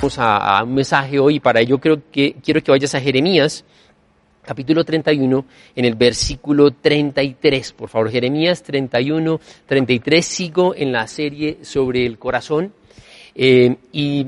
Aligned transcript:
Vamos 0.00 0.16
a, 0.20 0.58
a, 0.58 0.62
un 0.62 0.74
mensaje 0.74 1.18
hoy 1.18 1.40
para 1.40 1.58
ello 1.60 1.80
creo 1.80 2.00
que, 2.12 2.34
quiero 2.34 2.62
que 2.62 2.70
vayas 2.70 2.94
a 2.94 3.00
Jeremías, 3.00 3.64
capítulo 4.44 4.84
31, 4.84 5.44
en 5.74 5.84
el 5.84 5.96
versículo 5.96 6.70
33. 6.70 7.72
Por 7.72 7.88
favor, 7.88 8.08
Jeremías 8.08 8.62
31, 8.62 9.40
33. 9.66 10.24
Sigo 10.24 10.72
en 10.76 10.92
la 10.92 11.08
serie 11.08 11.58
sobre 11.62 12.06
el 12.06 12.16
corazón 12.16 12.72
eh, 13.34 13.74
y 13.90 14.24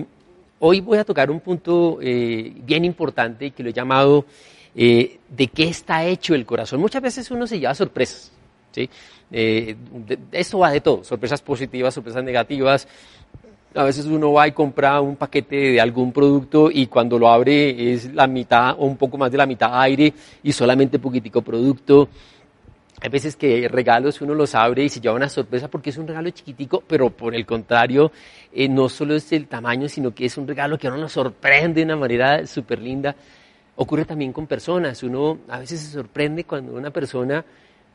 hoy 0.58 0.80
voy 0.80 0.98
a 0.98 1.04
tocar 1.04 1.30
un 1.30 1.38
punto 1.38 2.00
eh, 2.02 2.52
bien 2.64 2.84
importante 2.84 3.52
que 3.52 3.62
lo 3.62 3.70
he 3.70 3.72
llamado 3.72 4.26
eh, 4.74 5.20
de 5.28 5.46
qué 5.46 5.68
está 5.68 6.04
hecho 6.04 6.34
el 6.34 6.44
corazón. 6.44 6.80
Muchas 6.80 7.00
veces 7.00 7.30
uno 7.30 7.46
se 7.46 7.60
lleva 7.60 7.76
sorpresas. 7.76 8.32
¿sí? 8.72 8.90
Eh, 9.30 9.76
de, 9.92 10.18
esto 10.32 10.58
va 10.58 10.72
de 10.72 10.80
todo, 10.80 11.04
sorpresas 11.04 11.40
positivas, 11.42 11.94
sorpresas 11.94 12.24
negativas. 12.24 12.88
A 13.74 13.84
veces 13.84 14.06
uno 14.06 14.32
va 14.32 14.48
y 14.48 14.52
compra 14.52 15.00
un 15.00 15.14
paquete 15.14 15.54
de 15.54 15.80
algún 15.80 16.12
producto 16.12 16.70
y 16.72 16.86
cuando 16.86 17.18
lo 17.18 17.28
abre 17.28 17.92
es 17.92 18.12
la 18.12 18.26
mitad 18.26 18.74
o 18.76 18.84
un 18.84 18.96
poco 18.96 19.16
más 19.16 19.30
de 19.30 19.38
la 19.38 19.46
mitad 19.46 19.80
aire 19.80 20.12
y 20.42 20.50
solamente 20.52 20.98
poquitico 20.98 21.40
producto. 21.42 22.08
Hay 23.00 23.08
veces 23.08 23.36
que 23.36 23.68
regalos 23.68 24.20
uno 24.20 24.34
los 24.34 24.54
abre 24.54 24.84
y 24.84 24.88
se 24.88 25.00
lleva 25.00 25.14
una 25.14 25.28
sorpresa 25.28 25.68
porque 25.68 25.90
es 25.90 25.96
un 25.96 26.06
regalo 26.08 26.28
chiquitico, 26.30 26.82
pero 26.86 27.10
por 27.10 27.34
el 27.34 27.46
contrario, 27.46 28.10
eh, 28.52 28.68
no 28.68 28.88
solo 28.88 29.14
es 29.14 29.32
el 29.32 29.46
tamaño, 29.46 29.88
sino 29.88 30.12
que 30.12 30.26
es 30.26 30.36
un 30.36 30.48
regalo 30.48 30.76
que 30.76 30.88
a 30.88 30.90
uno 30.90 31.02
nos 31.02 31.12
sorprende 31.12 31.80
de 31.80 31.84
una 31.84 31.96
manera 31.96 32.46
súper 32.46 32.80
linda. 32.80 33.14
Ocurre 33.76 34.04
también 34.04 34.32
con 34.32 34.46
personas. 34.46 35.02
Uno 35.02 35.38
a 35.48 35.60
veces 35.60 35.80
se 35.80 35.92
sorprende 35.92 36.44
cuando 36.44 36.74
una 36.74 36.90
persona 36.90 37.42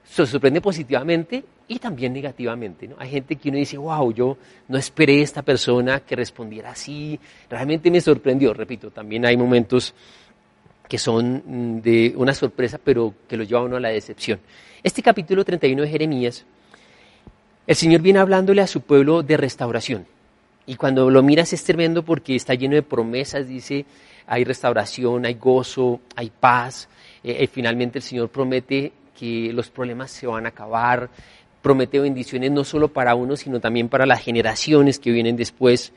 se 0.06 0.26
sorprende 0.26 0.62
positivamente 0.62 1.44
y 1.68 1.80
también 1.80 2.14
negativamente. 2.14 2.88
¿no? 2.88 2.96
Hay 3.00 3.10
gente 3.10 3.36
que 3.36 3.50
uno 3.50 3.58
dice, 3.58 3.78
wow, 3.78 4.14
yo 4.14 4.38
no 4.68 4.78
esperé 4.78 5.22
esta 5.22 5.42
persona 5.42 6.02
que 6.02 6.16
respondiera 6.16 6.72
así, 6.72 7.20
realmente 7.50 7.90
me 7.90 8.00
sorprendió. 8.00 8.54
Repito, 8.54 8.92
también 8.92 9.26
hay 9.26 9.36
momentos 9.36 9.94
que 10.88 10.98
son 11.00 11.82
de 11.82 12.14
una 12.16 12.34
sorpresa, 12.34 12.80
pero 12.84 13.16
que 13.28 13.38
lo 13.38 13.44
lleva 13.44 13.62
a 13.62 13.64
uno 13.64 13.78
a 13.78 13.80
la 13.80 13.90
decepción. 13.90 14.40
Este 14.84 15.02
capítulo 15.02 15.44
31 15.44 15.82
de 15.82 15.90
Jeremías, 15.90 16.46
el 17.66 17.76
Señor 17.76 18.02
viene 18.02 18.20
hablándole 18.20 18.62
a 18.62 18.68
su 18.68 18.82
pueblo 18.82 19.24
de 19.24 19.38
restauración. 19.38 20.06
Y 20.68 20.76
cuando 20.76 21.10
lo 21.10 21.24
miras 21.24 21.54
es 21.54 21.64
tremendo 21.64 22.04
porque 22.04 22.36
está 22.36 22.54
lleno 22.54 22.76
de 22.76 22.84
promesas, 22.84 23.48
dice, 23.48 23.86
hay 24.28 24.44
restauración, 24.44 25.26
hay 25.26 25.36
gozo, 25.36 26.02
hay 26.16 26.32
paz. 26.40 26.88
Eh, 27.24 27.48
finalmente 27.48 28.00
el 28.00 28.04
Señor 28.04 28.30
promete 28.30 28.92
que 29.18 29.52
los 29.54 29.70
problemas 29.70 30.12
se 30.12 30.28
van 30.28 30.46
a 30.46 30.50
acabar, 30.50 31.10
promete 31.62 32.00
bendiciones 32.00 32.52
no 32.52 32.64
solo 32.64 32.90
para 32.90 33.16
uno, 33.16 33.36
sino 33.36 33.60
también 33.60 33.90
para 33.90 34.06
las 34.06 34.22
generaciones 34.22 35.00
que 35.00 35.12
vienen 35.12 35.36
después. 35.36 35.94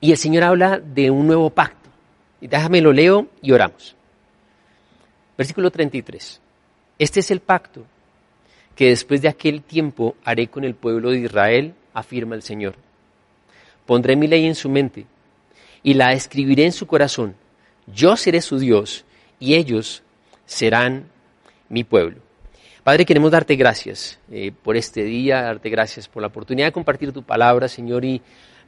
Y 0.00 0.10
el 0.10 0.18
Señor 0.18 0.42
habla 0.42 0.80
de 0.80 1.10
un 1.10 1.26
nuevo 1.26 1.50
pacto. 1.50 1.88
Y 2.40 2.48
déjame 2.48 2.80
lo 2.80 2.92
leo 2.92 3.28
y 3.40 3.52
oramos. 3.52 3.94
Versículo 5.38 5.70
33. 5.70 6.40
Este 6.98 7.20
es 7.20 7.30
el 7.30 7.40
pacto 7.40 7.84
que 8.74 8.88
después 8.88 9.22
de 9.22 9.28
aquel 9.28 9.62
tiempo 9.62 10.16
haré 10.24 10.48
con 10.48 10.64
el 10.64 10.74
pueblo 10.74 11.10
de 11.10 11.20
Israel, 11.20 11.74
afirma 11.92 12.34
el 12.34 12.42
Señor. 12.42 12.74
Pondré 13.86 14.16
mi 14.16 14.26
ley 14.26 14.46
en 14.46 14.54
su 14.54 14.68
mente 14.68 15.06
y 15.82 15.94
la 15.94 16.12
escribiré 16.12 16.64
en 16.64 16.72
su 16.72 16.86
corazón. 16.86 17.34
Yo 17.86 18.16
seré 18.16 18.40
su 18.40 18.58
Dios 18.58 19.04
y 19.38 19.54
ellos 19.54 20.02
serán 20.46 21.06
mi 21.74 21.84
pueblo. 21.84 22.16
Padre, 22.84 23.04
queremos 23.04 23.30
darte 23.30 23.56
gracias 23.56 24.18
eh, 24.30 24.52
por 24.62 24.76
este 24.76 25.02
día, 25.02 25.42
darte 25.42 25.68
gracias 25.70 26.08
por 26.08 26.22
la 26.22 26.28
oportunidad 26.28 26.68
de 26.68 26.72
compartir 26.72 27.12
tu 27.12 27.22
palabra, 27.22 27.66
Señor, 27.66 28.04
y 28.04 28.22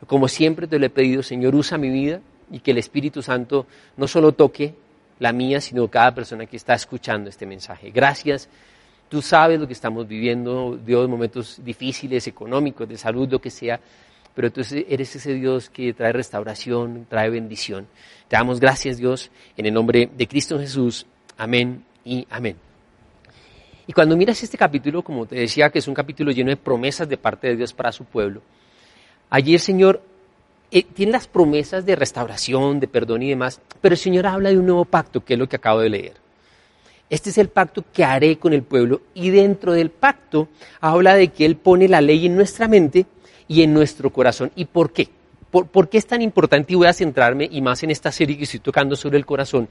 como 0.07 0.27
siempre 0.27 0.67
te 0.67 0.79
lo 0.79 0.87
he 0.87 0.91
pedido, 0.91 1.23
Señor, 1.23 1.55
usa 1.55 1.79
mi 1.79 1.89
vida 1.89 2.21
y 2.51 2.61
que 2.61 2.73
el 2.73 2.79
Espíritu 2.79 3.23
Santo 3.23 3.67
no 3.97 4.09
solo 4.09 4.33
toque 4.33 4.75
la 5.19 5.33
mía, 5.33 5.61
sino 5.61 5.89
cada 5.89 6.15
persona 6.15 6.47
que 6.47 6.57
está 6.57 6.75
escuchando 6.75 7.31
este 7.31 7.47
mensaje. 7.47 7.91
Gracias. 7.91 8.49
Tú 9.09 9.23
sabes 9.23 9.61
lo 9.61 9.67
que 9.67 9.73
estamos 9.73 10.09
viviendo, 10.09 10.77
Dios, 10.85 11.09
momentos 11.09 11.61
difíciles, 11.65 12.27
económicos, 12.27 12.89
de 12.89 12.99
salud, 12.99 13.29
lo 13.31 13.41
que 13.41 13.51
sea, 13.51 13.79
pero 14.35 14.51
tú 14.51 14.63
eres 14.89 15.15
ese 15.15 15.35
Dios 15.35 15.71
que 15.71 15.95
trae 15.95 16.13
restauración, 16.13 17.07
trae 17.09 17.31
bendición. 17.31 17.87
Te 18.29 18.37
damos 18.37 18.59
gracias, 18.59 18.99
Dios, 18.99 19.31
en 19.57 19.67
el 19.67 19.75
nombre 19.75 20.11
de 20.13 20.27
Cristo 20.27 20.59
Jesús. 20.59 21.07
Amén 21.37 21.85
y 22.05 22.27
amén. 22.31 22.66
Y 23.87 23.93
cuando 23.93 24.17
miras 24.17 24.43
este 24.43 24.59
capítulo, 24.59 25.03
como 25.03 25.27
te 25.27 25.37
decía, 25.37 25.71
que 25.71 25.79
es 25.79 25.89
un 25.89 25.95
capítulo 25.95 26.33
lleno 26.33 26.51
de 26.51 26.57
promesas 26.57 27.09
de 27.09 27.17
parte 27.17 27.49
de 27.49 27.57
Dios 27.57 27.73
para 27.73 27.93
su 27.93 28.05
pueblo, 28.05 28.43
allí 29.31 29.55
el 29.55 29.61
Señor 29.61 30.03
eh, 30.73 30.83
tiene 30.83 31.13
las 31.13 31.29
promesas 31.29 31.87
de 31.87 31.95
restauración, 31.95 32.81
de 32.81 32.89
perdón 32.89 33.23
y 33.23 33.29
demás, 33.29 33.61
pero 33.81 33.93
el 33.95 33.99
Señor 33.99 34.27
habla 34.27 34.51
de 34.51 34.59
un 34.59 34.67
nuevo 34.67 34.85
pacto, 34.85 35.25
que 35.25 35.35
es 35.35 35.39
lo 35.39 35.49
que 35.49 35.57
acabo 35.57 35.81
de 35.81 35.91
leer. 35.91 36.15
Este 37.09 37.31
es 37.31 37.39
el 37.39 37.49
pacto 37.49 37.85
que 37.93 38.03
haré 38.03 38.37
con 38.37 38.53
el 38.53 38.65
pueblo 38.65 39.03
y 39.15 39.31
dentro 39.31 39.73
del 39.73 39.91
pacto 39.91 40.49
habla 40.81 41.15
de 41.15 41.29
que 41.29 41.47
Él 41.47 41.55
pone 41.55 41.89
la 41.89 42.01
ley 42.01 42.27
en 42.27 42.35
nuestra 42.35 42.67
mente 42.67 43.07
y 43.47 43.63
en 43.63 43.73
nuestro 43.73 44.11
corazón. 44.11 44.51
¿Y 44.57 44.65
por 44.65 44.93
qué? 44.93 45.09
¿Por, 45.53 45.69
¿Por, 45.69 45.89
qué 45.89 45.99
es 45.99 46.07
tan 46.09 46.21
importante? 46.21 46.73
Y 46.73 46.77
voy 46.77 46.89
a 46.89 46.93
centrarme, 46.93 47.49
y 47.49 47.63
más 47.63 47.85
en 47.85 47.93
esta 47.93 48.11
serie 48.11 48.37
que 48.37 48.43
estoy 48.43 48.59
tocando 48.59 48.97
sobre 48.97 49.19
el 49.19 49.25
corazón, 49.25 49.69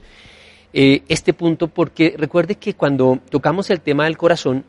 eh, 0.72 1.02
este 1.08 1.32
punto 1.32 1.68
porque 1.68 2.14
recuerde 2.18 2.56
que 2.56 2.74
cuando 2.74 3.20
tocamos 3.30 3.70
el 3.70 3.80
tema 3.80 4.04
del 4.04 4.16
corazón, 4.16 4.64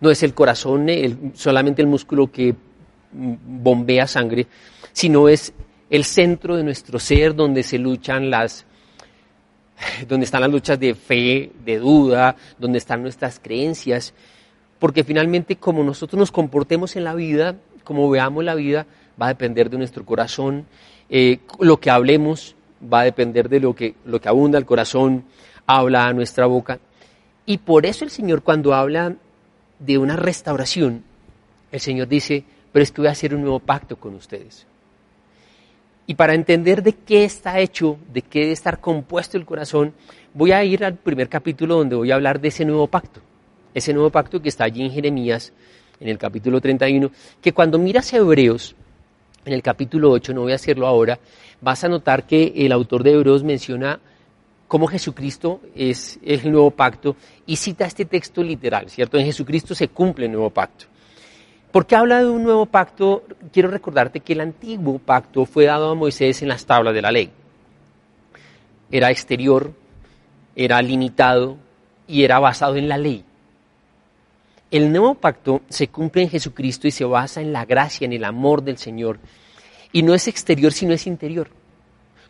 no 0.00 0.10
es 0.10 0.22
el 0.22 0.34
corazón 0.34 0.88
el, 0.88 1.32
solamente 1.34 1.82
el 1.82 1.88
músculo 1.88 2.30
que 2.30 2.52
mm, 2.52 3.34
bombea 3.62 4.06
sangre, 4.06 4.46
sino 4.92 5.28
es 5.28 5.52
el 5.90 6.04
centro 6.04 6.56
de 6.56 6.64
nuestro 6.64 6.98
ser 6.98 7.34
donde 7.34 7.62
se 7.62 7.78
luchan 7.78 8.30
las 8.30 8.66
donde 10.08 10.24
están 10.24 10.42
las 10.42 10.50
luchas 10.50 10.78
de 10.78 10.94
fe, 10.94 11.50
de 11.64 11.78
duda, 11.78 12.36
donde 12.58 12.78
están 12.78 13.02
nuestras 13.02 13.40
creencias, 13.40 14.14
porque 14.78 15.04
finalmente 15.04 15.56
como 15.56 15.82
nosotros 15.84 16.18
nos 16.18 16.32
comportemos 16.32 16.96
en 16.96 17.04
la 17.04 17.14
vida, 17.14 17.56
como 17.84 18.08
veamos 18.10 18.44
la 18.44 18.54
vida, 18.54 18.86
va 19.20 19.26
a 19.26 19.30
depender 19.30 19.70
de 19.70 19.78
nuestro 19.78 20.04
corazón, 20.04 20.66
eh, 21.10 21.38
lo 21.60 21.78
que 21.78 21.90
hablemos, 21.90 22.53
va 22.92 23.00
a 23.00 23.04
depender 23.04 23.48
de 23.48 23.60
lo 23.60 23.74
que, 23.74 23.94
lo 24.04 24.20
que 24.20 24.28
abunda 24.28 24.58
el 24.58 24.66
corazón, 24.66 25.24
habla 25.66 26.06
a 26.06 26.12
nuestra 26.12 26.46
boca. 26.46 26.78
Y 27.46 27.58
por 27.58 27.86
eso 27.86 28.04
el 28.04 28.10
Señor 28.10 28.42
cuando 28.42 28.74
habla 28.74 29.16
de 29.78 29.98
una 29.98 30.16
restauración, 30.16 31.02
el 31.72 31.80
Señor 31.80 32.08
dice, 32.08 32.44
pero 32.72 32.82
es 32.82 32.90
que 32.90 33.00
voy 33.00 33.08
a 33.08 33.12
hacer 33.12 33.34
un 33.34 33.42
nuevo 33.42 33.60
pacto 33.60 33.96
con 33.96 34.14
ustedes. 34.14 34.66
Y 36.06 36.14
para 36.14 36.34
entender 36.34 36.82
de 36.82 36.92
qué 36.92 37.24
está 37.24 37.58
hecho, 37.58 37.98
de 38.12 38.22
qué 38.22 38.40
debe 38.40 38.52
estar 38.52 38.80
compuesto 38.80 39.38
el 39.38 39.46
corazón, 39.46 39.94
voy 40.34 40.52
a 40.52 40.62
ir 40.64 40.84
al 40.84 40.94
primer 40.96 41.28
capítulo 41.28 41.76
donde 41.76 41.96
voy 41.96 42.10
a 42.10 42.14
hablar 42.14 42.40
de 42.40 42.48
ese 42.48 42.64
nuevo 42.64 42.86
pacto. 42.86 43.20
Ese 43.72 43.92
nuevo 43.92 44.10
pacto 44.10 44.40
que 44.40 44.50
está 44.50 44.64
allí 44.64 44.82
en 44.82 44.92
Jeremías, 44.92 45.52
en 46.00 46.08
el 46.08 46.18
capítulo 46.18 46.60
31, 46.60 47.10
que 47.40 47.52
cuando 47.52 47.78
miras 47.78 48.12
Hebreos, 48.12 48.76
en 49.44 49.52
el 49.52 49.62
capítulo 49.62 50.10
8, 50.10 50.34
no 50.34 50.42
voy 50.42 50.52
a 50.52 50.56
hacerlo 50.56 50.86
ahora, 50.86 51.18
vas 51.60 51.84
a 51.84 51.88
notar 51.88 52.26
que 52.26 52.52
el 52.56 52.72
autor 52.72 53.02
de 53.02 53.12
Hebreos 53.12 53.42
menciona 53.42 54.00
cómo 54.68 54.86
Jesucristo 54.86 55.60
es, 55.74 56.18
el 56.24 56.50
nuevo 56.50 56.70
pacto 56.70 57.16
y 57.46 57.56
cita 57.56 57.86
este 57.86 58.04
texto 58.04 58.42
literal, 58.42 58.90
¿cierto? 58.90 59.18
En 59.18 59.26
Jesucristo 59.26 59.74
se 59.74 59.88
cumple 59.88 60.26
el 60.26 60.32
nuevo 60.32 60.50
pacto. 60.50 60.86
¿Por 61.70 61.86
qué 61.86 61.96
habla 61.96 62.20
de 62.20 62.30
un 62.30 62.44
nuevo 62.44 62.66
pacto? 62.66 63.24
Quiero 63.52 63.70
recordarte 63.70 64.20
que 64.20 64.32
el 64.32 64.40
antiguo 64.40 64.98
pacto 64.98 65.44
fue 65.44 65.64
dado 65.64 65.90
a 65.90 65.94
Moisés 65.94 66.40
en 66.42 66.48
las 66.48 66.66
tablas 66.66 66.94
de 66.94 67.02
la 67.02 67.10
ley. 67.10 67.30
Era 68.90 69.10
exterior, 69.10 69.72
era 70.54 70.80
limitado 70.82 71.56
y 72.06 72.22
era 72.22 72.38
basado 72.38 72.76
en 72.76 72.88
la 72.88 72.98
ley. 72.98 73.24
El 74.70 74.90
nuevo 74.90 75.14
pacto 75.14 75.62
se 75.68 75.88
cumple 75.88 76.22
en 76.22 76.30
Jesucristo 76.30 76.88
y 76.88 76.90
se 76.90 77.04
basa 77.04 77.40
en 77.40 77.52
la 77.52 77.64
gracia, 77.64 78.04
en 78.04 78.12
el 78.12 78.24
amor 78.24 78.62
del 78.62 78.78
Señor. 78.78 79.18
Y 79.92 80.02
no 80.02 80.14
es 80.14 80.26
exterior, 80.26 80.72
sino 80.72 80.92
es 80.92 81.06
interior. 81.06 81.48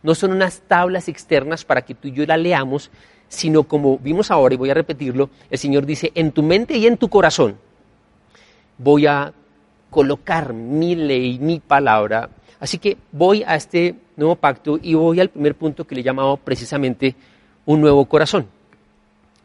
No 0.02 0.14
son 0.14 0.32
unas 0.32 0.60
tablas 0.60 1.08
externas 1.08 1.64
para 1.64 1.82
que 1.82 1.94
tú 1.94 2.08
y 2.08 2.12
yo 2.12 2.26
la 2.26 2.36
leamos, 2.36 2.90
sino 3.28 3.62
como 3.62 3.98
vimos 3.98 4.30
ahora, 4.30 4.54
y 4.54 4.58
voy 4.58 4.70
a 4.70 4.74
repetirlo, 4.74 5.30
el 5.50 5.58
Señor 5.58 5.86
dice, 5.86 6.12
en 6.14 6.32
tu 6.32 6.42
mente 6.42 6.76
y 6.76 6.86
en 6.86 6.98
tu 6.98 7.08
corazón 7.08 7.56
voy 8.78 9.06
a 9.06 9.32
colocar 9.90 10.52
mi 10.52 10.94
ley, 10.94 11.38
mi 11.38 11.60
palabra. 11.60 12.28
Así 12.60 12.78
que 12.78 12.96
voy 13.12 13.42
a 13.46 13.54
este 13.54 13.94
nuevo 14.16 14.36
pacto 14.36 14.78
y 14.82 14.94
voy 14.94 15.20
al 15.20 15.28
primer 15.28 15.54
punto 15.54 15.86
que 15.86 15.94
le 15.94 16.00
he 16.00 16.04
llamado 16.04 16.36
precisamente 16.36 17.14
un 17.66 17.80
nuevo 17.80 18.04
corazón. 18.06 18.46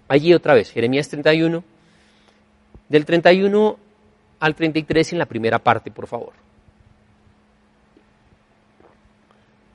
Allí 0.07 0.33
otra 0.33 0.53
vez, 0.53 0.71
Jeremías 0.71 1.07
31, 1.09 1.63
del 2.89 3.06
31 3.06 3.77
al 4.39 4.56
33 4.56 5.13
en 5.13 5.19
la 5.19 5.25
primera 5.25 5.59
parte, 5.59 5.91
por 5.91 6.07
favor. 6.07 6.33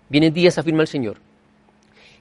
Vienen 0.08 0.34
días, 0.34 0.58
afirma 0.58 0.82
el 0.82 0.88
Señor, 0.88 1.16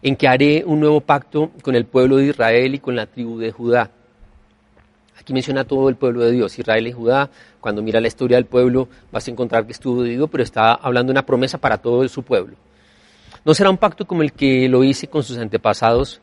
en 0.01 0.16
que 0.16 0.28
haré 0.28 0.63
un 0.66 0.80
nuevo 0.80 1.01
pacto 1.01 1.51
con 1.62 1.75
el 1.75 1.86
pueblo 1.86 2.18
de 2.18 2.28
Israel 2.28 2.75
y 2.75 2.80
con 2.80 2.95
la 2.95 3.07
tribu 3.07 3.38
de 3.38 3.51
Judá. 3.51 3.92
Aquí 5.19 5.34
menciona 5.34 5.63
todo 5.63 5.90
el 5.90 5.95
pueblo 5.95 6.22
de 6.22 6.31
Dios, 6.31 6.57
Israel 6.57 6.88
y 6.88 6.92
Judá. 6.92 7.30
Cuando 7.62 7.81
mira 7.81 8.01
la 8.01 8.07
historia 8.07 8.38
del 8.38 8.46
pueblo 8.46 8.88
vas 9.12 9.28
a 9.28 9.31
encontrar 9.31 9.66
que 9.66 9.72
estuvo 9.72 10.04
dividido, 10.04 10.28
pero 10.28 10.44
está 10.44 10.74
hablando 10.74 11.12
una 11.12 11.25
promesa 11.25 11.57
para 11.57 11.78
todo 11.78 12.07
su 12.07 12.24
pueblo. 12.24 12.56
No 13.46 13.54
será 13.54 13.69
un 13.69 13.78
pacto 13.78 14.06
como 14.06 14.22
el 14.22 14.34
que 14.34 14.68
lo 14.69 14.84
hice 14.84 15.07
con 15.07 15.24
sus 15.24 15.38
antepasados, 15.38 16.22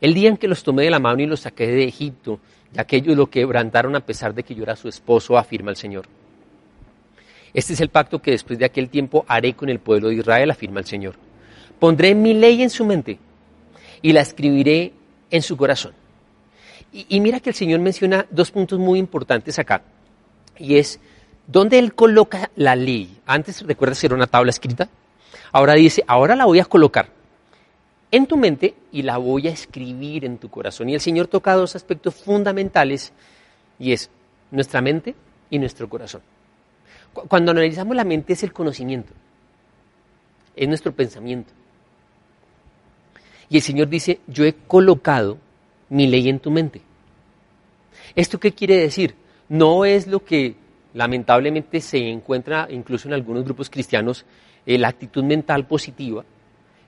el 0.00 0.14
día 0.14 0.28
en 0.28 0.36
que 0.36 0.48
los 0.48 0.62
tomé 0.62 0.84
de 0.84 0.90
la 0.90 0.98
mano 0.98 1.22
y 1.22 1.26
los 1.26 1.40
saqué 1.40 1.66
de 1.66 1.84
Egipto, 1.84 2.40
ya 2.72 2.84
que 2.84 2.96
ellos 2.96 3.16
lo 3.16 3.28
quebrantaron 3.28 3.94
a 3.96 4.00
pesar 4.00 4.34
de 4.34 4.42
que 4.42 4.54
yo 4.54 4.62
era 4.62 4.76
su 4.76 4.88
esposo, 4.88 5.36
afirma 5.36 5.70
el 5.70 5.76
Señor. 5.76 6.06
Este 7.54 7.74
es 7.74 7.80
el 7.80 7.90
pacto 7.90 8.20
que 8.20 8.30
después 8.30 8.58
de 8.58 8.64
aquel 8.64 8.88
tiempo 8.88 9.24
haré 9.28 9.54
con 9.54 9.68
el 9.68 9.78
pueblo 9.78 10.08
de 10.08 10.14
Israel, 10.14 10.50
afirma 10.50 10.80
el 10.80 10.86
Señor. 10.86 11.14
Pondré 11.78 12.14
mi 12.14 12.32
ley 12.32 12.62
en 12.62 12.70
su 12.70 12.84
mente 12.84 13.18
y 14.00 14.12
la 14.12 14.22
escribiré 14.22 14.92
en 15.30 15.42
su 15.42 15.56
corazón. 15.56 15.92
Y, 16.92 17.20
mira 17.20 17.40
que 17.40 17.50
el 17.50 17.56
Señor 17.56 17.80
menciona 17.80 18.26
dos 18.30 18.50
puntos 18.50 18.78
muy 18.78 18.98
importantes 18.98 19.58
acá. 19.58 19.82
Y 20.58 20.76
es, 20.76 21.00
¿dónde 21.46 21.78
Él 21.78 21.94
coloca 21.94 22.50
la 22.54 22.76
ley? 22.76 23.18
Antes, 23.24 23.62
recuerda 23.66 23.94
si 23.94 24.04
era 24.04 24.14
una 24.14 24.26
tabla 24.26 24.50
escrita. 24.50 24.90
Ahora 25.52 25.72
dice, 25.72 26.04
ahora 26.06 26.36
la 26.36 26.44
voy 26.44 26.60
a 26.60 26.66
colocar 26.66 27.08
en 28.12 28.26
tu 28.26 28.36
mente 28.36 28.74
y 28.92 29.02
la 29.02 29.16
voy 29.16 29.48
a 29.48 29.50
escribir 29.50 30.24
en 30.26 30.38
tu 30.38 30.50
corazón. 30.50 30.88
Y 30.90 30.94
el 30.94 31.00
Señor 31.00 31.26
toca 31.26 31.54
dos 31.54 31.74
aspectos 31.74 32.14
fundamentales 32.14 33.12
y 33.78 33.92
es 33.92 34.10
nuestra 34.50 34.82
mente 34.82 35.14
y 35.50 35.58
nuestro 35.58 35.88
corazón. 35.88 36.20
Cuando 37.12 37.50
analizamos 37.50 37.96
la 37.96 38.04
mente 38.04 38.34
es 38.34 38.42
el 38.42 38.52
conocimiento, 38.52 39.12
es 40.54 40.68
nuestro 40.68 40.92
pensamiento. 40.92 41.52
Y 43.48 43.56
el 43.56 43.62
Señor 43.62 43.88
dice, 43.88 44.20
yo 44.26 44.44
he 44.44 44.54
colocado 44.54 45.38
mi 45.88 46.06
ley 46.06 46.28
en 46.28 46.38
tu 46.38 46.50
mente. 46.50 46.82
¿Esto 48.14 48.38
qué 48.38 48.52
quiere 48.52 48.76
decir? 48.76 49.14
No 49.48 49.84
es 49.86 50.06
lo 50.06 50.24
que 50.24 50.54
lamentablemente 50.94 51.80
se 51.80 51.98
encuentra 52.10 52.66
incluso 52.70 53.08
en 53.08 53.14
algunos 53.14 53.44
grupos 53.44 53.70
cristianos, 53.70 54.26
eh, 54.66 54.76
la 54.78 54.88
actitud 54.88 55.24
mental 55.24 55.66
positiva, 55.66 56.24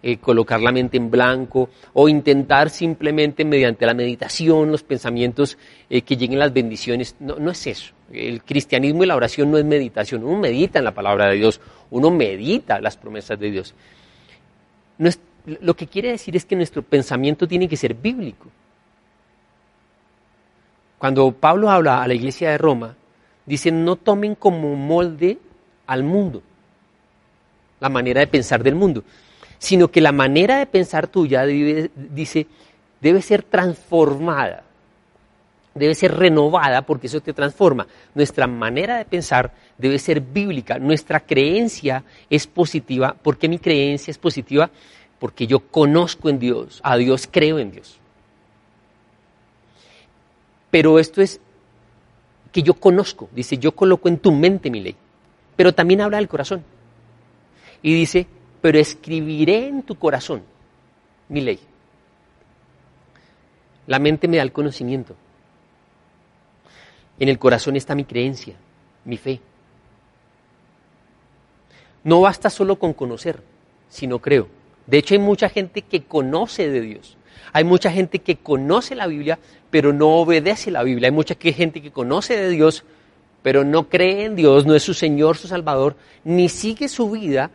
eh, 0.07 0.19
colocar 0.19 0.61
la 0.61 0.71
mente 0.71 0.99
en 0.99 1.11
blanco 1.11 1.71
o 1.95 2.11
intentar 2.11 2.69
simplemente 2.69 3.43
mediante 3.43 3.87
la 3.87 3.95
meditación, 3.95 4.71
los 4.71 4.83
pensamientos, 4.83 5.57
eh, 5.89 6.03
que 6.03 6.19
lleguen 6.19 6.39
las 6.39 6.53
bendiciones. 6.53 7.17
No, 7.21 7.37
no 7.37 7.51
es 7.51 7.67
eso. 7.67 7.95
El 8.13 8.43
cristianismo 8.43 9.03
y 9.03 9.07
la 9.07 9.17
oración 9.17 9.51
no 9.51 9.57
es 9.57 9.65
meditación. 9.65 10.23
Uno 10.23 10.39
medita 10.39 10.79
en 10.79 10.85
la 10.85 10.93
palabra 10.93 11.31
de 11.31 11.37
Dios, 11.37 11.59
uno 11.91 12.11
medita 12.11 12.83
las 12.83 12.99
promesas 12.99 13.41
de 13.41 13.51
Dios. 13.51 13.75
lo 15.63 15.75
que 15.75 15.87
quiere 15.87 16.11
decir 16.11 16.37
es 16.37 16.45
que 16.45 16.55
nuestro 16.55 16.83
pensamiento 16.83 17.49
tiene 17.49 17.67
que 17.67 17.79
ser 17.79 17.95
bíblico. 17.95 18.51
Cuando 20.99 21.33
Pablo 21.33 21.71
habla 21.71 22.03
a 22.03 22.09
la 22.09 22.13
iglesia 22.13 22.51
de 22.51 22.59
Roma, 22.59 22.95
dice, 23.47 23.73
no 23.73 23.97
tomen 23.97 24.35
como 24.35 24.77
molde 24.77 25.39
al 25.87 26.03
mundo, 26.03 26.43
la 27.81 27.89
manera 27.89 28.21
de 28.21 28.27
pensar 28.27 28.63
del 28.63 28.75
mundo, 28.75 29.03
sino 29.65 29.89
que 29.89 30.03
la 30.03 30.13
manera 30.13 30.59
de 30.59 30.67
pensar 30.67 31.09
tuya, 31.09 31.47
dice, 31.47 32.47
debe 33.01 33.23
ser 33.23 33.43
transformada, 33.43 34.63
debe 35.75 35.95
ser 35.95 36.15
renovada 36.15 36.83
porque 36.83 37.07
eso 37.07 37.23
te 37.23 37.33
transforma. 37.33 37.87
Nuestra 38.15 38.47
manera 38.47 38.99
de 38.99 39.07
pensar 39.07 39.53
debe 39.79 39.99
ser 39.99 40.21
bíblica, 40.21 40.79
nuestra 40.79 41.21
creencia 41.21 42.05
es 42.29 42.47
positiva. 42.47 43.15
¿Por 43.15 43.39
qué 43.39 43.49
mi 43.49 43.59
creencia 43.59 44.11
es 44.11 44.19
positiva? 44.19 44.71
Porque 45.19 45.47
yo 45.47 45.61
conozco 45.61 46.29
en 46.29 46.39
Dios, 46.39 46.81
a 46.83 46.99
Dios 46.99 47.27
creo 47.31 47.59
en 47.59 47.73
Dios. 47.73 47.99
Pero 50.71 50.99
esto 50.99 51.23
es 51.23 51.41
que 52.53 52.63
yo 52.63 52.75
conozco, 52.75 53.31
dice, 53.33 53.57
yo 53.57 53.73
coloco 53.73 54.11
en 54.11 54.19
tu 54.19 54.31
mente 54.31 54.71
mi 54.71 54.83
ley, 54.83 54.95
pero 55.57 55.73
también 55.73 56.03
habla 56.03 56.19
del 56.19 56.29
corazón. 56.29 56.63
Y 57.81 57.95
dice, 57.95 58.27
pero 58.65 58.79
escribiré 58.79 59.67
en 59.69 59.83
tu 59.83 59.97
corazón 59.97 60.43
mi 61.29 61.43
ley. 61.43 61.61
La 63.87 63.99
mente 63.99 64.27
me 64.27 64.39
da 64.39 64.43
el 64.43 64.53
conocimiento. 64.53 65.15
En 67.19 67.29
el 67.29 67.39
corazón 67.39 67.77
está 67.77 67.95
mi 67.95 68.07
creencia, 68.07 68.55
mi 69.05 69.19
fe. 69.19 69.39
No 72.05 72.23
basta 72.23 72.49
solo 72.49 72.77
con 72.77 72.95
conocer, 72.95 73.43
sino 73.91 74.19
creo. 74.19 74.49
De 74.87 74.97
hecho, 74.97 75.13
hay 75.13 75.21
mucha 75.21 75.51
gente 75.51 75.83
que 75.83 76.05
conoce 76.05 76.71
de 76.71 76.81
Dios. 76.81 77.19
Hay 77.53 77.65
mucha 77.65 77.91
gente 77.91 78.21
que 78.21 78.37
conoce 78.37 78.95
la 78.95 79.07
Biblia, 79.07 79.39
pero 79.69 79.93
no 79.93 80.09
obedece 80.09 80.71
la 80.71 80.83
Biblia. 80.83 81.09
Hay 81.09 81.15
mucha 81.15 81.35
gente 81.35 81.83
que 81.83 81.91
conoce 81.91 82.35
de 82.35 82.49
Dios, 82.49 82.83
pero 83.43 83.63
no 83.63 83.91
cree 83.91 84.25
en 84.25 84.37
Dios, 84.37 84.65
no 84.65 84.75
es 84.75 84.83
su 84.83 84.95
Señor, 84.95 85.37
su 85.37 85.49
Salvador, 85.49 85.97
ni 86.25 86.49
sigue 86.49 86.89
su 86.89 87.11
vida 87.11 87.51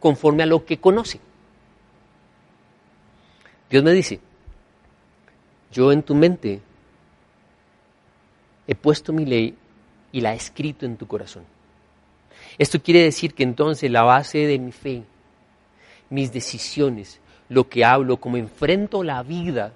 conforme 0.00 0.42
a 0.42 0.46
lo 0.46 0.64
que 0.64 0.78
conoce. 0.78 1.20
Dios 3.68 3.84
me 3.84 3.92
dice, 3.92 4.18
yo 5.70 5.92
en 5.92 6.02
tu 6.02 6.14
mente 6.14 6.60
he 8.66 8.74
puesto 8.74 9.12
mi 9.12 9.24
ley 9.24 9.54
y 10.10 10.20
la 10.20 10.32
he 10.32 10.36
escrito 10.36 10.86
en 10.86 10.96
tu 10.96 11.06
corazón. 11.06 11.44
Esto 12.58 12.82
quiere 12.82 13.02
decir 13.02 13.34
que 13.34 13.44
entonces 13.44 13.90
la 13.90 14.02
base 14.02 14.38
de 14.38 14.58
mi 14.58 14.72
fe, 14.72 15.04
mis 16.08 16.32
decisiones, 16.32 17.20
lo 17.48 17.68
que 17.68 17.84
hablo, 17.84 18.16
cómo 18.16 18.36
enfrento 18.36 19.04
la 19.04 19.22
vida, 19.22 19.72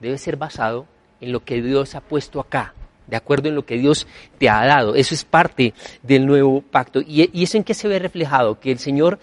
debe 0.00 0.18
ser 0.18 0.36
basado 0.36 0.86
en 1.20 1.32
lo 1.32 1.44
que 1.44 1.62
Dios 1.62 1.94
ha 1.94 2.00
puesto 2.00 2.40
acá, 2.40 2.74
de 3.10 3.16
acuerdo 3.16 3.48
en 3.48 3.56
lo 3.56 3.66
que 3.66 3.76
Dios 3.76 4.06
te 4.38 4.48
ha 4.48 4.64
dado. 4.64 4.94
Eso 4.94 5.14
es 5.14 5.24
parte 5.24 5.74
del 6.02 6.26
nuevo 6.26 6.62
pacto. 6.62 7.00
¿Y, 7.06 7.42
eso 7.42 7.56
en 7.56 7.64
qué 7.64 7.74
se 7.74 7.88
ve 7.88 7.98
reflejado? 7.98 8.58
Que 8.58 8.70
el 8.70 8.78
Señor 8.78 9.18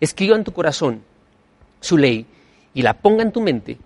escriba 0.00 0.36
en 0.36 0.44
tu 0.44 0.52
corazón 0.52 1.02
su 1.80 1.98
ley 1.98 2.26
y 2.74 2.82
la 2.82 2.94
ponga 2.94 3.22
en 3.22 3.32
tu 3.32 3.40
mente. 3.40 3.76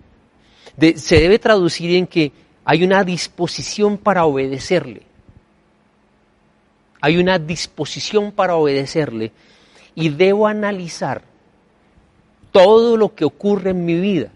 se 0.95 1.19
debe 1.19 1.37
traducir 1.37 1.93
en 1.95 2.07
que 2.07 2.31
hay 2.63 2.83
una 2.83 3.03
disposición 3.03 3.97
para 3.97 4.25
obedecerle. 4.25 5.03
Hay 7.01 7.17
una 7.17 7.37
disposición 7.39 8.31
para 8.31 8.55
obedecerle 8.55 9.31
y 9.95 10.09
debo 10.09 10.47
analizar 10.47 11.23
todo 12.51 12.95
lo 12.95 13.13
que 13.15 13.25
ocurre 13.25 13.71
en 13.71 13.85
mi 13.85 13.99
vida 13.99 14.31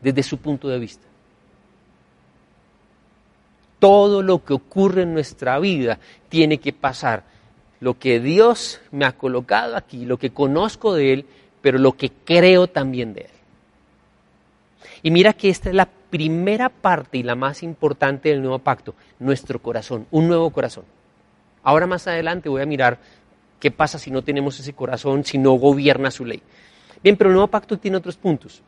desde 0.00 0.22
su 0.22 0.38
punto 0.38 0.68
de 0.68 0.78
vista 0.78 1.09
todo 3.80 4.22
lo 4.22 4.44
que 4.44 4.52
ocurre 4.52 5.02
en 5.02 5.14
nuestra 5.14 5.58
vida 5.58 5.98
tiene 6.28 6.58
que 6.58 6.72
pasar. 6.72 7.24
Lo 7.80 7.98
que 7.98 8.20
Dios 8.20 8.80
me 8.92 9.06
ha 9.06 9.12
colocado 9.12 9.74
aquí, 9.74 10.04
lo 10.04 10.18
que 10.18 10.30
conozco 10.30 10.94
de 10.94 11.14
Él, 11.14 11.26
pero 11.60 11.78
lo 11.78 11.96
que 11.96 12.10
creo 12.24 12.68
también 12.68 13.14
de 13.14 13.22
Él. 13.22 13.30
Y 15.02 15.10
mira 15.10 15.32
que 15.32 15.48
esta 15.48 15.70
es 15.70 15.74
la 15.74 15.88
primera 16.10 16.68
parte 16.68 17.18
y 17.18 17.22
la 17.22 17.34
más 17.34 17.62
importante 17.62 18.28
del 18.28 18.42
nuevo 18.42 18.58
pacto, 18.58 18.94
nuestro 19.18 19.60
corazón, 19.60 20.06
un 20.10 20.28
nuevo 20.28 20.50
corazón. 20.50 20.84
Ahora 21.62 21.86
más 21.86 22.06
adelante 22.06 22.48
voy 22.48 22.62
a 22.62 22.66
mirar 22.66 22.98
qué 23.58 23.70
pasa 23.70 23.98
si 23.98 24.10
no 24.10 24.22
tenemos 24.22 24.60
ese 24.60 24.74
corazón, 24.74 25.24
si 25.24 25.38
no 25.38 25.52
gobierna 25.52 26.10
su 26.10 26.24
ley. 26.24 26.42
Bien, 27.02 27.16
pero 27.16 27.30
el 27.30 27.34
nuevo 27.34 27.48
pacto 27.48 27.78
tiene 27.78 27.96
otros 27.96 28.16
puntos. 28.16 28.60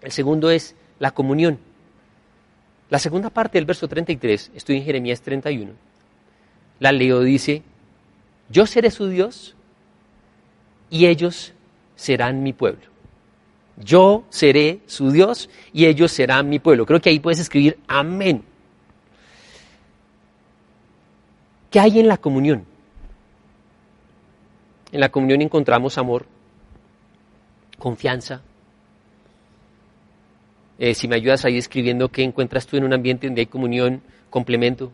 El 0.00 0.12
segundo 0.12 0.50
es 0.50 0.76
la 1.00 1.10
comunión. 1.10 1.58
La 2.90 2.98
segunda 2.98 3.30
parte 3.30 3.58
del 3.58 3.66
verso 3.66 3.86
33, 3.86 4.52
estoy 4.54 4.76
en 4.76 4.84
Jeremías 4.84 5.20
31, 5.20 5.72
la 6.80 6.92
leo, 6.92 7.20
dice, 7.20 7.62
yo 8.48 8.66
seré 8.66 8.90
su 8.90 9.08
Dios 9.08 9.54
y 10.88 11.06
ellos 11.06 11.52
serán 11.96 12.42
mi 12.42 12.52
pueblo. 12.52 12.86
Yo 13.76 14.24
seré 14.30 14.80
su 14.86 15.10
Dios 15.10 15.50
y 15.72 15.86
ellos 15.86 16.10
serán 16.12 16.48
mi 16.48 16.58
pueblo. 16.58 16.86
Creo 16.86 17.00
que 17.00 17.10
ahí 17.10 17.20
puedes 17.20 17.38
escribir 17.38 17.78
amén. 17.86 18.42
¿Qué 21.70 21.78
hay 21.78 22.00
en 22.00 22.08
la 22.08 22.16
comunión? 22.16 22.64
En 24.90 25.00
la 25.00 25.10
comunión 25.10 25.42
encontramos 25.42 25.98
amor, 25.98 26.26
confianza. 27.78 28.40
Eh, 30.78 30.94
si 30.94 31.08
me 31.08 31.16
ayudas 31.16 31.44
ahí 31.44 31.58
escribiendo 31.58 32.08
qué 32.08 32.22
encuentras 32.22 32.66
tú 32.66 32.76
en 32.76 32.84
un 32.84 32.92
ambiente 32.92 33.26
donde 33.26 33.40
hay 33.40 33.46
comunión, 33.46 34.00
complemento, 34.30 34.92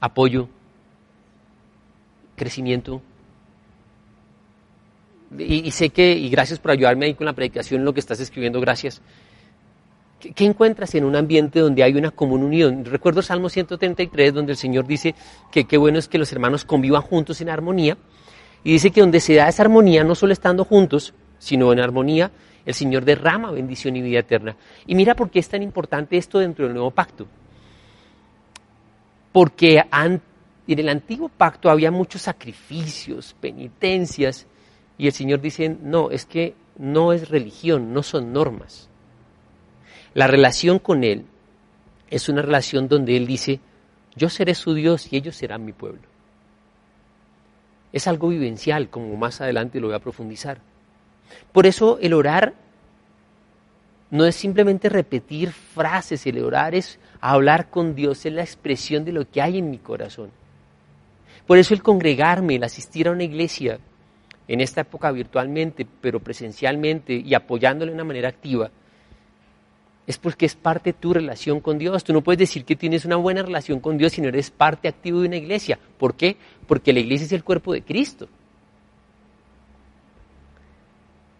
apoyo, 0.00 0.48
crecimiento. 2.36 3.02
Y, 5.38 5.70
sé 5.72 5.90
que, 5.90 6.12
y 6.12 6.28
gracias 6.28 6.58
por 6.58 6.70
ayudarme 6.70 7.06
ahí 7.06 7.14
con 7.14 7.26
la 7.26 7.32
predicación, 7.32 7.84
lo 7.84 7.92
que 7.92 8.00
estás 8.00 8.20
escribiendo, 8.20 8.60
gracias. 8.60 9.02
¿Qué, 10.20 10.44
encuentras 10.44 10.94
en 10.94 11.04
un 11.04 11.16
ambiente 11.16 11.58
donde 11.58 11.82
hay 11.82 11.94
una 11.94 12.10
común 12.10 12.44
unión? 12.44 12.84
Recuerdo 12.84 13.20
Salmo 13.20 13.48
133, 13.48 14.32
donde 14.32 14.52
el 14.52 14.58
Señor 14.58 14.86
dice 14.86 15.14
que 15.50 15.64
qué 15.64 15.76
bueno 15.76 15.98
es 15.98 16.08
que 16.08 16.18
los 16.18 16.32
hermanos 16.32 16.64
convivan 16.64 17.02
juntos 17.02 17.40
en 17.40 17.50
armonía. 17.50 17.98
Y 18.62 18.72
dice 18.72 18.90
que 18.90 19.00
donde 19.00 19.20
se 19.20 19.34
da 19.34 19.48
esa 19.48 19.64
armonía, 19.64 20.04
no 20.04 20.14
solo 20.14 20.32
estando 20.32 20.64
juntos, 20.64 21.12
sino 21.38 21.72
en 21.72 21.80
armonía, 21.80 22.30
el 22.66 22.74
Señor 22.74 23.04
derrama 23.04 23.50
bendición 23.50 23.96
y 23.96 24.02
vida 24.02 24.20
eterna. 24.20 24.56
Y 24.86 24.94
mira 24.94 25.14
por 25.14 25.30
qué 25.30 25.38
es 25.38 25.48
tan 25.48 25.62
importante 25.62 26.16
esto 26.16 26.38
dentro 26.38 26.64
del 26.64 26.74
nuevo 26.74 26.90
pacto. 26.90 27.26
Porque 29.32 29.82
en 29.92 30.20
el 30.66 30.88
antiguo 30.88 31.28
pacto 31.28 31.68
había 31.68 31.90
muchos 31.90 32.22
sacrificios, 32.22 33.34
penitencias, 33.40 34.46
y 34.96 35.06
el 35.06 35.12
Señor 35.12 35.40
dice, 35.40 35.68
no, 35.68 36.10
es 36.10 36.24
que 36.24 36.54
no 36.78 37.12
es 37.12 37.28
religión, 37.28 37.92
no 37.92 38.02
son 38.02 38.32
normas. 38.32 38.88
La 40.14 40.26
relación 40.26 40.78
con 40.78 41.04
Él 41.04 41.26
es 42.08 42.28
una 42.28 42.42
relación 42.42 42.88
donde 42.88 43.16
Él 43.16 43.26
dice, 43.26 43.60
yo 44.14 44.28
seré 44.28 44.54
su 44.54 44.72
Dios 44.72 45.12
y 45.12 45.16
ellos 45.16 45.36
serán 45.36 45.64
mi 45.64 45.72
pueblo. 45.72 46.02
Es 47.92 48.06
algo 48.06 48.28
vivencial, 48.28 48.88
como 48.88 49.16
más 49.16 49.40
adelante 49.40 49.80
lo 49.80 49.88
voy 49.88 49.96
a 49.96 50.00
profundizar. 50.00 50.60
Por 51.52 51.66
eso 51.66 51.98
el 52.00 52.12
orar 52.12 52.54
no 54.10 54.26
es 54.26 54.36
simplemente 54.36 54.88
repetir 54.88 55.50
frases, 55.50 56.26
el 56.26 56.42
orar 56.42 56.74
es 56.74 56.98
hablar 57.20 57.70
con 57.70 57.94
Dios, 57.94 58.24
es 58.26 58.32
la 58.32 58.42
expresión 58.42 59.04
de 59.04 59.12
lo 59.12 59.28
que 59.28 59.42
hay 59.42 59.58
en 59.58 59.70
mi 59.70 59.78
corazón. 59.78 60.30
Por 61.46 61.58
eso 61.58 61.74
el 61.74 61.82
congregarme, 61.82 62.56
el 62.56 62.64
asistir 62.64 63.08
a 63.08 63.12
una 63.12 63.24
iglesia, 63.24 63.78
en 64.46 64.60
esta 64.60 64.82
época 64.82 65.10
virtualmente, 65.10 65.86
pero 66.00 66.20
presencialmente 66.20 67.14
y 67.14 67.34
apoyándole 67.34 67.90
de 67.90 67.96
una 67.96 68.04
manera 68.04 68.28
activa, 68.28 68.70
es 70.06 70.18
porque 70.18 70.46
es 70.46 70.54
parte 70.54 70.92
de 70.92 70.98
tu 70.98 71.14
relación 71.14 71.60
con 71.60 71.78
Dios. 71.78 72.04
Tú 72.04 72.12
no 72.12 72.20
puedes 72.20 72.38
decir 72.38 72.64
que 72.64 72.76
tienes 72.76 73.04
una 73.04 73.16
buena 73.16 73.42
relación 73.42 73.80
con 73.80 73.96
Dios 73.96 74.12
si 74.12 74.20
no 74.20 74.28
eres 74.28 74.50
parte 74.50 74.86
activa 74.86 75.20
de 75.20 75.28
una 75.28 75.36
iglesia. 75.36 75.78
¿Por 75.98 76.14
qué? 76.14 76.36
Porque 76.66 76.92
la 76.92 77.00
iglesia 77.00 77.24
es 77.24 77.32
el 77.32 77.42
cuerpo 77.42 77.72
de 77.72 77.82
Cristo. 77.82 78.28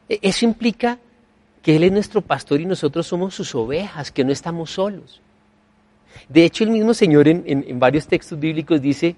Eso 0.09 0.45
implica 0.45 0.99
que 1.63 1.77
Él 1.77 1.85
es 1.85 1.93
nuestro 1.93 2.21
pastor 2.21 2.61
y 2.61 2.67
nosotros 2.67 3.07
somos 3.07 3.35
sus 3.35 3.55
ovejas, 3.55 4.11
que 4.11 4.25
no 4.25 4.33
estamos 4.33 4.71
solos. 4.71 5.21
De 6.29 6.45
hecho, 6.45 6.65
el 6.65 6.71
mismo 6.71 6.95
Señor 6.95 7.27
en, 7.27 7.45
en 7.47 7.79
varios 7.79 8.07
textos 8.07 8.39
bíblicos 8.39 8.81
dice, 8.81 9.17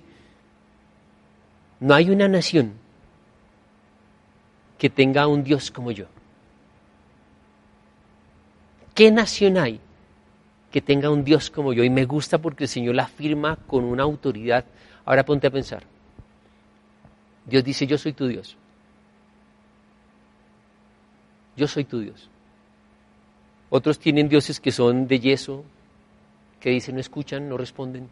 no 1.81 1.95
hay 1.95 2.11
una 2.11 2.29
nación 2.29 2.73
que 4.79 4.91
tenga 4.91 5.27
un 5.27 5.43
Dios 5.43 5.71
como 5.71 5.91
yo. 5.91 6.07
¿Qué 8.95 9.11
nación 9.11 9.59
hay 9.59 9.81
que 10.71 10.81
tenga 10.81 11.11
un 11.11 11.25
Dios 11.25 11.51
como 11.51 11.73
yo? 11.73 11.85
Y 11.85 11.91
me 11.91 12.07
gusta 12.07 12.39
porque 12.39 12.65
el 12.65 12.69
Señor 12.69 12.95
la 12.95 13.05
afirma 13.05 13.57
con 13.57 13.85
una 13.85 14.05
autoridad. 14.05 14.65
Ahora 15.05 15.25
ponte 15.25 15.47
a 15.47 15.51
pensar. 15.51 15.83
Dios 17.45 17.63
dice, 17.63 17.87
yo 17.87 17.99
soy 17.99 18.13
tu 18.13 18.27
Dios. 18.27 18.57
Yo 21.57 21.67
soy 21.67 21.85
tu 21.85 22.01
Dios. 22.01 22.29
Otros 23.71 23.99
tienen 23.99 24.29
dioses 24.29 24.61
que 24.61 24.71
son 24.71 25.09
de 25.09 25.19
yeso, 25.19 25.65
que 26.61 26.71
dicen 26.71 26.95
no 26.95 27.01
escuchan, 27.01 27.49
no 27.49 27.57
responden. 27.57 28.09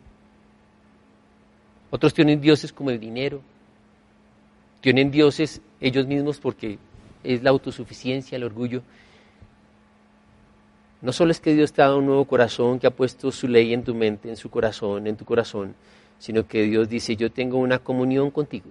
Otros 1.91 2.13
tienen 2.13 2.41
dioses 2.41 2.73
como 2.73 2.91
el 2.91 2.99
dinero. 2.99 3.41
Tienen 4.81 5.11
dioses 5.11 5.61
ellos 5.81 6.07
mismos 6.07 6.41
porque 6.41 6.79
es 7.23 7.43
la 7.43 7.51
autosuficiencia, 7.51 8.37
el 8.37 8.45
orgullo. 8.45 8.83
No 11.01 11.13
solo 11.13 11.31
es 11.31 11.41
que 11.41 11.55
Dios 11.55 11.73
te 11.73 11.83
ha 11.83 11.87
dado 11.87 11.99
un 11.99 12.07
nuevo 12.07 12.25
corazón, 12.25 12.79
que 12.79 12.87
ha 12.87 12.91
puesto 12.91 13.31
su 13.31 13.47
ley 13.47 13.75
en 13.75 13.85
tu 13.85 13.95
mente, 13.95 14.29
en 14.29 14.37
su 14.37 14.51
corazón, 14.51 15.07
en 15.07 15.17
tu 15.17 15.25
corazón, 15.25 15.75
sino 16.19 16.47
que 16.47 16.63
Dios 16.63 16.89
dice, 16.89 17.15
yo 17.15 17.31
tengo 17.31 17.59
una 17.59 17.79
comunión 17.79 18.31
contigo. 18.31 18.71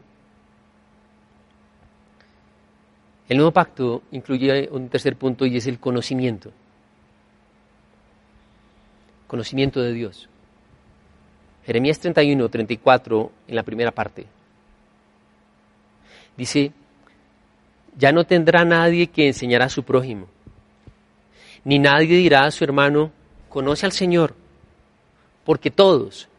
El 3.34 3.38
nuevo 3.38 3.52
pacto 3.52 4.04
incluye 4.12 4.70
un 4.70 4.90
tercer 4.90 5.16
punto 5.16 5.48
y 5.48 5.58
es 5.58 5.66
el 5.66 5.80
conocimiento. 5.80 6.52
Conocimiento 9.26 9.82
de 9.82 9.92
Dios. 9.92 10.30
Jeremías 11.66 11.98
31, 11.98 12.48
34, 12.48 13.32
en 13.48 13.56
la 13.56 13.64
primera 13.64 13.90
parte. 13.90 14.28
Dice, 16.38 16.74
ya 17.98 18.12
no 18.12 18.24
tendrá 18.24 18.66
nadie 18.66 19.08
que 19.08 19.26
enseñará 19.26 19.66
a 19.66 19.70
su 19.70 19.82
prójimo 19.82 20.28
ni 21.66 21.80
nadie 21.80 22.18
dirá 22.18 22.46
a 22.46 22.52
su 22.52 22.64
hermano, 22.64 23.12
conoce 23.50 23.88
al 23.88 23.94
Señor, 23.94 24.36
porque 25.44 25.72
todos, 25.72 26.30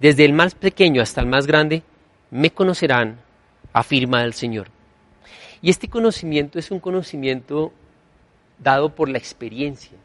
desde 0.00 0.24
el 0.24 0.32
más 0.32 0.54
pequeño 0.54 1.02
hasta 1.02 1.20
el 1.20 1.26
más 1.26 1.46
grande, 1.46 1.82
me 2.30 2.52
conocerán, 2.52 3.18
afirma 3.74 4.24
el 4.24 4.32
Señor. 4.32 4.77
Y 5.60 5.70
este 5.70 5.88
conocimiento 5.88 6.58
es 6.58 6.70
un 6.70 6.80
conocimiento 6.80 7.72
dado 8.58 8.94
por 8.94 9.08
la 9.08 9.18
experiencia. 9.18 9.96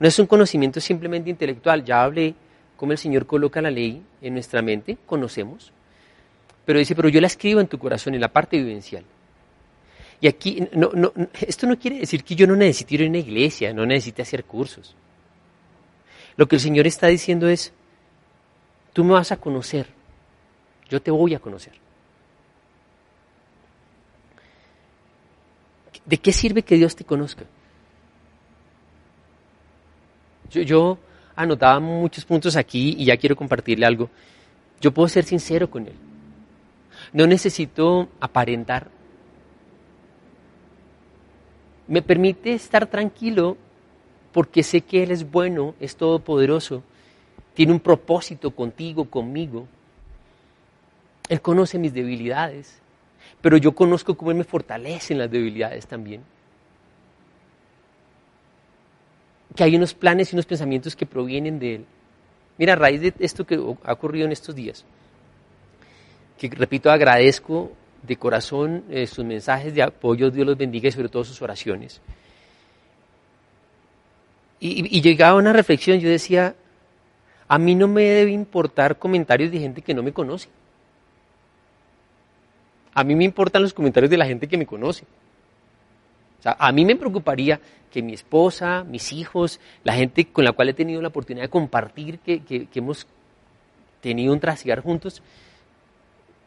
No 0.00 0.08
es 0.08 0.18
un 0.18 0.26
conocimiento 0.26 0.80
simplemente 0.80 1.30
intelectual. 1.30 1.84
Ya 1.84 2.02
hablé 2.02 2.34
cómo 2.76 2.92
el 2.92 2.98
Señor 2.98 3.26
coloca 3.26 3.60
la 3.60 3.70
ley 3.70 4.02
en 4.22 4.34
nuestra 4.34 4.62
mente, 4.62 4.98
conocemos. 5.06 5.72
Pero 6.64 6.78
dice, 6.78 6.94
pero 6.94 7.08
yo 7.08 7.20
la 7.20 7.26
escribo 7.26 7.60
en 7.60 7.66
tu 7.66 7.78
corazón, 7.78 8.14
en 8.14 8.20
la 8.20 8.32
parte 8.32 8.58
vivencial. 8.58 9.04
Y 10.20 10.26
aquí, 10.26 10.66
no, 10.72 10.90
no, 10.94 11.12
esto 11.40 11.66
no 11.66 11.78
quiere 11.78 12.00
decir 12.00 12.24
que 12.24 12.34
yo 12.34 12.46
no 12.46 12.56
necesite 12.56 12.96
ir 12.96 13.02
a 13.04 13.06
una 13.06 13.18
iglesia, 13.18 13.72
no 13.72 13.86
necesite 13.86 14.22
hacer 14.22 14.44
cursos. 14.44 14.96
Lo 16.36 16.46
que 16.46 16.56
el 16.56 16.60
Señor 16.60 16.86
está 16.86 17.06
diciendo 17.06 17.48
es, 17.48 17.72
tú 18.92 19.04
me 19.04 19.12
vas 19.12 19.32
a 19.32 19.36
conocer, 19.36 19.86
yo 20.88 21.00
te 21.00 21.10
voy 21.10 21.34
a 21.34 21.38
conocer. 21.38 21.72
¿De 26.08 26.16
qué 26.18 26.32
sirve 26.32 26.62
que 26.62 26.74
Dios 26.74 26.96
te 26.96 27.04
conozca? 27.04 27.44
Yo, 30.50 30.98
anotaba 31.36 31.78
muchos 31.78 32.24
puntos 32.24 32.56
aquí 32.56 32.96
y 32.98 33.04
ya 33.04 33.16
quiero 33.16 33.36
compartirle 33.36 33.86
algo. 33.86 34.10
Yo 34.80 34.92
puedo 34.92 35.08
ser 35.08 35.24
sincero 35.24 35.70
con 35.70 35.86
Él. 35.86 35.94
No 37.12 37.26
necesito 37.26 38.08
aparentar 38.18 38.90
me 41.88 42.02
permite 42.02 42.52
estar 42.52 42.86
tranquilo 42.86 43.56
porque 44.32 44.62
sé 44.62 44.82
que 44.82 45.02
Él 45.02 45.10
es 45.10 45.28
bueno, 45.28 45.74
es 45.80 45.96
todopoderoso, 45.96 46.84
tiene 47.54 47.72
un 47.72 47.80
propósito 47.80 48.50
contigo, 48.52 49.06
conmigo. 49.06 49.66
Él 51.28 51.40
conoce 51.40 51.78
mis 51.78 51.92
debilidades, 51.92 52.80
pero 53.40 53.56
yo 53.56 53.72
conozco 53.72 54.16
cómo 54.16 54.30
Él 54.30 54.38
me 54.38 54.44
fortalece 54.44 55.12
en 55.12 55.20
las 55.20 55.30
debilidades 55.30 55.86
también. 55.86 56.22
Que 59.54 59.64
hay 59.64 59.76
unos 59.76 59.94
planes 59.94 60.32
y 60.32 60.36
unos 60.36 60.46
pensamientos 60.46 60.96
que 60.96 61.06
provienen 61.06 61.58
de 61.58 61.76
Él. 61.76 61.86
Mira, 62.58 62.72
a 62.72 62.76
raíz 62.76 63.00
de 63.00 63.14
esto 63.20 63.46
que 63.46 63.54
ha 63.54 63.92
ocurrido 63.92 64.26
en 64.26 64.32
estos 64.32 64.54
días, 64.54 64.84
que 66.36 66.48
repito, 66.48 66.90
agradezco 66.90 67.72
de 68.02 68.16
corazón 68.16 68.84
eh, 68.90 69.06
sus 69.06 69.24
mensajes 69.24 69.74
de 69.74 69.82
apoyo, 69.82 70.30
Dios 70.30 70.46
los 70.46 70.56
bendiga 70.56 70.88
y 70.88 70.92
sobre 70.92 71.08
todo 71.08 71.24
sus 71.24 71.40
oraciones. 71.42 72.00
Y, 74.60 74.96
y, 74.96 75.00
llegaba 75.00 75.38
una 75.38 75.52
reflexión, 75.52 76.00
yo 76.00 76.08
decía, 76.08 76.56
a 77.46 77.58
mí 77.58 77.76
no 77.76 77.86
me 77.86 78.02
debe 78.02 78.32
importar 78.32 78.98
comentarios 78.98 79.52
de 79.52 79.60
gente 79.60 79.82
que 79.82 79.94
no 79.94 80.02
me 80.02 80.12
conoce. 80.12 80.48
A 82.98 83.04
mí 83.04 83.14
me 83.14 83.22
importan 83.22 83.62
los 83.62 83.72
comentarios 83.72 84.10
de 84.10 84.16
la 84.16 84.26
gente 84.26 84.48
que 84.48 84.58
me 84.58 84.66
conoce. 84.66 85.04
A 86.42 86.72
mí 86.72 86.84
me 86.84 86.96
preocuparía 86.96 87.60
que 87.92 88.02
mi 88.02 88.12
esposa, 88.12 88.82
mis 88.82 89.12
hijos, 89.12 89.60
la 89.84 89.92
gente 89.92 90.24
con 90.24 90.44
la 90.44 90.50
cual 90.50 90.70
he 90.70 90.74
tenido 90.74 91.00
la 91.00 91.06
oportunidad 91.06 91.44
de 91.44 91.48
compartir, 91.48 92.18
que, 92.18 92.40
que 92.40 92.66
hemos 92.74 93.06
tenido 94.00 94.32
un 94.32 94.40
trasigar 94.40 94.80
juntos, 94.80 95.22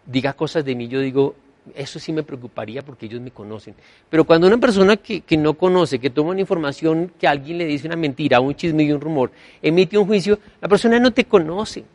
diga 0.05 0.33
cosas 0.33 0.65
de 0.65 0.75
mí, 0.75 0.89
yo 0.89 0.99
digo, 0.99 1.35
eso 1.73 1.99
sí 1.99 2.11
me 2.11 2.21
preocuparía 2.21 2.81
porque 2.81 3.05
ellos 3.05 3.21
me 3.21 3.31
conocen. 3.31 3.73
Pero 4.09 4.25
cuando 4.25 4.45
una 4.47 4.57
persona 4.57 4.97
que, 4.97 5.21
que, 5.21 5.37
no 5.37 5.53
conoce, 5.53 5.99
que 5.99 6.09
toma 6.09 6.31
una 6.31 6.41
información 6.41 7.13
que 7.17 7.29
alguien 7.29 7.59
le 7.59 7.65
dice 7.65 7.87
una 7.87 7.95
mentira, 7.95 8.41
un 8.41 8.55
chisme 8.55 8.83
y 8.83 8.91
un 8.91 8.99
rumor, 8.99 9.31
emite 9.61 9.97
un 9.97 10.05
juicio, 10.05 10.37
la 10.59 10.67
persona 10.67 10.99
no 10.99 11.11
te 11.11 11.23
conoce. 11.23 11.85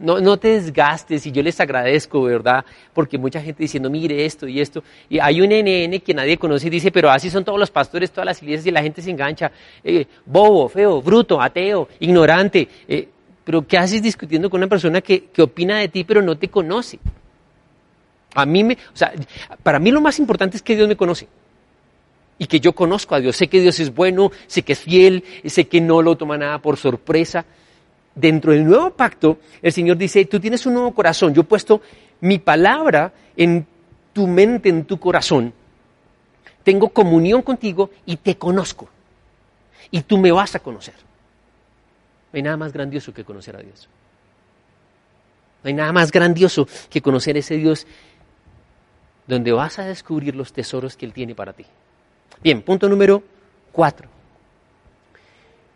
No, 0.00 0.18
no 0.18 0.38
te 0.38 0.48
desgastes 0.48 1.26
y 1.26 1.30
yo 1.30 1.42
les 1.42 1.60
agradezco, 1.60 2.22
¿verdad? 2.22 2.64
Porque 2.94 3.18
mucha 3.18 3.42
gente 3.42 3.62
diciendo, 3.62 3.90
mire 3.90 4.24
esto 4.24 4.48
y 4.48 4.58
esto. 4.58 4.82
Y 5.10 5.18
hay 5.18 5.42
un 5.42 5.50
NN 5.50 6.00
que 6.00 6.14
nadie 6.14 6.38
conoce 6.38 6.68
y 6.68 6.70
dice, 6.70 6.90
pero 6.90 7.10
así 7.10 7.28
son 7.28 7.44
todos 7.44 7.58
los 7.58 7.70
pastores, 7.70 8.10
todas 8.10 8.24
las 8.24 8.42
iglesias 8.42 8.66
y 8.66 8.70
la 8.70 8.82
gente 8.82 9.02
se 9.02 9.10
engancha. 9.10 9.52
Eh, 9.84 10.06
bobo, 10.24 10.70
feo, 10.70 11.02
bruto, 11.02 11.40
ateo, 11.40 11.86
ignorante. 12.00 12.66
Eh, 12.88 13.08
pero 13.44 13.66
¿qué 13.66 13.76
haces 13.76 14.02
discutiendo 14.02 14.48
con 14.48 14.60
una 14.60 14.68
persona 14.68 15.02
que, 15.02 15.24
que 15.26 15.42
opina 15.42 15.78
de 15.78 15.88
ti 15.88 16.04
pero 16.04 16.22
no 16.22 16.38
te 16.38 16.48
conoce? 16.48 16.98
A 18.34 18.46
mí 18.46 18.64
me, 18.64 18.74
o 18.74 18.96
sea, 18.96 19.12
para 19.62 19.78
mí 19.78 19.90
lo 19.90 20.00
más 20.00 20.18
importante 20.18 20.56
es 20.56 20.62
que 20.62 20.76
Dios 20.76 20.88
me 20.88 20.96
conoce 20.96 21.28
y 22.38 22.46
que 22.46 22.58
yo 22.58 22.72
conozco 22.72 23.14
a 23.14 23.20
Dios. 23.20 23.36
Sé 23.36 23.48
que 23.48 23.60
Dios 23.60 23.78
es 23.80 23.94
bueno, 23.94 24.32
sé 24.46 24.62
que 24.62 24.72
es 24.72 24.78
fiel, 24.80 25.24
sé 25.44 25.68
que 25.68 25.82
no 25.82 26.00
lo 26.00 26.16
toma 26.16 26.38
nada 26.38 26.58
por 26.58 26.78
sorpresa 26.78 27.44
dentro 28.14 28.52
del 28.52 28.64
nuevo 28.64 28.90
pacto, 28.90 29.38
el 29.62 29.72
Señor 29.72 29.96
dice, 29.96 30.24
tú 30.24 30.40
tienes 30.40 30.66
un 30.66 30.74
nuevo 30.74 30.92
corazón, 30.92 31.34
yo 31.34 31.42
he 31.42 31.44
puesto 31.44 31.80
mi 32.20 32.38
palabra 32.38 33.12
en 33.36 33.66
tu 34.12 34.26
mente, 34.26 34.68
en 34.68 34.84
tu 34.84 34.98
corazón, 34.98 35.52
tengo 36.62 36.90
comunión 36.90 37.42
contigo 37.42 37.90
y 38.04 38.16
te 38.16 38.36
conozco. 38.36 38.88
Y 39.90 40.02
tú 40.02 40.18
me 40.18 40.30
vas 40.30 40.54
a 40.54 40.60
conocer. 40.60 40.94
No 42.32 42.36
hay 42.36 42.42
nada 42.42 42.56
más 42.56 42.72
grandioso 42.72 43.12
que 43.12 43.24
conocer 43.24 43.56
a 43.56 43.60
Dios. 43.60 43.88
No 45.62 45.68
hay 45.68 45.74
nada 45.74 45.92
más 45.92 46.10
grandioso 46.12 46.68
que 46.88 47.02
conocer 47.02 47.36
ese 47.36 47.56
Dios 47.56 47.86
donde 49.26 49.52
vas 49.52 49.78
a 49.78 49.84
descubrir 49.84 50.34
los 50.34 50.52
tesoros 50.52 50.96
que 50.96 51.06
Él 51.06 51.12
tiene 51.12 51.34
para 51.34 51.52
ti. 51.52 51.64
Bien, 52.42 52.62
punto 52.62 52.88
número 52.88 53.22
cuatro. 53.72 54.08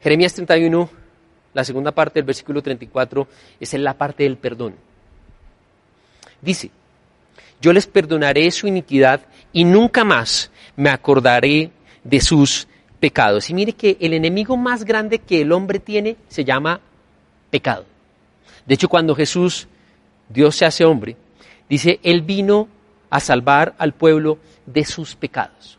Jeremías 0.01 0.35
31, 0.35 0.89
la 1.55 1.65
segunda 1.65 1.93
parte 1.93 2.19
del 2.19 2.27
versículo 2.27 2.61
34 2.61 3.27
es 3.61 3.75
en 3.75 3.85
la 3.85 3.95
parte 3.95 4.25
del 4.25 4.37
perdón. 4.37 4.75
Dice, 6.43 6.71
yo 7.61 7.73
les 7.73 7.87
perdonaré 7.87 8.51
su 8.51 8.67
iniquidad 8.67 9.21
y 9.53 9.65
nunca 9.65 10.05
más 10.05 10.51
me 10.77 10.91
acordaré 10.91 11.71
de 12.03 12.21
sus 12.21 12.67
pecados. 13.01 13.49
Y 13.49 13.55
mire 13.55 13.73
que 13.73 13.97
el 14.01 14.13
enemigo 14.13 14.57
más 14.57 14.85
grande 14.85 15.21
que 15.21 15.41
el 15.41 15.53
hombre 15.53 15.79
tiene 15.79 16.17
se 16.29 16.45
llama 16.45 16.81
pecado. 17.51 17.87
De 18.67 18.75
hecho, 18.75 18.89
cuando 18.89 19.15
Jesús, 19.15 19.69
Dios 20.29 20.57
se 20.57 20.67
hace 20.67 20.85
hombre, 20.85 21.17
dice, 21.69 22.01
Él 22.03 22.23
vino 22.23 22.69
a 23.11 23.21
salvar 23.21 23.75
al 23.79 23.93
pueblo 23.93 24.39
de 24.67 24.85
sus 24.85 25.15
pecados. 25.15 25.79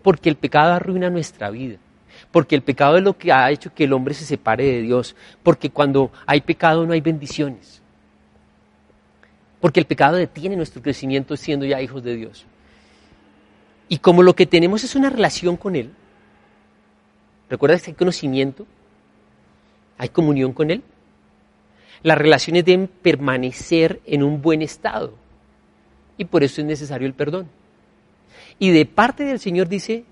Porque 0.00 0.28
el 0.28 0.36
pecado 0.36 0.72
arruina 0.72 1.10
nuestra 1.10 1.50
vida 1.50 1.78
porque 2.32 2.54
el 2.56 2.62
pecado 2.62 2.96
es 2.96 3.04
lo 3.04 3.16
que 3.16 3.30
ha 3.30 3.50
hecho 3.50 3.72
que 3.72 3.84
el 3.84 3.92
hombre 3.92 4.14
se 4.14 4.24
separe 4.24 4.64
de 4.64 4.82
Dios, 4.82 5.14
porque 5.42 5.70
cuando 5.70 6.10
hay 6.26 6.40
pecado 6.40 6.86
no 6.86 6.94
hay 6.94 7.02
bendiciones, 7.02 7.82
porque 9.60 9.78
el 9.78 9.86
pecado 9.86 10.16
detiene 10.16 10.56
nuestro 10.56 10.82
crecimiento 10.82 11.36
siendo 11.36 11.66
ya 11.66 11.80
hijos 11.80 12.02
de 12.02 12.16
Dios. 12.16 12.46
Y 13.88 13.98
como 13.98 14.22
lo 14.22 14.34
que 14.34 14.46
tenemos 14.46 14.82
es 14.82 14.96
una 14.96 15.10
relación 15.10 15.58
con 15.58 15.76
Él, 15.76 15.90
¿recuerdas 17.50 17.82
que 17.82 17.90
hay 17.90 17.96
conocimiento? 17.96 18.66
¿Hay 19.98 20.08
comunión 20.08 20.54
con 20.54 20.70
Él? 20.70 20.82
Las 22.02 22.16
relaciones 22.16 22.64
deben 22.64 22.88
permanecer 22.88 24.00
en 24.06 24.22
un 24.22 24.40
buen 24.40 24.62
estado 24.62 25.14
y 26.16 26.24
por 26.24 26.42
eso 26.42 26.62
es 26.62 26.66
necesario 26.66 27.06
el 27.06 27.14
perdón. 27.14 27.48
Y 28.58 28.70
de 28.70 28.86
parte 28.86 29.24
del 29.24 29.38
Señor 29.38 29.68
dice, 29.68 30.04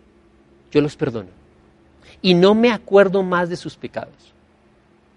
yo 0.71 0.83
los 0.83 0.97
perdono 0.97 1.40
y 2.23 2.35
no 2.35 2.55
me 2.55 2.71
acuerdo 2.71 3.23
más 3.23 3.49
de 3.49 3.57
sus 3.57 3.77
pecados. 3.77 4.35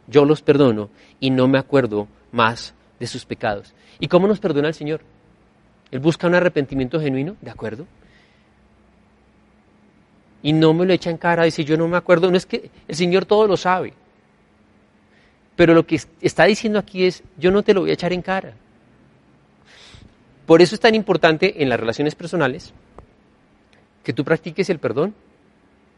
Yo 0.08 0.26
los 0.26 0.42
perdono 0.42 0.90
y 1.20 1.30
no 1.30 1.48
me 1.48 1.58
acuerdo 1.58 2.08
más 2.32 2.74
de 3.00 3.08
sus 3.08 3.26
pecados. 3.26 3.74
¿Y 4.00 4.08
cómo 4.08 4.28
nos 4.28 4.40
perdona 4.40 4.68
el 4.68 4.74
Señor? 4.74 5.02
Él 5.92 6.00
busca 6.00 6.28
un 6.28 6.36
arrepentimiento 6.36 7.00
genuino, 7.00 7.36
¿de 7.42 7.52
acuerdo? 7.52 7.86
Y 10.42 10.52
no 10.52 10.74
me 10.74 10.86
lo 10.86 10.94
echa 10.94 11.10
en 11.10 11.18
cara, 11.18 11.44
dice 11.44 11.64
yo 11.64 11.78
no 11.78 11.88
me 11.88 11.98
acuerdo, 11.98 12.30
no 12.30 12.38
es 12.38 12.46
que 12.46 12.70
el 12.88 12.96
Señor 12.96 13.26
todo 13.26 13.48
lo 13.48 13.56
sabe. 13.56 13.94
Pero 15.56 15.74
lo 15.74 15.86
que 15.86 16.02
está 16.22 16.46
diciendo 16.46 16.80
aquí 16.80 17.06
es, 17.06 17.24
yo 17.38 17.52
no 17.52 17.64
te 17.64 17.74
lo 17.74 17.82
voy 17.82 17.92
a 17.92 17.94
echar 17.94 18.12
en 18.12 18.22
cara. 18.22 18.54
Por 20.46 20.62
eso 20.62 20.76
es 20.76 20.82
tan 20.82 20.96
importante 20.96 21.62
en 21.62 21.70
las 21.70 21.80
relaciones 21.80 22.16
personales 22.16 22.74
que 24.04 24.14
tú 24.14 24.26
practiques 24.26 24.70
el 24.70 24.80
perdón 24.80 25.14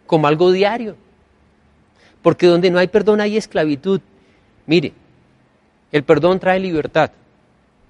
como 0.05 0.27
algo 0.27 0.51
diario. 0.51 0.95
Porque 2.21 2.47
donde 2.47 2.71
no 2.71 2.79
hay 2.79 2.87
perdón 2.87 3.21
hay 3.21 3.37
esclavitud. 3.37 4.01
Mire, 4.65 4.93
el 5.91 6.03
perdón 6.03 6.39
trae 6.39 6.59
libertad. 6.59 7.11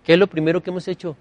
¿Qué 0.04 0.14
es 0.14 0.20
lo 0.20 0.28
primero 0.28 0.62
que 0.62 0.70
hemos 0.70 0.88
hecho? 0.88 1.16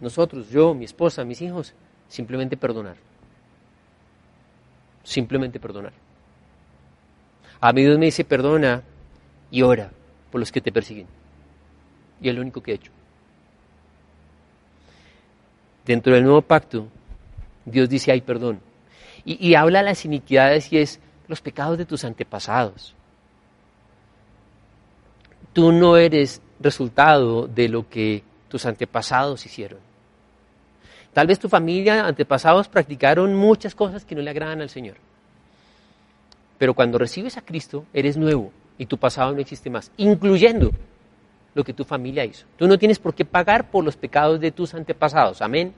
Nosotros, 0.00 0.50
yo, 0.50 0.74
mi 0.74 0.84
esposa, 0.84 1.24
mis 1.24 1.40
hijos, 1.40 1.72
simplemente 2.08 2.56
perdonar. 2.56 2.96
Simplemente 5.02 5.60
perdonar. 5.60 5.92
A 7.60 7.72
mí 7.72 7.82
Dios 7.82 7.98
me 7.98 8.06
dice, 8.06 8.24
perdona 8.24 8.82
y 9.50 9.62
ora 9.62 9.90
por 10.30 10.40
los 10.40 10.52
que 10.52 10.60
te 10.60 10.72
persiguen. 10.72 11.06
Y 12.20 12.28
es 12.28 12.34
lo 12.34 12.42
único 12.42 12.62
que 12.62 12.72
he 12.72 12.74
hecho. 12.74 12.90
Dentro 15.86 16.14
del 16.14 16.24
nuevo 16.24 16.42
pacto, 16.42 16.88
Dios 17.64 17.88
dice, 17.88 18.12
hay 18.12 18.20
perdón. 18.20 18.60
Y, 19.26 19.54
habla 19.54 19.78
de 19.78 19.86
las 19.86 20.04
iniquidades 20.04 20.72
y 20.72 20.78
es 20.78 21.00
los 21.28 21.40
pecados 21.40 21.78
de 21.78 21.86
tus 21.86 22.04
antepasados. 22.04 22.94
Tú 25.54 25.72
no 25.72 25.96
eres 25.96 26.42
resultado 26.60 27.46
de 27.46 27.68
lo 27.68 27.88
que 27.88 28.22
tus 28.48 28.66
antepasados 28.66 29.46
hicieron. 29.46 29.78
Tal 31.14 31.26
vez 31.26 31.38
tu 31.38 31.48
familia, 31.48 32.06
antepasados, 32.06 32.68
practicaron 32.68 33.34
muchas 33.34 33.74
cosas 33.74 34.04
que 34.04 34.14
no 34.14 34.20
le 34.20 34.30
agradan 34.30 34.60
al 34.60 34.68
Señor. 34.68 34.96
Pero 36.58 36.74
cuando 36.74 36.98
recibes 36.98 37.36
a 37.36 37.42
Cristo, 37.42 37.86
eres 37.92 38.16
nuevo 38.16 38.52
y 38.78 38.86
tu 38.86 38.98
pasado 38.98 39.32
no 39.32 39.40
existe 39.40 39.70
más, 39.70 39.90
incluyendo 39.96 40.70
lo 41.54 41.64
que 41.64 41.72
tu 41.72 41.84
familia 41.84 42.24
hizo. 42.24 42.46
Tú 42.56 42.66
no 42.66 42.78
tienes 42.78 42.98
por 42.98 43.14
qué 43.14 43.24
pagar 43.24 43.70
por 43.70 43.84
los 43.84 43.96
pecados 43.96 44.40
de 44.40 44.50
tus 44.50 44.74
antepasados. 44.74 45.40
Amén. 45.40 45.72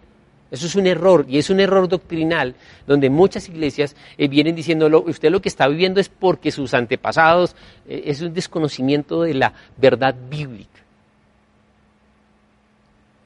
Eso 0.51 0.67
es 0.67 0.77
un 0.77 0.87
error 0.87 1.27
y 1.29 1.39
es 1.39 1.51
un 1.51 1.59
error 1.59 1.89
doctrinal 1.89 2.55
donde 2.87 3.11
muchas 3.11 3.49
iglesias 3.49 3.97
eh, 4.17 4.29
vienen 4.29 4.55
diciéndolo, 4.55 5.03
usted 5.03 5.31
lo 5.31 5.43
que 5.43 5.49
está 5.49 5.67
viviendo 5.67 6.01
es 6.01 6.09
porque 6.09 6.53
sus 6.53 6.73
antepasados, 6.73 7.57
eh, 7.89 8.05
es 8.07 8.21
un 8.23 8.33
desconocimiento 8.33 9.23
de 9.23 9.35
la 9.35 9.53
verdad 9.77 10.15
bíblica. 10.31 10.81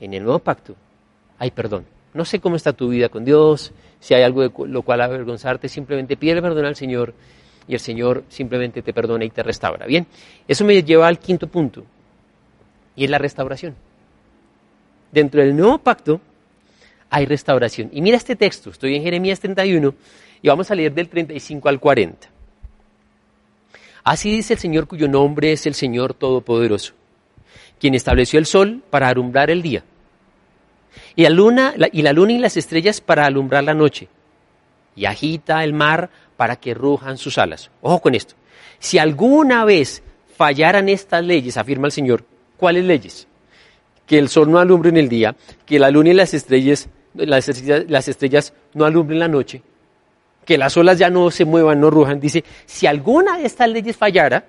En 0.00 0.14
el 0.14 0.22
nuevo 0.22 0.38
pacto 0.38 0.74
hay 1.38 1.50
perdón. 1.50 1.84
No 2.14 2.24
sé 2.24 2.40
cómo 2.40 2.56
está 2.56 2.72
tu 2.72 2.88
vida 2.88 3.10
con 3.10 3.24
Dios, 3.24 3.72
si 4.00 4.14
hay 4.14 4.22
algo 4.22 4.42
de 4.42 4.50
lo 4.68 4.82
cual 4.82 5.02
avergonzarte, 5.02 5.68
simplemente 5.68 6.16
pide 6.16 6.40
perdón 6.40 6.64
al 6.64 6.74
Señor 6.74 7.14
y 7.68 7.74
el 7.74 7.80
Señor 7.80 8.24
simplemente 8.28 8.80
te 8.80 8.94
perdona 8.94 9.26
y 9.26 9.30
te 9.30 9.42
restaura. 9.42 9.86
Bien, 9.86 10.06
eso 10.48 10.64
me 10.64 10.82
lleva 10.82 11.06
al 11.06 11.18
quinto 11.18 11.46
punto 11.48 11.84
y 12.96 13.04
es 13.04 13.10
la 13.10 13.18
restauración. 13.18 13.76
Dentro 15.12 15.42
del 15.42 15.54
nuevo 15.54 15.78
pacto 15.78 16.20
hay 17.10 17.26
restauración. 17.26 17.90
Y 17.92 18.00
mira 18.00 18.16
este 18.16 18.36
texto, 18.36 18.70
estoy 18.70 18.94
en 18.94 19.02
Jeremías 19.02 19.40
31 19.40 19.94
y 20.40 20.48
vamos 20.48 20.70
a 20.70 20.74
leer 20.74 20.94
del 20.94 21.08
35 21.08 21.68
al 21.68 21.80
40. 21.80 22.28
Así 24.04 24.30
dice 24.30 24.54
el 24.54 24.58
Señor 24.58 24.86
cuyo 24.86 25.08
nombre 25.08 25.52
es 25.52 25.66
el 25.66 25.74
Señor 25.74 26.14
Todopoderoso, 26.14 26.94
quien 27.78 27.94
estableció 27.94 28.38
el 28.38 28.46
sol 28.46 28.82
para 28.88 29.08
alumbrar 29.08 29.50
el 29.50 29.60
día, 29.60 29.84
y 31.14 31.22
la 31.24 31.30
luna 31.30 31.74
y, 31.92 32.02
la 32.02 32.12
luna 32.12 32.32
y 32.32 32.38
las 32.38 32.56
estrellas 32.56 33.00
para 33.00 33.26
alumbrar 33.26 33.64
la 33.64 33.74
noche, 33.74 34.08
y 34.96 35.04
agita 35.04 35.62
el 35.64 35.74
mar 35.74 36.08
para 36.36 36.56
que 36.56 36.72
rujan 36.72 37.18
sus 37.18 37.36
alas. 37.36 37.70
Ojo 37.82 38.00
con 38.00 38.14
esto. 38.14 38.34
Si 38.78 38.98
alguna 38.98 39.64
vez 39.66 40.02
fallaran 40.36 40.88
estas 40.88 41.22
leyes, 41.22 41.58
afirma 41.58 41.86
el 41.86 41.92
Señor, 41.92 42.24
¿cuáles 42.56 42.84
leyes? 42.84 43.28
Que 44.06 44.18
el 44.18 44.30
sol 44.30 44.50
no 44.50 44.58
alumbre 44.58 44.88
en 44.88 44.96
el 44.96 45.10
día, 45.10 45.36
que 45.66 45.78
la 45.78 45.90
luna 45.90 46.10
y 46.10 46.14
las 46.14 46.32
estrellas 46.32 46.88
las 47.14 47.48
estrellas, 47.48 47.84
las 47.88 48.08
estrellas 48.08 48.52
no 48.74 48.84
alumbren 48.84 49.18
la 49.18 49.28
noche, 49.28 49.62
que 50.44 50.58
las 50.58 50.76
olas 50.76 50.98
ya 50.98 51.10
no 51.10 51.30
se 51.30 51.44
muevan, 51.44 51.80
no 51.80 51.90
rujan. 51.90 52.20
Dice, 52.20 52.44
si 52.66 52.86
alguna 52.86 53.38
de 53.38 53.46
estas 53.46 53.68
leyes 53.68 53.96
fallara, 53.96 54.44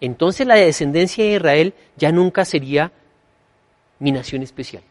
entonces 0.00 0.46
la 0.46 0.54
descendencia 0.54 1.24
de 1.24 1.32
Israel 1.32 1.74
ya 1.96 2.12
nunca 2.12 2.44
sería 2.44 2.92
mi 3.98 4.12
nación 4.12 4.42
especial. 4.42 4.82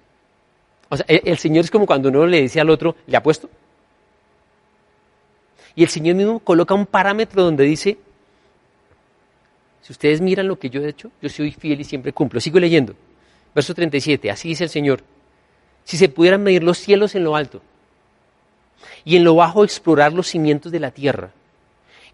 O 0.89 0.97
sea, 0.97 1.05
el, 1.07 1.37
Señor 1.37 1.65
es 1.65 1.71
como 1.71 1.85
cuando 1.85 2.09
uno 2.09 2.25
le 2.25 2.41
dice 2.41 2.59
al 2.59 2.69
otro, 2.69 2.95
¿le 3.07 3.17
apuesto? 3.17 3.49
Y 5.75 5.83
el 5.83 5.89
Señor 5.89 6.15
mismo 6.15 6.39
coloca 6.39 6.73
un 6.73 6.85
parámetro 6.85 7.43
donde 7.43 7.63
dice, 7.65 7.97
Si 9.81 9.91
ustedes 9.91 10.21
miran 10.21 10.47
lo 10.47 10.57
que 10.57 10.69
yo 10.69 10.81
he 10.81 10.89
hecho, 10.89 11.11
yo 11.21 11.29
soy 11.29 11.51
fiel 11.51 11.79
y 11.81 11.83
siempre 11.83 12.13
cumplo. 12.13 12.39
Sigo 12.39 12.59
leyendo. 12.59 12.95
Verso 13.53 13.73
37, 13.73 14.31
así 14.31 14.49
dice 14.49 14.65
el 14.65 14.69
Señor. 14.69 15.03
Si 15.87 15.95
se 15.95 16.09
pudieran 16.09 16.43
medir 16.43 16.63
los 16.63 16.77
cielos 16.79 17.15
en 17.15 17.23
lo 17.23 17.37
alto 17.37 17.61
y 19.05 19.15
en 19.15 19.23
lo 19.23 19.35
bajo 19.35 19.63
explorar 19.63 20.11
los 20.11 20.27
cimientos 20.27 20.69
de 20.69 20.81
la 20.81 20.91
tierra, 20.91 21.31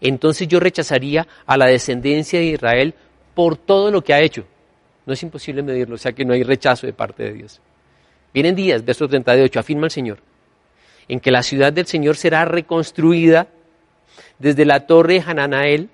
entonces 0.00 0.46
yo 0.46 0.60
rechazaría 0.60 1.26
a 1.44 1.56
la 1.56 1.66
descendencia 1.66 2.38
de 2.38 2.44
Israel 2.44 2.94
por 3.34 3.56
todo 3.56 3.90
lo 3.90 4.04
que 4.04 4.14
ha 4.14 4.20
hecho. 4.20 4.44
No 5.06 5.12
es 5.12 5.20
imposible 5.24 5.60
medirlo, 5.64 5.96
o 5.96 5.98
sea 5.98 6.12
que 6.12 6.24
no 6.24 6.34
hay 6.34 6.44
rechazo 6.44 6.86
de 6.86 6.92
parte 6.92 7.24
de 7.24 7.32
Dios. 7.32 7.60
Vienen 8.32 8.54
días, 8.54 8.84
verso 8.84 9.08
38, 9.08 9.58
afirma 9.58 9.86
el 9.86 9.90
Señor, 9.90 10.20
en 11.08 11.18
que 11.18 11.32
la 11.32 11.42
ciudad 11.42 11.72
del 11.72 11.86
Señor 11.86 12.14
será 12.14 12.44
reconstruida 12.44 13.48
desde 14.38 14.64
la 14.64 14.86
torre 14.86 15.20
Hananael, 15.26 15.88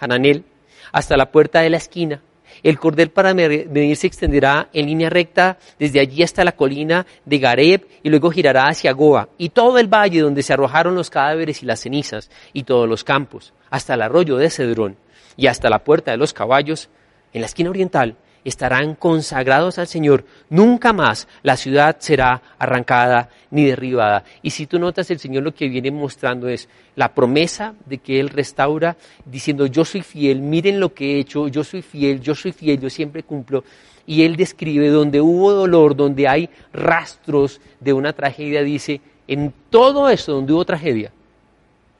Hananel 0.00 0.42
hasta 0.90 1.16
la 1.16 1.30
puerta 1.30 1.60
de 1.60 1.70
la 1.70 1.76
esquina. 1.76 2.20
El 2.62 2.78
cordel 2.78 3.10
para 3.10 3.34
medir 3.34 3.96
se 3.96 4.06
extenderá 4.06 4.68
en 4.72 4.86
línea 4.86 5.10
recta 5.10 5.58
desde 5.78 5.98
allí 5.98 6.22
hasta 6.22 6.44
la 6.44 6.52
colina 6.52 7.06
de 7.24 7.38
Gareb 7.38 7.86
y 8.02 8.08
luego 8.08 8.30
girará 8.30 8.68
hacia 8.68 8.92
Goa 8.92 9.28
y 9.36 9.48
todo 9.48 9.78
el 9.78 9.88
valle 9.88 10.20
donde 10.20 10.42
se 10.42 10.52
arrojaron 10.52 10.94
los 10.94 11.10
cadáveres 11.10 11.62
y 11.62 11.66
las 11.66 11.80
cenizas 11.80 12.30
y 12.52 12.62
todos 12.62 12.88
los 12.88 13.02
campos, 13.02 13.52
hasta 13.68 13.94
el 13.94 14.02
arroyo 14.02 14.36
de 14.36 14.50
Cedrón 14.50 14.96
y 15.36 15.48
hasta 15.48 15.70
la 15.70 15.82
puerta 15.82 16.12
de 16.12 16.18
los 16.18 16.32
caballos 16.32 16.88
en 17.32 17.40
la 17.40 17.46
esquina 17.46 17.70
oriental 17.70 18.16
estarán 18.44 18.94
consagrados 18.94 19.78
al 19.78 19.86
Señor. 19.86 20.24
Nunca 20.50 20.92
más 20.92 21.28
la 21.42 21.56
ciudad 21.56 21.96
será 21.98 22.42
arrancada 22.58 23.30
ni 23.50 23.64
derribada. 23.64 24.24
Y 24.42 24.50
si 24.50 24.66
tú 24.66 24.78
notas, 24.78 25.10
el 25.10 25.18
Señor 25.18 25.42
lo 25.42 25.54
que 25.54 25.68
viene 25.68 25.90
mostrando 25.90 26.48
es 26.48 26.68
la 26.96 27.14
promesa 27.14 27.74
de 27.86 27.98
que 27.98 28.20
Él 28.20 28.28
restaura, 28.28 28.96
diciendo, 29.24 29.66
yo 29.66 29.84
soy 29.84 30.02
fiel, 30.02 30.40
miren 30.40 30.80
lo 30.80 30.92
que 30.92 31.16
he 31.16 31.20
hecho, 31.20 31.48
yo 31.48 31.64
soy 31.64 31.82
fiel, 31.82 32.20
yo 32.20 32.34
soy 32.34 32.52
fiel, 32.52 32.80
yo 32.80 32.90
siempre 32.90 33.22
cumplo. 33.22 33.64
Y 34.06 34.24
Él 34.24 34.36
describe 34.36 34.88
donde 34.88 35.20
hubo 35.20 35.52
dolor, 35.52 35.94
donde 35.94 36.26
hay 36.26 36.50
rastros 36.72 37.60
de 37.80 37.92
una 37.92 38.12
tragedia, 38.12 38.62
dice, 38.62 39.00
en 39.28 39.54
todo 39.70 40.08
eso 40.08 40.32
donde 40.32 40.52
hubo 40.52 40.64
tragedia, 40.64 41.12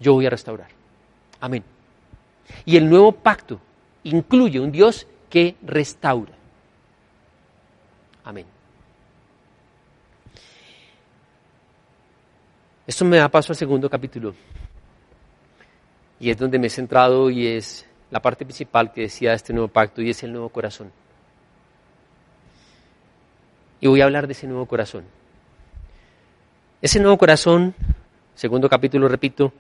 yo 0.01 0.15
voy 0.15 0.27
a 0.27 0.31
restaurar. 0.31 0.69
Amén. 1.41 1.63
Y 2.65 2.77
el 2.77 2.89
nuevo 2.89 3.13
pacto 3.13 3.61
incluye 4.05 4.59
un 4.59 4.73
Dios 4.73 5.07
que 5.33 5.57
restaura. 5.63 6.35
Amén. 8.23 8.45
Esto 12.87 13.07
me 13.07 13.17
da 13.17 13.31
paso 13.31 13.53
al 13.53 13.57
segundo 13.57 13.89
capítulo. 13.89 14.35
Y 16.21 16.29
es 16.29 16.37
donde 16.37 16.59
me 16.59 16.67
he 16.67 16.71
centrado 16.71 17.31
y 17.31 17.47
es 17.47 17.87
la 18.11 18.21
parte 18.21 18.45
principal 18.45 18.93
que 18.93 19.03
decía 19.03 19.31
de 19.31 19.37
este 19.37 19.55
nuevo 19.55 19.69
pacto 19.69 20.03
y 20.03 20.11
es 20.11 20.23
el 20.23 20.33
nuevo 20.33 20.51
corazón. 20.51 20.93
Y 23.81 23.87
voy 23.87 24.03
a 24.03 24.05
hablar 24.05 24.27
de 24.27 24.35
ese 24.35 24.47
nuevo 24.47 24.67
corazón. 24.67 25.07
Ese 26.83 27.01
nuevo 27.01 27.17
corazón, 27.17 27.75
segundo 28.35 28.69
capítulo, 28.69 29.09
repito, 29.09 29.51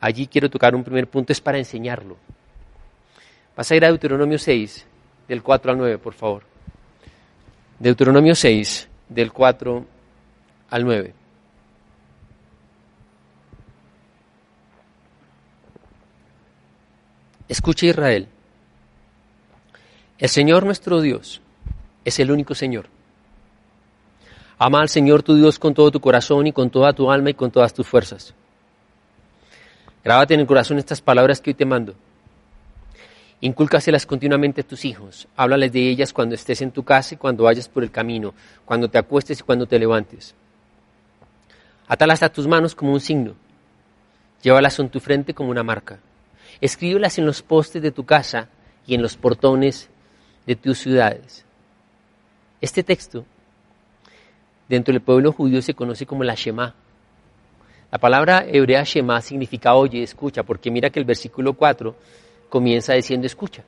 allí 0.00 0.26
quiero 0.26 0.50
tocar 0.50 0.74
un 0.74 0.84
primer 0.84 1.08
punto, 1.08 1.32
es 1.32 1.40
para 1.40 1.56
enseñarlo. 1.56 2.18
Vas 3.56 3.70
a 3.70 3.76
ir 3.76 3.84
a 3.84 3.88
Deuteronomio 3.88 4.38
6, 4.38 4.86
del 5.28 5.42
4 5.42 5.72
al 5.72 5.78
9, 5.78 5.98
por 5.98 6.14
favor. 6.14 6.42
Deuteronomio 7.78 8.34
6, 8.34 8.88
del 9.08 9.32
4 9.32 9.86
al 10.70 10.84
9. 10.84 11.14
Escucha 17.48 17.86
Israel. 17.86 18.28
El 20.18 20.28
Señor 20.28 20.64
nuestro 20.64 21.00
Dios 21.00 21.40
es 22.04 22.18
el 22.20 22.30
único 22.30 22.54
Señor. 22.54 22.86
Ama 24.58 24.82
al 24.82 24.88
Señor 24.88 25.22
tu 25.22 25.34
Dios 25.34 25.58
con 25.58 25.74
todo 25.74 25.90
tu 25.90 26.00
corazón 26.00 26.46
y 26.46 26.52
con 26.52 26.70
toda 26.70 26.92
tu 26.92 27.10
alma 27.10 27.30
y 27.30 27.34
con 27.34 27.50
todas 27.50 27.72
tus 27.72 27.86
fuerzas. 27.86 28.34
Grábate 30.04 30.34
en 30.34 30.40
el 30.40 30.46
corazón 30.46 30.78
estas 30.78 31.00
palabras 31.00 31.40
que 31.40 31.50
hoy 31.50 31.54
te 31.54 31.64
mando 31.64 31.94
Incúlcaselas 33.42 34.04
continuamente 34.04 34.60
a 34.60 34.66
tus 34.66 34.84
hijos. 34.84 35.26
Háblales 35.34 35.72
de 35.72 35.88
ellas 35.88 36.12
cuando 36.12 36.34
estés 36.34 36.60
en 36.60 36.72
tu 36.72 36.82
casa 36.82 37.14
y 37.14 37.18
cuando 37.18 37.44
vayas 37.44 37.68
por 37.68 37.82
el 37.82 37.90
camino, 37.90 38.34
cuando 38.64 38.88
te 38.88 38.98
acuestes 38.98 39.40
y 39.40 39.42
cuando 39.42 39.66
te 39.66 39.78
levantes. 39.78 40.34
Atalas 41.88 42.22
a 42.22 42.28
tus 42.28 42.46
manos 42.46 42.74
como 42.74 42.92
un 42.92 43.00
signo. 43.00 43.34
Llévalas 44.42 44.78
en 44.78 44.90
tu 44.90 45.00
frente 45.00 45.32
como 45.32 45.50
una 45.50 45.62
marca. 45.62 45.98
Escríbelas 46.60 47.18
en 47.18 47.24
los 47.24 47.42
postes 47.42 47.82
de 47.82 47.90
tu 47.90 48.04
casa 48.04 48.48
y 48.86 48.94
en 48.94 49.02
los 49.02 49.16
portones 49.16 49.88
de 50.46 50.56
tus 50.56 50.78
ciudades. 50.78 51.44
Este 52.60 52.82
texto, 52.82 53.24
dentro 54.68 54.92
del 54.92 55.00
pueblo 55.00 55.32
judío, 55.32 55.62
se 55.62 55.74
conoce 55.74 56.04
como 56.04 56.24
la 56.24 56.34
Shema. 56.34 56.74
La 57.90 57.98
palabra 57.98 58.44
hebrea 58.46 58.84
Shema 58.84 59.20
significa 59.22 59.74
oye, 59.74 60.02
escucha, 60.02 60.42
porque 60.42 60.70
mira 60.70 60.90
que 60.90 61.00
el 61.00 61.06
versículo 61.06 61.54
4 61.54 61.96
comienza 62.50 62.92
diciendo 62.92 63.26
escucha. 63.26 63.64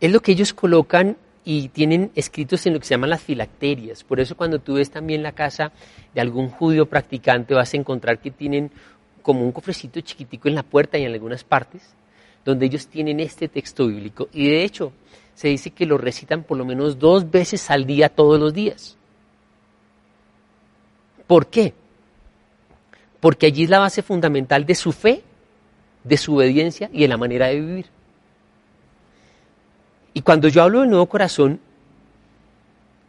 Es 0.00 0.12
lo 0.12 0.20
que 0.20 0.32
ellos 0.32 0.52
colocan 0.52 1.16
y 1.44 1.68
tienen 1.68 2.10
escritos 2.14 2.66
en 2.66 2.74
lo 2.74 2.80
que 2.80 2.84
se 2.84 2.90
llaman 2.94 3.10
las 3.10 3.22
filacterias. 3.22 4.04
Por 4.04 4.20
eso 4.20 4.36
cuando 4.36 4.58
tú 4.58 4.74
ves 4.74 4.90
también 4.90 5.22
la 5.22 5.32
casa 5.32 5.72
de 6.14 6.20
algún 6.20 6.50
judío 6.50 6.86
practicante 6.86 7.54
vas 7.54 7.72
a 7.72 7.78
encontrar 7.78 8.18
que 8.18 8.30
tienen 8.30 8.70
como 9.22 9.42
un 9.42 9.52
cofrecito 9.52 10.00
chiquitico 10.02 10.48
en 10.48 10.54
la 10.54 10.62
puerta 10.62 10.98
y 10.98 11.04
en 11.04 11.12
algunas 11.12 11.44
partes, 11.44 11.94
donde 12.44 12.66
ellos 12.66 12.86
tienen 12.86 13.20
este 13.20 13.48
texto 13.48 13.86
bíblico. 13.86 14.28
Y 14.32 14.48
de 14.48 14.62
hecho 14.62 14.92
se 15.34 15.48
dice 15.48 15.70
que 15.70 15.86
lo 15.86 15.98
recitan 15.98 16.42
por 16.42 16.58
lo 16.58 16.64
menos 16.64 16.98
dos 16.98 17.30
veces 17.30 17.70
al 17.70 17.86
día 17.86 18.08
todos 18.08 18.38
los 18.38 18.52
días. 18.52 18.96
¿Por 21.26 21.46
qué? 21.46 21.74
Porque 23.20 23.46
allí 23.46 23.64
es 23.64 23.70
la 23.70 23.78
base 23.78 24.02
fundamental 24.02 24.64
de 24.66 24.74
su 24.74 24.92
fe 24.92 25.22
de 26.08 26.16
su 26.16 26.36
obediencia 26.36 26.88
y 26.92 27.02
de 27.02 27.08
la 27.08 27.16
manera 27.16 27.48
de 27.48 27.60
vivir. 27.60 27.86
Y 30.14 30.22
cuando 30.22 30.48
yo 30.48 30.62
hablo 30.62 30.80
del 30.80 30.90
nuevo 30.90 31.06
corazón, 31.06 31.60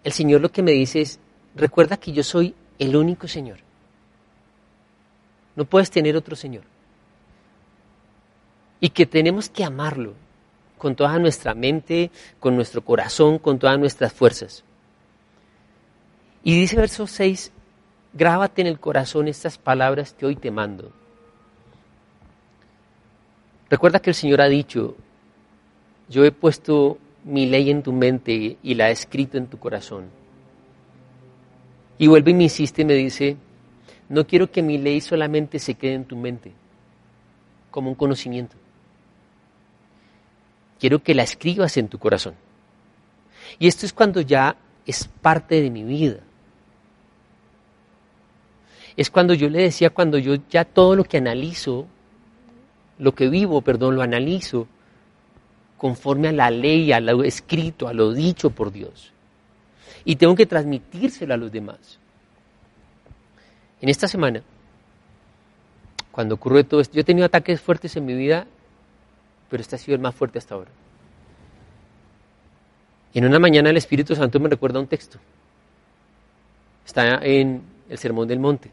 el 0.03 0.11
Señor 0.11 0.41
lo 0.41 0.51
que 0.51 0.61
me 0.61 0.71
dice 0.71 1.01
es, 1.01 1.19
recuerda 1.55 1.97
que 1.97 2.11
yo 2.11 2.23
soy 2.23 2.53
el 2.77 2.95
único 2.95 3.27
Señor. 3.27 3.59
No 5.55 5.65
puedes 5.65 5.89
tener 5.89 6.15
otro 6.15 6.35
Señor. 6.35 6.63
Y 8.81 8.89
que 8.89 9.05
tenemos 9.05 9.49
que 9.49 9.63
amarlo 9.63 10.13
con 10.77 10.95
toda 10.95 11.19
nuestra 11.19 11.53
mente, 11.53 12.11
con 12.39 12.55
nuestro 12.55 12.81
corazón, 12.81 13.39
con 13.39 13.59
todas 13.59 13.79
nuestras 13.79 14.13
fuerzas. 14.13 14.63
Y 16.43 16.57
dice 16.59 16.77
verso 16.77 17.07
6, 17.07 17.51
grábate 18.13 18.61
en 18.61 18.67
el 18.67 18.79
corazón 18.79 19.27
estas 19.27 19.57
palabras 19.57 20.13
que 20.13 20.25
hoy 20.25 20.35
te 20.35 20.51
mando. 20.51 20.91
Recuerda 23.69 23.99
que 23.99 24.09
el 24.09 24.15
Señor 24.15 24.41
ha 24.41 24.47
dicho, 24.47 24.95
yo 26.09 26.25
he 26.25 26.31
puesto 26.31 26.97
mi 27.23 27.45
ley 27.45 27.69
en 27.69 27.83
tu 27.83 27.93
mente 27.93 28.57
y 28.63 28.73
la 28.73 28.89
he 28.89 28.91
escrito 28.91 29.37
en 29.37 29.47
tu 29.47 29.59
corazón. 29.59 30.05
Y 31.97 32.07
vuelve 32.07 32.31
y 32.31 32.33
me 32.33 32.43
insiste 32.43 32.81
y 32.81 32.85
me 32.85 32.93
dice, 32.93 33.37
no 34.07 34.25
quiero 34.25 34.51
que 34.51 34.63
mi 34.63 34.77
ley 34.77 35.01
solamente 35.01 35.59
se 35.59 35.75
quede 35.75 35.93
en 35.93 36.05
tu 36.05 36.15
mente, 36.15 36.53
como 37.69 37.89
un 37.89 37.95
conocimiento. 37.95 38.55
Quiero 40.79 41.03
que 41.03 41.13
la 41.13 41.23
escribas 41.23 41.77
en 41.77 41.89
tu 41.89 41.99
corazón. 41.99 42.35
Y 43.59 43.67
esto 43.67 43.85
es 43.85 43.93
cuando 43.93 44.21
ya 44.21 44.55
es 44.85 45.07
parte 45.07 45.61
de 45.61 45.69
mi 45.69 45.83
vida. 45.83 46.21
Es 48.95 49.09
cuando 49.09 49.33
yo 49.33 49.49
le 49.49 49.61
decía, 49.61 49.91
cuando 49.91 50.17
yo 50.17 50.35
ya 50.49 50.65
todo 50.65 50.95
lo 50.95 51.03
que 51.03 51.17
analizo 51.17 51.85
lo 52.99 53.15
que 53.15 53.29
vivo, 53.29 53.61
perdón, 53.61 53.95
lo 53.95 54.01
analizo 54.01 54.67
conforme 55.77 56.27
a 56.27 56.31
la 56.33 56.51
ley, 56.51 56.91
a 56.91 56.99
lo 56.99 57.23
escrito, 57.23 57.87
a 57.87 57.93
lo 57.93 58.13
dicho 58.13 58.49
por 58.49 58.71
Dios. 58.71 59.11
Y 60.03 60.17
tengo 60.17 60.35
que 60.35 60.45
transmitírselo 60.45 61.33
a 61.33 61.37
los 61.37 61.51
demás. 61.51 61.97
En 63.81 63.87
esta 63.87 64.07
semana, 64.07 64.43
cuando 66.11 66.35
ocurrió 66.35 66.65
todo 66.65 66.81
esto, 66.81 66.95
yo 66.95 67.01
he 67.01 67.05
tenido 67.05 67.25
ataques 67.25 67.61
fuertes 67.61 67.95
en 67.95 68.05
mi 68.05 68.13
vida, 68.13 68.45
pero 69.49 69.61
este 69.61 69.77
ha 69.77 69.79
sido 69.79 69.95
el 69.95 70.01
más 70.01 70.13
fuerte 70.13 70.37
hasta 70.37 70.55
ahora. 70.55 70.71
Y 73.13 73.19
en 73.19 73.25
una 73.25 73.39
mañana 73.39 73.69
el 73.69 73.77
Espíritu 73.77 74.13
Santo 74.13 74.39
me 74.39 74.49
recuerda 74.49 74.81
un 74.81 74.87
texto. 74.87 75.17
Está 76.85 77.19
en 77.23 77.61
el 77.87 77.97
Sermón 77.97 78.27
del 78.27 78.39
Monte. 78.39 78.69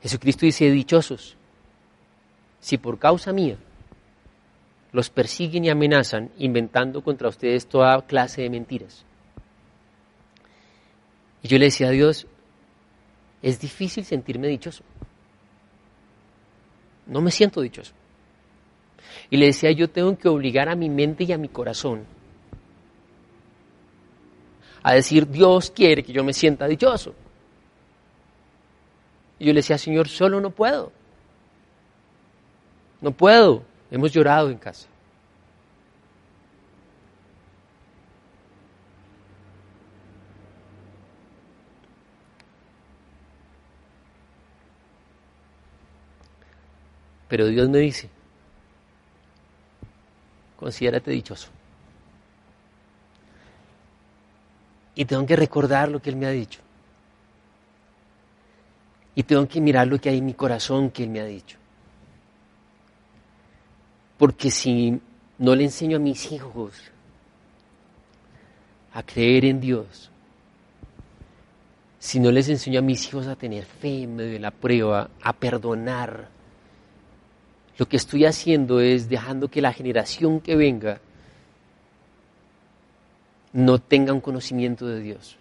Jesucristo 0.00 0.46
dice, 0.46 0.70
dichosos 0.70 1.37
si 2.60 2.78
por 2.78 2.98
causa 2.98 3.32
mía 3.32 3.56
los 4.92 5.10
persiguen 5.10 5.64
y 5.64 5.70
amenazan 5.70 6.30
inventando 6.38 7.02
contra 7.02 7.28
ustedes 7.28 7.66
toda 7.66 8.00
clase 8.02 8.42
de 8.42 8.50
mentiras. 8.50 9.04
Y 11.42 11.48
yo 11.48 11.58
le 11.58 11.66
decía 11.66 11.88
a 11.88 11.90
Dios, 11.90 12.26
es 13.42 13.60
difícil 13.60 14.04
sentirme 14.04 14.48
dichoso. 14.48 14.82
no 17.06 17.20
me 17.20 17.30
siento 17.30 17.60
dichoso. 17.60 17.92
Y 19.30 19.36
le 19.36 19.46
decía, 19.46 19.70
yo 19.72 19.88
tengo 19.88 20.16
que 20.18 20.28
obligar 20.28 20.68
a 20.68 20.74
mi 20.74 20.88
mente 20.88 21.24
y 21.24 21.32
a 21.32 21.38
mi 21.38 21.48
corazón 21.48 22.04
a 24.82 24.94
decir, 24.94 25.28
Dios 25.28 25.70
quiere 25.70 26.02
que 26.02 26.12
yo 26.12 26.24
me 26.24 26.32
sienta 26.32 26.66
dichoso. 26.66 27.14
Y 29.38 29.46
yo 29.46 29.52
le 29.52 29.58
decía, 29.58 29.78
Señor, 29.78 30.08
solo 30.08 30.40
no 30.40 30.50
puedo. 30.50 30.92
No 33.00 33.12
puedo. 33.12 33.62
Hemos 33.90 34.12
llorado 34.12 34.50
en 34.50 34.58
casa. 34.58 34.88
Pero 47.28 47.46
Dios 47.46 47.68
me 47.68 47.78
dice, 47.78 48.08
considérate 50.56 51.10
dichoso. 51.10 51.48
Y 54.94 55.04
tengo 55.04 55.24
que 55.26 55.36
recordar 55.36 55.90
lo 55.90 56.00
que 56.00 56.10
Él 56.10 56.16
me 56.16 56.26
ha 56.26 56.30
dicho. 56.30 56.60
Y 59.14 59.22
tengo 59.22 59.46
que 59.46 59.60
mirar 59.60 59.86
lo 59.86 60.00
que 60.00 60.08
hay 60.08 60.18
en 60.18 60.26
mi 60.26 60.34
corazón 60.34 60.90
que 60.90 61.04
Él 61.04 61.10
me 61.10 61.20
ha 61.20 61.24
dicho. 61.24 61.58
Porque 64.18 64.50
si 64.50 65.00
no 65.38 65.54
le 65.54 65.64
enseño 65.64 65.96
a 65.96 66.00
mis 66.00 66.30
hijos 66.32 66.74
a 68.92 69.02
creer 69.02 69.44
en 69.44 69.60
Dios, 69.60 70.10
si 72.00 72.20
no 72.20 72.30
les 72.30 72.48
enseño 72.48 72.80
a 72.80 72.82
mis 72.82 73.06
hijos 73.08 73.26
a 73.26 73.36
tener 73.36 73.64
fe 73.64 74.02
en 74.02 74.16
medio 74.16 74.32
de 74.32 74.38
la 74.40 74.50
prueba, 74.50 75.10
a 75.22 75.32
perdonar, 75.32 76.28
lo 77.78 77.88
que 77.88 77.96
estoy 77.96 78.24
haciendo 78.24 78.80
es 78.80 79.08
dejando 79.08 79.48
que 79.48 79.62
la 79.62 79.72
generación 79.72 80.40
que 80.40 80.56
venga 80.56 81.00
no 83.52 83.78
tenga 83.78 84.12
un 84.12 84.20
conocimiento 84.20 84.86
de 84.86 85.00
Dios. 85.00 85.36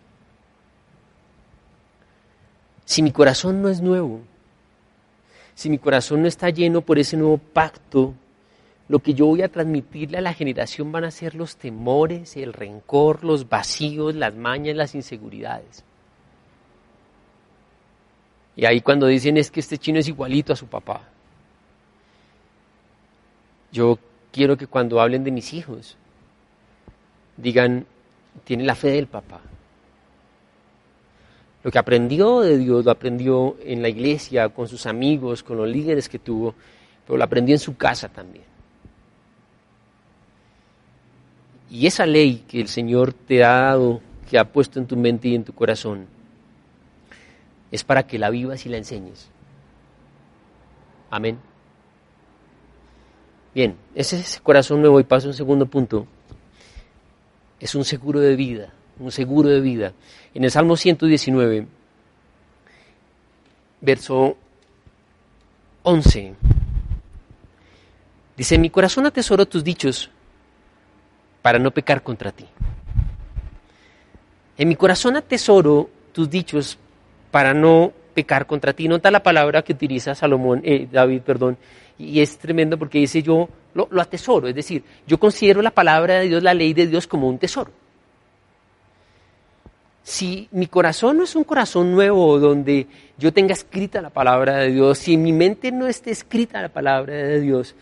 Si 2.86 3.02
mi 3.02 3.12
corazón 3.12 3.62
no 3.62 3.70
es 3.70 3.82
nuevo, 3.82 4.22
si 5.56 5.70
mi 5.70 5.80
corazón 5.80 6.22
no 6.22 6.28
está 6.28 6.50
lleno 6.50 6.82
por 6.82 7.00
ese 7.00 7.18
nuevo 7.18 7.38
pacto, 7.38 8.14
lo 8.90 9.00
que 9.00 9.14
yo 9.14 9.26
voy 9.26 9.42
a 9.42 9.50
transmitirle 9.50 10.18
a 10.18 10.22
la 10.22 10.34
generación 10.34 10.92
van 10.92 11.04
a 11.04 11.12
ser 11.12 11.36
los 11.36 11.58
temores, 11.58 12.38
el 12.38 12.54
rencor, 12.54 13.24
los 13.24 13.50
vacíos, 13.50 14.16
las 14.16 14.34
mañas, 14.36 14.76
las 14.76 14.96
inseguridades. 14.96 15.84
Y 18.56 18.66
ahí 18.66 18.82
cuando 18.82 19.08
dicen 19.08 19.38
es 19.38 19.52
que 19.52 19.60
este 19.60 19.78
chino 19.78 20.00
es 20.00 20.08
igualito 20.08 20.54
a 20.54 20.56
su 20.56 20.68
papá. 20.68 21.02
Yo 23.72 24.00
quiero 24.32 24.58
que 24.58 24.68
cuando 24.68 25.02
hablen 25.02 25.24
de 25.24 25.32
mis 25.32 25.54
hijos, 25.54 25.98
digan, 27.36 27.86
tiene 28.46 28.64
la 28.64 28.76
fe 28.76 28.92
del 28.92 29.08
papá. 29.08 29.42
Lo 31.64 31.72
que 31.72 31.78
aprendió 31.78 32.40
de 32.40 32.58
Dios 32.58 32.86
lo 32.86 32.92
aprendió 32.92 33.58
en 33.62 33.82
la 33.82 33.90
iglesia, 33.90 34.48
con 34.50 34.70
sus 34.70 34.86
amigos, 34.86 35.44
con 35.44 35.58
los 35.58 35.68
líderes 35.68 36.08
que 36.08 36.18
tuvo, 36.18 36.56
pero 37.06 37.18
lo 37.18 37.24
aprendió 37.24 37.54
en 37.54 37.60
su 37.60 37.76
casa 37.76 38.08
también. 38.08 38.57
Y 41.70 41.88
esa 41.88 42.06
ley 42.06 42.44
que 42.48 42.62
el 42.62 42.68
Señor 42.68 43.14
te 43.14 43.44
ha 43.44 43.62
dado, 43.62 44.02
que 44.30 44.40
ha 44.40 44.52
puesto 44.52 44.80
en 44.80 44.88
tu 44.88 44.96
mente 44.96 45.28
y 45.28 45.36
en 45.36 45.44
tu 45.44 45.54
corazón, 45.54 46.08
es 47.72 47.84
para 47.84 48.08
que 48.08 48.18
la 48.18 48.30
vivas 48.30 48.66
y 48.66 48.70
la 48.70 48.78
enseñes. 48.78 49.30
Amén. 51.10 51.40
Bien, 53.54 53.76
ese 53.96 54.20
es 54.20 54.40
corazón 54.42 54.82
nuevo 54.82 55.00
y 55.00 55.04
paso 55.04 55.28
a 55.28 55.32
un 55.32 55.36
segundo 55.36 55.66
punto. 55.66 56.08
Es 57.60 57.76
un 57.76 57.84
seguro 57.84 58.20
de 58.20 58.36
vida, 58.36 58.72
un 59.00 59.12
seguro 59.12 59.50
de 59.50 59.60
vida. 59.60 59.94
En 60.34 60.44
el 60.44 60.52
Salmo 60.52 60.78
119, 60.78 61.68
verso 63.82 64.38
11, 65.84 66.36
dice, 68.38 68.58
mi 68.60 68.70
corazón 68.70 69.06
atesoro 69.06 69.46
tus 69.48 69.64
dichos 69.64 70.12
para 71.48 71.60
no 71.60 71.72
pecar 71.72 72.04
contra 72.04 72.34
ti. 72.34 72.44
En 74.58 74.68
mi 74.68 74.76
corazón 74.76 75.16
atesoro 75.16 75.90
tus 76.12 76.30
dichos 76.30 76.78
para 77.32 77.54
no 77.54 77.94
pecar 78.14 78.46
contra 78.46 78.74
ti. 78.74 78.90
Nota 78.90 79.10
la 79.12 79.24
palabra 79.24 79.62
que 79.62 79.72
utiliza 79.72 80.14
Salomón, 80.14 80.60
eh, 80.66 80.90
David, 80.92 81.22
perdón, 81.22 81.58
y 81.98 82.20
es 82.20 82.38
tremendo 82.38 82.78
porque 82.78 82.98
dice 82.98 83.24
yo 83.24 83.48
lo, 83.74 83.88
atesoro, 84.02 84.50
es 84.50 84.56
decir, 84.56 84.84
yo 85.08 85.18
considero 85.18 85.62
la 85.62 85.72
palabra 85.72 86.16
de 86.16 86.28
Dios, 86.28 86.44
la 86.44 86.54
ley 86.54 86.74
de 86.74 86.86
Dios 86.86 87.08
como 87.08 87.30
un 87.30 87.38
tesoro. 87.38 87.72
Si 90.04 90.50
mi 90.52 90.68
corazón 90.68 91.16
no 91.16 91.24
es 91.24 91.34
un 91.34 91.46
corazón 91.46 91.94
nuevo 91.94 92.40
donde 92.40 92.88
yo 93.18 93.32
tenga 93.32 93.54
escrita 93.54 94.02
la 94.02 94.10
palabra 94.10 94.58
de 94.58 94.74
Dios, 94.74 94.98
si 94.98 95.14
en 95.14 95.24
mi 95.24 95.32
mente 95.32 95.72
no 95.72 95.88
esté 95.88 96.12
escrita 96.12 96.62
la 96.62 96.68
palabra 96.68 97.14
de 97.14 97.40
Dios, 97.40 97.74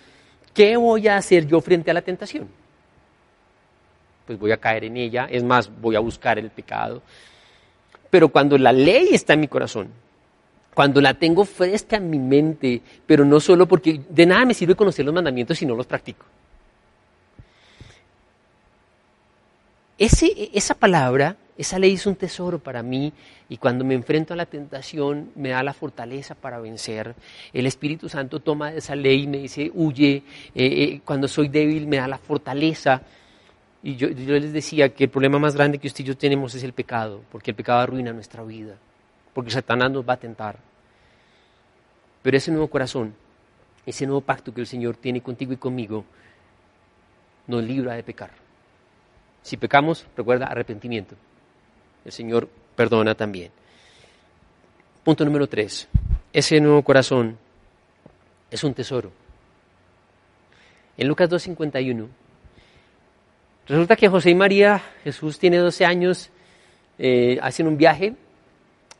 ¿qué 0.54 0.78
voy 0.78 1.08
a 1.08 1.18
hacer 1.18 1.48
yo 1.48 1.62
frente 1.62 1.90
a 1.90 1.96
la 1.96 2.04
tentación? 2.04 2.48
Pues 4.26 4.40
voy 4.40 4.52
a 4.52 4.58
caer 4.58 4.86
en 4.86 4.98
ella, 4.98 5.28
es 5.30 5.44
más, 5.44 5.70
voy 5.82 5.96
a 5.96 6.00
buscar 6.00 6.40
el 6.40 6.50
pecado. 6.50 7.02
Pero 8.10 8.30
cuando 8.30 8.58
la 8.58 8.72
ley 8.72 9.10
está 9.12 9.34
en 9.34 9.42
mi 9.42 9.48
corazón, 9.48 9.90
cuando 10.74 11.00
la 11.00 11.14
tengo 11.14 11.46
fresca 11.46 11.96
en 11.98 12.10
mi 12.10 12.20
mente, 12.20 12.82
pero 13.06 13.24
no 13.24 13.40
solo 13.40 13.66
porque 13.68 14.02
de 14.10 14.26
nada 14.26 14.46
me 14.46 14.54
sirve 14.54 14.76
conocer 14.76 15.06
los 15.06 15.14
mandamientos 15.14 15.58
si 15.58 15.66
no 15.66 15.76
los 15.76 15.88
practico. 15.88 16.26
Ese, 19.98 20.50
esa 20.54 20.76
palabra, 20.76 21.38
esa 21.58 21.80
ley 21.80 21.94
es 21.94 22.06
un 22.06 22.16
tesoro 22.16 22.60
para 22.60 22.84
mí 22.84 23.14
y 23.48 23.56
cuando 23.56 23.86
me 23.86 23.94
enfrento 23.94 24.34
a 24.34 24.38
la 24.38 24.46
tentación 24.46 25.32
me 25.36 25.50
da 25.50 25.64
la 25.64 25.74
fortaleza 25.74 26.36
para 26.36 26.60
vencer. 26.60 27.16
El 27.54 27.66
Espíritu 27.66 28.10
Santo 28.10 28.42
toma 28.42 28.74
esa 28.74 28.96
ley 28.96 29.24
y 29.24 29.28
me 29.28 29.38
dice, 29.38 29.72
huye, 29.74 30.16
eh, 30.16 30.24
eh, 30.56 31.02
cuando 31.06 31.30
soy 31.30 31.48
débil 31.48 31.88
me 31.88 31.98
da 31.98 32.10
la 32.10 32.18
fortaleza. 32.18 33.02
Y 33.86 33.96
yo, 33.96 34.10
les 34.10 34.52
decía 34.52 34.94
que 34.94 35.06
el 35.06 35.10
problema 35.10 35.40
más 35.40 35.56
grande 35.56 35.78
que 35.78 35.88
usted 35.88 36.04
y 36.04 36.08
yo 36.08 36.18
tenemos 36.18 36.54
es 36.56 36.64
el 36.64 36.74
pecado, 36.74 37.22
porque 37.32 37.52
el 37.52 37.56
pecado 37.56 37.80
arruina 37.80 38.12
nuestra 38.12 38.44
vida 38.44 38.76
porque 39.36 39.52
Satanás 39.52 39.92
nos 39.92 40.08
va 40.08 40.14
a 40.14 40.18
tentar. 40.18 40.58
Pero 42.24 42.38
ese 42.38 42.52
nuevo 42.52 42.70
corazón, 42.70 43.14
ese 43.86 44.06
nuevo 44.06 44.22
pacto 44.22 44.54
que 44.54 44.62
el 44.62 44.66
Señor 44.66 44.96
tiene 44.96 45.22
contigo 45.22 45.52
y 45.52 45.58
conmigo, 45.58 46.06
nos 47.46 47.62
libra 47.62 47.96
de 47.96 48.04
pecar. 48.04 48.32
Si 49.44 49.58
pecamos, 49.58 50.08
recuerda 50.16 50.48
arrepentimiento. 50.48 51.16
El 52.06 52.14
Señor 52.14 52.48
perdona 52.78 53.14
también. 53.14 53.52
Punto 55.04 55.26
número 55.26 55.48
tres. 55.48 55.90
Ese 56.32 56.62
nuevo 56.62 56.82
corazón 56.82 57.38
es 58.50 58.64
un 58.64 58.74
tesoro. 58.74 59.12
En 60.98 61.10
Lucas 61.10 61.30
2.51, 61.30 62.08
resulta 63.68 63.96
que 63.96 64.08
José 64.08 64.32
y 64.32 64.36
María, 64.36 64.82
Jesús 65.04 65.40
tiene 65.40 65.58
12 65.58 65.86
años, 65.86 66.30
eh, 66.98 67.38
hacen 67.42 67.68
un 67.68 67.78
viaje 67.78 68.16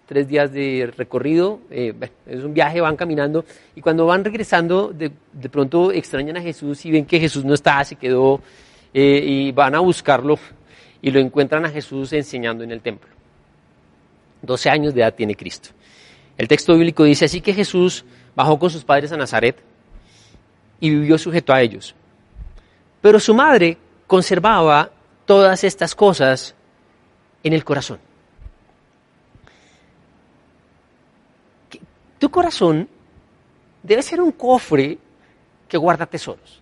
tres 0.06 0.28
días 0.28 0.52
de 0.52 0.92
recorrido, 0.96 1.60
eh, 1.72 1.94
es 2.26 2.44
un 2.44 2.54
viaje, 2.54 2.80
van 2.82 2.96
caminando 2.96 3.46
y 3.76 3.82
cuando 3.82 4.06
van 4.06 4.24
regresando 4.24 4.94
de, 4.94 5.12
pronto 5.50 5.92
extrañan 5.92 6.38
a 6.38 6.42
Jesús 6.42 6.86
y 6.86 6.92
ven 6.92 7.06
que 7.06 7.20
Jesús 7.20 7.44
no 7.44 7.54
está, 7.54 7.84
se 7.84 7.96
quedó 7.96 8.42
eh, 8.94 9.22
y 9.24 9.52
van 9.52 9.76
a 9.76 9.80
buscarlo 9.80 10.38
y 11.02 11.12
lo 11.12 11.20
encuentran 11.20 11.66
a 11.66 11.70
Jesús 11.70 12.14
enseñando 12.14 12.64
en 12.64 12.72
el 12.72 12.82
templo. 12.82 13.10
12 14.42 14.70
años 14.70 14.94
de 14.94 15.02
edad 15.02 15.14
tiene 15.14 15.36
Cristo. 15.36 15.70
El 16.38 16.48
texto 16.48 16.74
bíblico 16.74 17.04
dice 17.04 17.26
así 17.26 17.42
que 17.42 17.54
Jesús 17.54 18.06
bajó 18.36 18.60
con 18.60 18.70
sus 18.70 18.84
padres 18.84 19.12
a 19.12 19.18
Nazaret 19.18 19.58
y 20.80 20.90
vivió 20.90 21.18
sujeto 21.18 21.54
a 21.54 21.62
ellos. 21.62 21.96
Pero 23.02 23.20
su 23.20 23.34
madre 23.34 23.78
conservaba 24.08 24.92
todas 25.26 25.64
estas 25.64 25.96
cosas 25.96 26.56
en 27.44 27.54
el 27.54 27.64
corazón. 27.64 28.00
Tu 32.20 32.30
corazón 32.30 32.88
debe 33.84 34.02
ser 34.02 34.22
un 34.22 34.32
cofre 34.32 34.98
que 35.68 35.78
guarda 35.78 36.06
tesoros. 36.06 36.62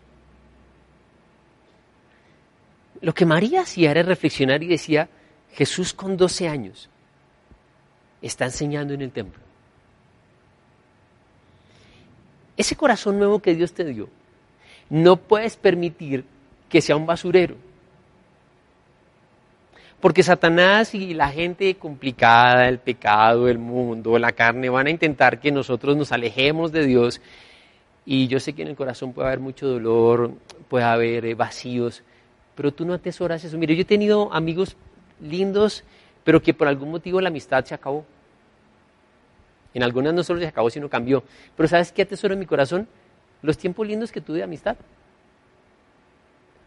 Lo 3.02 3.14
que 3.14 3.26
María 3.26 3.62
hacía 3.62 3.92
era 3.92 4.04
reflexionar 4.04 4.64
y 4.64 4.68
decía, 4.68 5.10
Jesús 5.52 5.94
con 5.94 6.18
12 6.18 6.48
años 6.48 6.90
está 8.22 8.46
enseñando 8.46 8.94
en 8.94 9.02
el 9.02 9.12
templo. 9.12 9.42
Ese 12.56 12.76
corazón 12.76 13.18
nuevo 13.18 13.40
que 13.40 13.56
Dios 13.56 13.74
te 13.74 13.84
dio, 13.84 14.10
no 14.90 15.18
puedes 15.18 15.58
permitir 15.58 16.26
que 16.74 16.82
sea 16.82 16.96
un 16.96 17.06
basurero. 17.06 17.56
Porque 20.02 20.24
Satanás 20.24 20.96
y 20.96 21.14
la 21.14 21.30
gente 21.30 21.76
complicada, 21.76 22.68
el 22.68 22.80
pecado, 22.80 23.48
el 23.48 23.60
mundo, 23.60 24.18
la 24.18 24.32
carne, 24.32 24.72
van 24.72 24.88
a 24.88 24.90
intentar 24.90 25.40
que 25.40 25.52
nosotros 25.52 25.96
nos 25.96 26.12
alejemos 26.12 26.72
de 26.72 26.88
Dios 26.88 27.22
Y 28.08 28.28
yo 28.28 28.40
sé 28.40 28.54
que 28.54 28.64
en 28.64 28.70
el 28.70 28.76
corazón 28.76 29.14
puede 29.14 29.28
haber 29.28 29.40
mucho 29.40 29.68
dolor, 29.68 30.34
puede 30.68 30.84
haber 30.84 31.28
eh, 31.28 31.36
vacíos, 31.36 32.02
pero 32.56 32.74
tú 32.74 32.86
no 32.86 32.96
atesoras 32.96 33.44
eso. 33.44 33.56
Mire, 33.60 33.76
yo 33.76 33.84
he 33.84 33.86
tenido 33.86 34.34
amigos 34.34 34.76
lindos, 35.22 35.84
pero 36.24 36.42
que 36.42 36.56
por 36.56 36.68
algún 36.68 36.90
motivo 36.90 37.22
la 37.22 37.30
amistad 37.30 37.64
se 37.66 37.76
acabó. 37.76 38.04
En 39.76 39.84
algunas 39.84 40.16
no 40.16 40.24
solo 40.24 40.40
se 40.40 40.48
acabó, 40.48 40.72
sino 40.72 40.90
cambió. 40.90 41.24
Pero 41.56 41.70
¿sabes 41.70 41.92
qué 41.92 42.02
atesoro 42.02 42.34
en 42.34 42.40
mi 42.40 42.48
corazón? 42.48 42.88
Los 43.44 43.60
tiempos 43.60 43.88
lindos 43.88 44.12
que 44.12 44.22
tuve 44.22 44.38
de 44.38 44.44
amistad. 44.44 44.76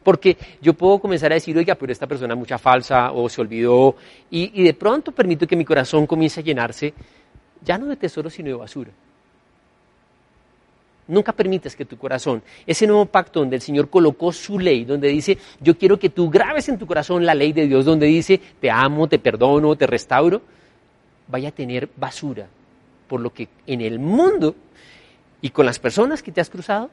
Porque 0.07 0.37
yo 0.63 0.73
puedo 0.73 1.01
comenzar 1.01 1.33
a 1.33 1.35
decir, 1.35 1.59
oiga, 1.59 1.75
pero 1.75 1.91
esta 1.91 2.07
persona 2.07 2.35
es 2.35 2.39
mucha 2.39 2.59
falsa 2.59 3.11
o 3.11 3.29
se 3.29 3.41
olvidó, 3.41 3.97
y, 4.31 4.53
y 4.55 4.63
de 4.63 4.73
pronto 4.73 5.11
permito 5.11 5.49
que 5.49 5.57
mi 5.57 5.65
corazón 5.65 6.07
comience 6.07 6.39
a 6.39 6.45
llenarse, 6.45 6.95
ya 7.61 7.77
no 7.77 7.87
de 7.87 7.97
tesoro, 7.97 8.31
sino 8.31 8.51
de 8.51 8.55
basura. 8.55 8.93
Nunca 11.09 11.33
permitas 11.33 11.75
que 11.75 11.85
tu 11.85 11.99
corazón, 11.99 12.41
ese 12.65 12.87
nuevo 12.87 13.07
pacto 13.07 13.41
donde 13.41 13.57
el 13.57 13.63
Señor 13.63 13.91
colocó 13.91 14.33
su 14.33 14.61
ley, 14.61 14.85
donde 14.85 15.09
dice, 15.09 15.39
yo 15.61 15.77
quiero 15.77 15.99
que 15.99 16.11
tú 16.11 16.31
grabes 16.31 16.69
en 16.69 16.79
tu 16.79 16.87
corazón 16.87 17.27
la 17.27 17.35
ley 17.35 17.53
de 17.53 17.67
Dios, 17.67 17.85
donde 17.85 18.07
dice, 18.07 18.41
te 18.61 18.71
amo, 18.71 19.09
te 19.09 19.19
perdono, 19.19 19.75
te 19.75 19.89
restauro, 19.89 20.41
vaya 21.27 21.49
a 21.49 21.53
tener 21.53 21.89
basura. 21.97 22.47
Por 23.09 23.21
lo 23.21 23.35
que 23.35 23.49
en 23.67 23.81
el 23.81 23.99
mundo 23.99 24.55
y 25.41 25.51
con 25.51 25.67
las 25.67 25.81
personas 25.81 26.23
que 26.23 26.31
te 26.31 26.41
has 26.41 26.49
cruzado, 26.49 26.91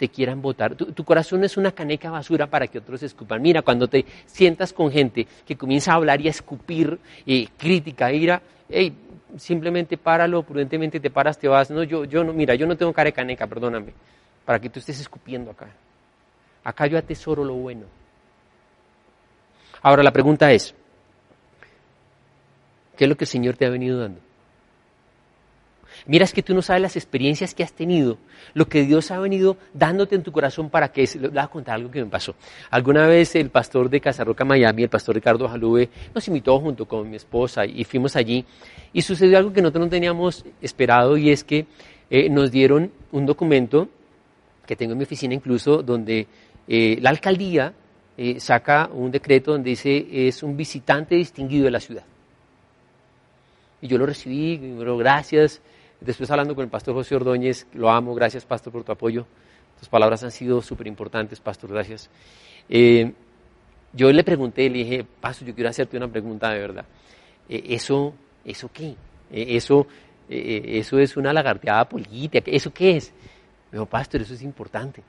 te 0.00 0.08
quieran 0.08 0.40
votar. 0.40 0.74
Tu, 0.76 1.04
corazón 1.04 1.44
es 1.44 1.58
una 1.58 1.72
caneca 1.72 2.10
basura 2.10 2.46
para 2.46 2.66
que 2.66 2.78
otros 2.78 3.02
escupan. 3.02 3.42
Mira, 3.42 3.60
cuando 3.60 3.86
te 3.86 4.06
sientas 4.24 4.72
con 4.72 4.90
gente 4.90 5.26
que 5.44 5.56
comienza 5.56 5.92
a 5.92 5.96
hablar 5.96 6.22
y 6.22 6.26
a 6.26 6.30
escupir 6.30 6.98
eh, 7.26 7.46
crítica, 7.58 8.10
ira, 8.10 8.40
hey, 8.66 8.94
simplemente 9.36 9.98
páralo, 9.98 10.42
prudentemente 10.42 11.00
te 11.00 11.10
paras, 11.10 11.38
te 11.38 11.48
vas. 11.48 11.70
No, 11.70 11.82
yo, 11.82 12.06
yo 12.06 12.24
no, 12.24 12.32
mira, 12.32 12.54
yo 12.54 12.66
no 12.66 12.78
tengo 12.78 12.94
cara 12.94 13.08
de 13.08 13.12
caneca, 13.12 13.46
perdóname, 13.46 13.92
para 14.46 14.58
que 14.58 14.70
tú 14.70 14.78
estés 14.78 14.98
escupiendo 14.98 15.50
acá. 15.50 15.68
Acá 16.64 16.86
yo 16.86 16.96
atesoro 16.96 17.44
lo 17.44 17.56
bueno. 17.56 17.84
Ahora 19.82 20.02
la 20.02 20.12
pregunta 20.12 20.50
es, 20.50 20.74
¿qué 22.96 23.04
es 23.04 23.08
lo 23.10 23.16
que 23.18 23.24
el 23.24 23.28
Señor 23.28 23.58
te 23.58 23.66
ha 23.66 23.68
venido 23.68 23.98
dando? 23.98 24.29
Mira, 26.06 26.24
es 26.24 26.32
que 26.32 26.42
tú 26.42 26.54
no 26.54 26.62
sabes 26.62 26.82
las 26.82 26.96
experiencias 26.96 27.54
que 27.54 27.62
has 27.62 27.72
tenido, 27.72 28.18
lo 28.54 28.68
que 28.68 28.82
Dios 28.84 29.10
ha 29.10 29.18
venido 29.18 29.56
dándote 29.74 30.14
en 30.14 30.22
tu 30.22 30.32
corazón 30.32 30.70
para 30.70 30.88
que... 30.92 31.08
Le 31.20 31.28
voy 31.28 31.38
a 31.38 31.46
contar 31.48 31.76
algo 31.76 31.90
que 31.90 32.02
me 32.02 32.10
pasó. 32.10 32.34
Alguna 32.70 33.06
vez 33.06 33.34
el 33.36 33.50
pastor 33.50 33.90
de 33.90 34.00
Casarroca, 34.00 34.44
Miami, 34.44 34.84
el 34.84 34.88
pastor 34.88 35.14
Ricardo 35.14 35.48
Jalube, 35.48 35.88
nos 36.14 36.26
invitó 36.28 36.58
junto 36.60 36.86
con 36.86 37.08
mi 37.08 37.16
esposa 37.16 37.64
y 37.64 37.84
fuimos 37.84 38.16
allí. 38.16 38.44
Y 38.92 39.02
sucedió 39.02 39.38
algo 39.38 39.52
que 39.52 39.62
nosotros 39.62 39.86
no 39.86 39.90
teníamos 39.90 40.44
esperado 40.60 41.16
y 41.16 41.30
es 41.30 41.44
que 41.44 41.66
eh, 42.10 42.28
nos 42.28 42.50
dieron 42.50 42.90
un 43.12 43.26
documento 43.26 43.88
que 44.66 44.76
tengo 44.76 44.92
en 44.92 44.98
mi 44.98 45.04
oficina 45.04 45.34
incluso, 45.34 45.82
donde 45.82 46.26
eh, 46.66 46.98
la 47.00 47.10
alcaldía 47.10 47.72
eh, 48.16 48.38
saca 48.38 48.88
un 48.92 49.10
decreto 49.10 49.52
donde 49.52 49.70
dice 49.70 50.06
es 50.10 50.42
un 50.42 50.56
visitante 50.56 51.14
distinguido 51.14 51.64
de 51.64 51.70
la 51.70 51.80
ciudad. 51.80 52.04
Y 53.82 53.88
yo 53.88 53.98
lo 53.98 54.06
recibí, 54.06 54.58
pero 54.78 54.96
gracias. 54.96 55.60
Después 56.00 56.30
hablando 56.30 56.54
con 56.54 56.64
el 56.64 56.70
pastor 56.70 56.94
José 56.94 57.14
Ordóñez, 57.14 57.66
lo 57.74 57.90
amo, 57.90 58.14
gracias 58.14 58.44
pastor 58.46 58.72
por 58.72 58.84
tu 58.84 58.92
apoyo. 58.92 59.26
Tus 59.78 59.88
palabras 59.88 60.22
han 60.24 60.30
sido 60.30 60.62
súper 60.62 60.86
importantes, 60.86 61.40
pastor, 61.40 61.70
gracias. 61.70 62.08
Eh, 62.68 63.12
yo 63.92 64.10
le 64.10 64.24
pregunté, 64.24 64.70
le 64.70 64.78
dije, 64.78 65.04
pastor, 65.04 65.48
yo 65.48 65.54
quiero 65.54 65.68
hacerte 65.68 65.96
una 65.96 66.08
pregunta 66.08 66.50
de 66.50 66.58
verdad. 66.58 66.84
Eh, 67.48 67.64
¿Eso, 67.68 68.14
eso 68.44 68.70
qué? 68.72 68.94
Eh, 69.30 69.56
eso, 69.56 69.86
eso 70.28 70.98
es 70.98 71.16
una 71.16 71.32
lagarteada 71.32 71.88
política, 71.88 72.40
¿eso 72.46 72.72
qué 72.72 72.96
es? 72.96 73.12
Me 73.70 73.78
dijo, 73.78 73.86
pastor, 73.86 74.22
eso 74.22 74.34
es 74.34 74.42
importante. 74.42 75.02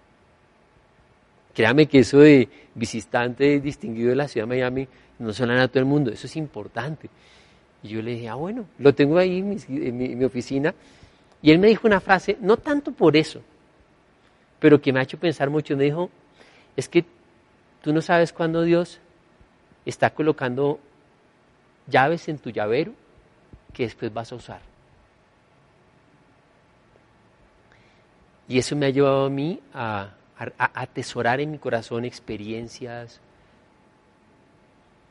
Créame 1.54 1.86
que 1.86 1.99
eso 1.99 2.19
de 2.19 2.49
visitante 2.75 3.60
distinguido 3.60 4.10
de 4.10 4.15
la 4.15 4.27
ciudad 4.27 4.47
de 4.47 4.56
Miami 4.56 4.88
no 5.19 5.32
suena 5.32 5.62
a 5.62 5.67
todo 5.67 5.80
el 5.80 5.86
mundo, 5.86 6.12
eso 6.12 6.27
es 6.27 6.36
importante. 6.36 7.10
Y 7.84 7.89
yo 7.89 8.02
le 8.02 8.12
dije, 8.12 8.30
ah, 8.30 8.36
bueno, 8.36 8.65
lo 8.78 8.94
tengo 8.94 9.17
ahí 9.17 9.39
en 9.39 10.17
mi, 10.17 10.24
oficina. 10.24 10.74
Y 11.41 11.52
él 11.52 11.60
me 11.60 11.67
dijo 11.67 11.88
una 11.88 12.00
frase, 12.00 12.38
no 12.41 12.58
tanto 12.58 12.91
por 12.91 13.17
eso, 13.17 13.41
pero 14.60 14.80
que 14.82 14.94
me 14.94 15.00
ha 15.00 15.04
hecho 15.04 15.17
pensar 15.17 15.50
mucho. 15.50 15.76
Me 15.76 15.86
dijo, 15.86 16.10
es 16.76 16.88
que 16.88 17.06
tú 17.82 17.91
no 17.91 18.02
sabes 18.02 18.32
cuándo 18.32 18.62
Dios 18.62 19.00
está 19.86 20.12
colocando 20.12 20.80
llaves 21.88 22.28
en 22.30 22.38
tu 22.38 22.52
llavero 22.52 22.94
que 23.74 23.84
después 23.84 24.13
vas 24.13 24.32
a 24.32 24.36
usar. 24.36 24.72
Y 28.48 28.58
eso 28.58 28.76
me 28.76 28.88
ha 28.88 28.89
llevado 28.89 29.26
a 29.26 29.30
mí 29.30 29.60
a, 29.74 30.12
atesorar 30.58 31.39
en 31.39 31.52
mi 31.52 31.58
corazón 31.58 32.04
experiencias, 32.04 33.22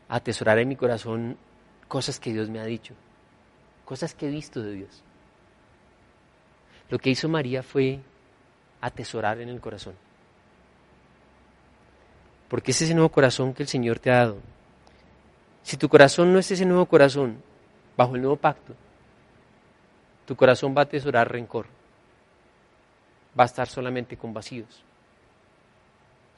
atesorar 0.09 0.59
en 0.59 0.69
mi 0.69 0.77
corazón 0.77 1.37
cosas 1.91 2.21
que 2.21 2.33
Dios 2.33 2.49
me 2.49 2.61
ha 2.61 2.65
dicho, 2.65 2.95
cosas 3.85 4.15
que 4.15 4.29
he 4.29 4.31
visto 4.31 4.63
de 4.63 4.75
Dios. 4.75 5.03
Lo 6.89 7.01
que 7.01 7.11
hizo 7.11 7.29
María 7.29 7.65
fue 7.65 7.99
atesorar 8.81 9.41
en 9.41 9.49
el 9.49 9.61
corazón. 9.61 9.97
Porque 12.49 12.71
es 12.71 12.81
ese 12.81 12.95
nuevo 12.95 13.09
corazón 13.09 13.53
que 13.55 13.65
el 13.65 13.69
Señor 13.69 13.99
te 13.99 14.13
ha 14.13 14.19
dado. 14.19 14.39
Si 15.65 15.77
tu 15.77 15.89
corazón 15.89 16.33
no 16.33 16.39
es 16.39 16.49
ese 16.53 16.65
nuevo 16.65 16.87
corazón, 16.87 17.43
bajo 17.97 18.15
el 18.15 18.23
nuevo 18.23 18.37
pacto, 18.37 18.73
tu 20.27 20.37
corazón 20.37 20.73
va 20.77 20.83
a 20.83 20.85
atesorar 20.85 21.31
rencor. 21.33 21.67
Va 23.39 23.43
a 23.43 23.47
estar 23.47 23.67
solamente 23.67 24.17
con 24.17 24.33
vacíos, 24.33 24.85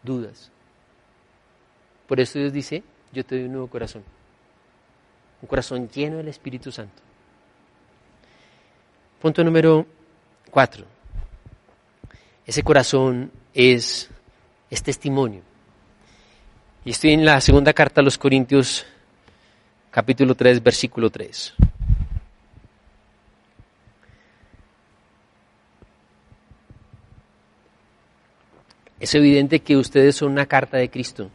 dudas. 0.03 0.51
Por 2.09 2.21
eso 2.21 2.39
Dios 2.39 2.55
dice, 2.55 2.83
yo 3.13 3.23
te 3.23 3.37
doy 3.37 3.45
un 3.45 3.53
nuevo 3.53 3.69
corazón 3.69 4.03
un 5.43 5.49
corazón 5.49 5.89
lleno 5.89 6.19
del 6.19 6.29
Espíritu 6.29 6.71
Santo. 6.71 7.03
Punto 9.21 9.43
número 9.45 9.87
cuatro. 10.51 10.87
Ese 12.47 12.63
corazón 12.63 13.31
es, 13.53 14.09
es 14.71 14.83
testimonio. 14.83 15.43
Y 16.85 16.91
estoy 16.91 17.13
en 17.13 17.25
la 17.25 17.41
segunda 17.41 17.73
carta 17.73 18.01
a 18.01 18.05
los 18.05 18.19
Corintios, 18.19 18.87
capítulo 19.91 20.35
3, 20.35 20.63
versículo 20.63 21.11
3. 21.11 21.55
Es 28.99 29.15
evidente 29.17 29.61
que 29.61 29.77
ustedes 29.77 30.15
son 30.17 30.31
una 30.31 30.47
carta 30.47 30.77
de 30.77 30.89
Cristo, 30.89 31.31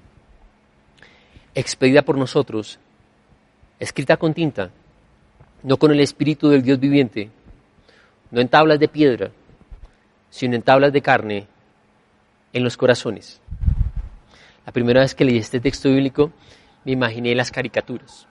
expedida 1.54 2.02
por 2.02 2.17
nosotros 2.17 2.80
escrita 3.80 4.18
con 4.18 4.34
tinta, 4.34 4.72
no 5.63 5.78
con 5.78 5.92
el 5.92 6.00
espíritu 6.00 6.50
del 6.50 6.63
Dios 6.63 6.80
viviente, 6.80 7.30
no 8.32 8.42
en 8.42 8.50
tablas 8.50 8.80
de 8.80 8.88
piedra, 8.88 9.32
sino 10.30 10.56
en 10.56 10.62
tablas 10.62 10.94
de 10.94 11.02
carne 11.02 11.48
en 12.54 12.63
los 12.63 12.78
corazones. 12.78 13.42
La 14.66 14.72
primera 14.72 15.02
vez 15.02 15.16
que 15.16 15.26
leí 15.26 15.38
este 15.38 15.60
texto 15.60 15.90
bíblico 15.90 16.32
me 16.84 16.92
imaginé 16.92 17.34
las 17.36 17.52
caricaturas. 17.52 18.28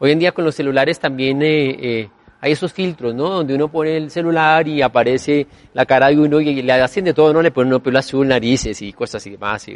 Hoy 0.00 0.12
en 0.12 0.18
día 0.18 0.32
con 0.32 0.44
los 0.44 0.54
celulares 0.54 1.00
también 1.00 1.42
eh, 1.42 1.76
eh, 1.80 2.08
hay 2.40 2.52
esos 2.52 2.72
filtros, 2.72 3.14
¿no? 3.14 3.30
Donde 3.30 3.54
uno 3.54 3.68
pone 3.68 3.96
el 3.96 4.10
celular 4.10 4.66
y 4.68 4.80
aparece 4.82 5.46
la 5.74 5.84
cara 5.86 6.08
de 6.08 6.18
uno 6.18 6.40
y 6.40 6.62
le 6.62 6.72
hacen 6.72 7.04
de 7.04 7.14
todo, 7.14 7.32
¿no? 7.32 7.42
Le 7.42 7.50
ponen 7.50 7.74
un 7.74 7.80
pelo 7.80 7.98
azul, 7.98 8.26
narices 8.26 8.80
y 8.82 8.92
cosas 8.92 9.16
así 9.16 9.30
demás. 9.30 9.66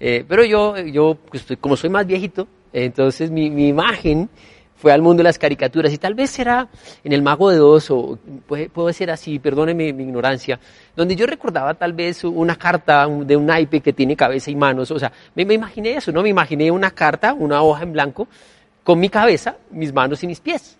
Eh, 0.00 0.24
pero 0.28 0.44
yo, 0.44 0.76
yo 0.78 1.16
pues, 1.30 1.46
como 1.60 1.76
soy 1.76 1.90
más 1.90 2.06
viejito, 2.06 2.48
entonces 2.74 3.30
mi, 3.30 3.46
imagen 3.68 4.28
fue 4.74 4.92
al 4.92 5.00
mundo 5.00 5.20
de 5.20 5.24
las 5.24 5.38
caricaturas 5.38 5.92
y 5.92 5.98
tal 5.98 6.14
vez 6.14 6.30
será 6.30 6.68
en 7.04 7.12
El 7.12 7.22
Mago 7.22 7.50
de 7.50 7.60
Oz 7.60 7.88
o 7.92 8.18
puede, 8.46 8.92
ser 8.92 9.12
así, 9.12 9.38
perdóneme 9.38 9.92
mi 9.92 10.02
ignorancia, 10.02 10.58
donde 10.96 11.14
yo 11.14 11.24
recordaba 11.26 11.74
tal 11.74 11.92
vez 11.92 12.24
una 12.24 12.56
carta 12.56 13.06
de 13.06 13.36
un 13.36 13.46
naipe 13.46 13.80
que 13.80 13.92
tiene 13.92 14.16
cabeza 14.16 14.50
y 14.50 14.56
manos, 14.56 14.90
o 14.90 14.98
sea, 14.98 15.12
me, 15.36 15.42
imaginé 15.44 15.96
eso, 15.96 16.10
¿no? 16.10 16.20
Me 16.22 16.30
imaginé 16.30 16.68
una 16.72 16.90
carta, 16.90 17.32
una 17.32 17.62
hoja 17.62 17.84
en 17.84 17.92
blanco, 17.92 18.26
con 18.82 18.98
mi 18.98 19.08
cabeza, 19.08 19.56
mis 19.70 19.92
manos 19.92 20.22
y 20.24 20.26
mis 20.26 20.40
pies, 20.40 20.76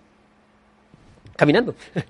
caminando. 1.36 1.74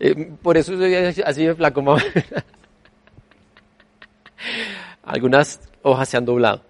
Eh, 0.00 0.32
por 0.42 0.56
eso 0.56 0.76
soy 0.76 0.92
así 0.92 1.44
de 1.44 1.54
flaco. 1.54 1.80
Algunas 5.04 5.60
hojas 5.84 6.08
se 6.08 6.16
han 6.16 6.24
doblado. 6.24 6.62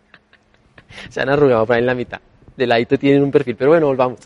se 1.10 1.20
han 1.20 1.28
arrugado 1.28 1.66
por 1.66 1.76
ahí 1.76 1.80
en 1.80 1.86
la 1.86 1.94
mitad. 1.94 2.20
De 2.56 2.66
ladito 2.66 2.98
tienen 2.98 3.22
un 3.22 3.30
perfil, 3.30 3.56
pero 3.56 3.72
bueno, 3.72 3.86
volvamos. 3.86 4.20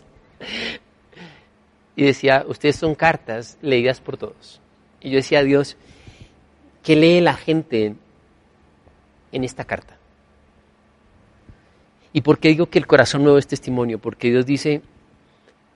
Y 1.95 2.03
decía, 2.03 2.45
ustedes 2.47 2.75
son 2.75 2.95
cartas 2.95 3.57
leídas 3.61 3.99
por 3.99 4.17
todos. 4.17 4.61
Y 5.01 5.09
yo 5.09 5.17
decía 5.17 5.43
Dios, 5.43 5.75
¿qué 6.83 6.95
lee 6.95 7.21
la 7.21 7.33
gente 7.33 7.95
en 9.31 9.43
esta 9.43 9.65
carta? 9.65 9.97
¿Y 12.13 12.21
por 12.21 12.39
qué 12.39 12.49
digo 12.49 12.67
que 12.67 12.79
el 12.79 12.87
corazón 12.87 13.23
nuevo 13.23 13.37
es 13.37 13.47
testimonio? 13.47 13.99
Porque 13.99 14.29
Dios 14.29 14.45
dice, 14.45 14.81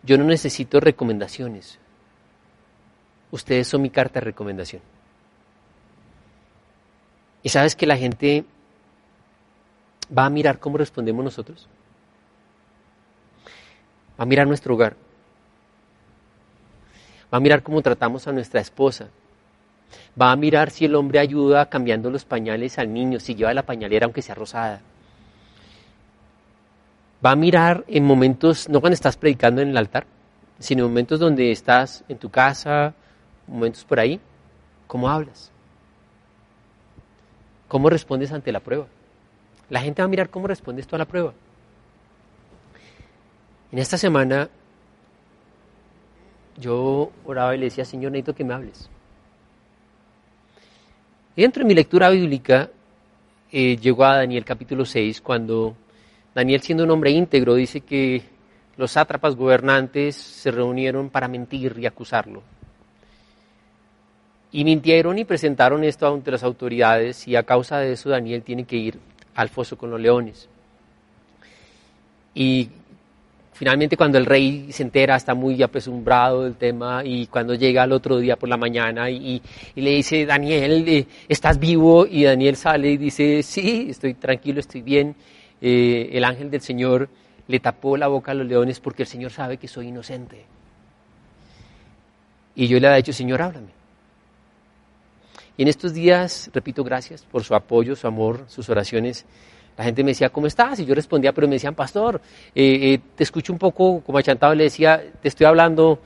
yo 0.04 0.18
no 0.18 0.24
necesito 0.24 0.80
recomendaciones, 0.80 1.80
ustedes 3.32 3.68
son 3.68 3.82
mi 3.82 3.90
carta 3.90 4.20
de 4.20 4.26
recomendación. 4.26 4.82
Y 7.44 7.50
sabes 7.50 7.76
que 7.76 7.88
la 7.88 7.98
gente 7.98 8.46
va 10.16 10.26
a 10.26 10.30
mirar 10.30 10.60
cómo 10.60 10.78
respondemos 10.78 11.24
nosotros. 11.24 11.68
Va 14.20 14.24
a 14.24 14.28
mirar 14.28 14.48
nuestro 14.48 14.74
hogar. 14.74 14.96
Va 17.34 17.38
a 17.38 17.42
mirar 17.42 17.64
cómo 17.64 17.82
tratamos 17.82 18.28
a 18.28 18.32
nuestra 18.32 18.62
esposa. 18.62 19.08
Va 20.20 20.32
a 20.32 20.36
mirar 20.36 20.70
si 20.70 20.86
el 20.86 20.96
hombre 20.96 21.20
ayuda 21.20 21.68
cambiando 21.68 22.10
los 22.10 22.26
pañales 22.26 22.78
al 22.78 22.94
niño, 22.94 23.20
si 23.20 23.36
lleva 23.36 23.54
la 23.54 23.66
pañalera 23.66 24.06
aunque 24.06 24.22
sea 24.22 24.36
rosada. 24.36 24.82
Va 27.26 27.32
a 27.32 27.36
mirar 27.36 27.86
en 27.88 28.04
momentos, 28.04 28.68
no 28.68 28.82
cuando 28.82 28.96
estás 28.96 29.16
predicando 29.16 29.62
en 29.62 29.70
el 29.70 29.78
altar, 29.78 30.06
sino 30.60 30.84
en 30.84 30.90
momentos 30.90 31.20
donde 31.20 31.52
estás 31.52 32.04
en 32.10 32.18
tu 32.18 32.30
casa, 32.30 32.94
momentos 33.48 33.84
por 33.86 34.00
ahí, 34.00 34.20
cómo 34.88 35.10
hablas. 35.10 35.51
¿Cómo 37.72 37.90
respondes 37.90 38.34
ante 38.34 38.52
la 38.52 38.60
prueba? 38.60 38.86
La 39.70 39.80
gente 39.80 40.02
va 40.02 40.06
a 40.08 40.10
mirar 40.10 40.30
cómo 40.30 40.46
respondes 40.46 40.86
tú 40.86 40.98
a 40.98 41.00
la 41.00 41.06
prueba. 41.06 41.34
En 43.72 43.80
esta 43.80 43.98
semana 43.98 44.50
yo 46.58 47.14
oraba 47.24 47.56
y 47.56 47.60
le 47.60 47.68
decía, 47.68 47.86
Señor, 47.86 48.12
necesito 48.12 48.36
que 48.36 48.44
me 48.44 48.54
hables. 48.54 48.90
Y 51.38 51.44
dentro 51.44 51.64
de 51.64 51.68
mi 51.70 51.74
lectura 51.74 52.10
bíblica 52.10 52.70
eh, 53.50 53.78
llegó 53.78 54.04
a 54.04 54.18
Daniel 54.18 54.44
capítulo 54.44 54.84
6, 54.84 55.22
cuando 55.22 55.74
Daniel, 56.36 56.60
siendo 56.60 56.84
un 56.84 56.92
hombre 56.92 57.12
íntegro, 57.12 57.56
dice 57.56 57.80
que 57.80 58.22
los 58.76 58.92
sátrapas 58.92 59.38
gobernantes 59.38 60.18
se 60.18 60.52
reunieron 60.52 61.10
para 61.10 61.30
mentir 61.30 61.78
y 61.80 61.86
acusarlo. 61.86 62.44
Y 64.52 64.66
mintieron 64.66 65.18
y 65.18 65.24
presentaron 65.24 65.84
esto 65.84 66.14
ante 66.14 66.32
las 66.32 66.44
autoridades 66.44 67.28
y 67.28 67.36
a 67.36 67.44
causa 67.44 67.80
de 67.80 67.94
eso 67.94 68.10
Daniel 68.10 68.44
tiene 68.44 68.66
que 68.66 68.76
ir 68.76 69.00
al 69.36 69.50
foso 69.50 69.78
con 69.78 69.90
los 69.90 70.00
leones. 70.00 70.50
Y 72.34 72.70
finalmente 73.54 73.96
cuando 73.96 74.18
el 74.18 74.26
rey 74.26 74.72
se 74.72 74.84
entera 74.84 75.16
está 75.16 75.34
muy 75.34 75.62
apesumbrado 75.62 76.44
del 76.44 76.56
tema 76.56 77.04
y 77.06 77.28
cuando 77.28 77.54
llega 77.56 77.84
al 77.84 77.92
otro 77.92 78.18
día 78.18 78.36
por 78.36 78.50
la 78.50 78.58
mañana 78.58 79.10
y, 79.10 79.42
le 79.76 79.92
dice, 79.92 80.26
Daniel, 80.26 80.84
eh, 80.88 81.08
¿estás 81.30 81.60
vivo? 81.60 82.06
Y 82.06 82.24
Daniel 82.24 82.56
sale 82.56 82.92
y 82.92 82.98
dice, 82.98 83.44
sí, 83.44 83.88
estoy 83.90 84.16
tranquilo, 84.16 84.60
estoy 84.60 84.82
bien. 84.82 85.16
Eh, 85.62 86.10
el 86.14 86.24
ángel 86.24 86.50
del 86.50 86.62
Señor 86.62 87.08
le 87.48 87.60
tapó 87.60 87.98
la 87.98 88.08
boca 88.08 88.32
a 88.32 88.36
los 88.36 88.48
leones 88.48 88.80
porque 88.80 89.04
el 89.04 89.08
Señor 89.08 89.32
sabe 89.32 89.58
que 89.58 89.68
soy 89.68 89.88
inocente. 89.88 90.46
Y 92.56 92.68
yo 92.68 92.80
le 92.80 92.88
he 92.88 92.96
dicho, 92.98 93.14
Señor, 93.14 93.42
háblame. 93.42 93.81
Y 95.58 95.64
en 95.64 95.68
estos 95.68 95.94
días, 95.94 96.50
repito, 96.54 96.84
gracias 96.84 97.24
por 97.24 97.44
su 97.44 97.54
apoyo, 97.54 97.96
su 97.96 98.08
amor, 98.08 98.46
sus 98.48 98.70
oraciones. 98.70 99.26
La 99.78 99.84
gente 99.84 100.04
me 100.04 100.12
decía, 100.12 100.30
¿cómo 100.30 100.48
estás? 100.48 100.80
Y 100.80 100.86
yo 100.86 100.96
respondía, 100.96 101.34
pero 101.34 101.48
me 101.48 101.56
decían, 101.56 101.76
pastor, 101.76 102.22
eh, 102.56 102.94
eh, 102.94 103.02
te 103.16 103.24
escucho 103.24 103.52
un 103.54 103.60
poco 103.60 104.02
como 104.02 104.18
achantado, 104.18 104.54
le 104.56 104.66
decía, 104.66 105.04
te 105.22 105.28
estoy 105.28 105.46
hablando 105.46 106.00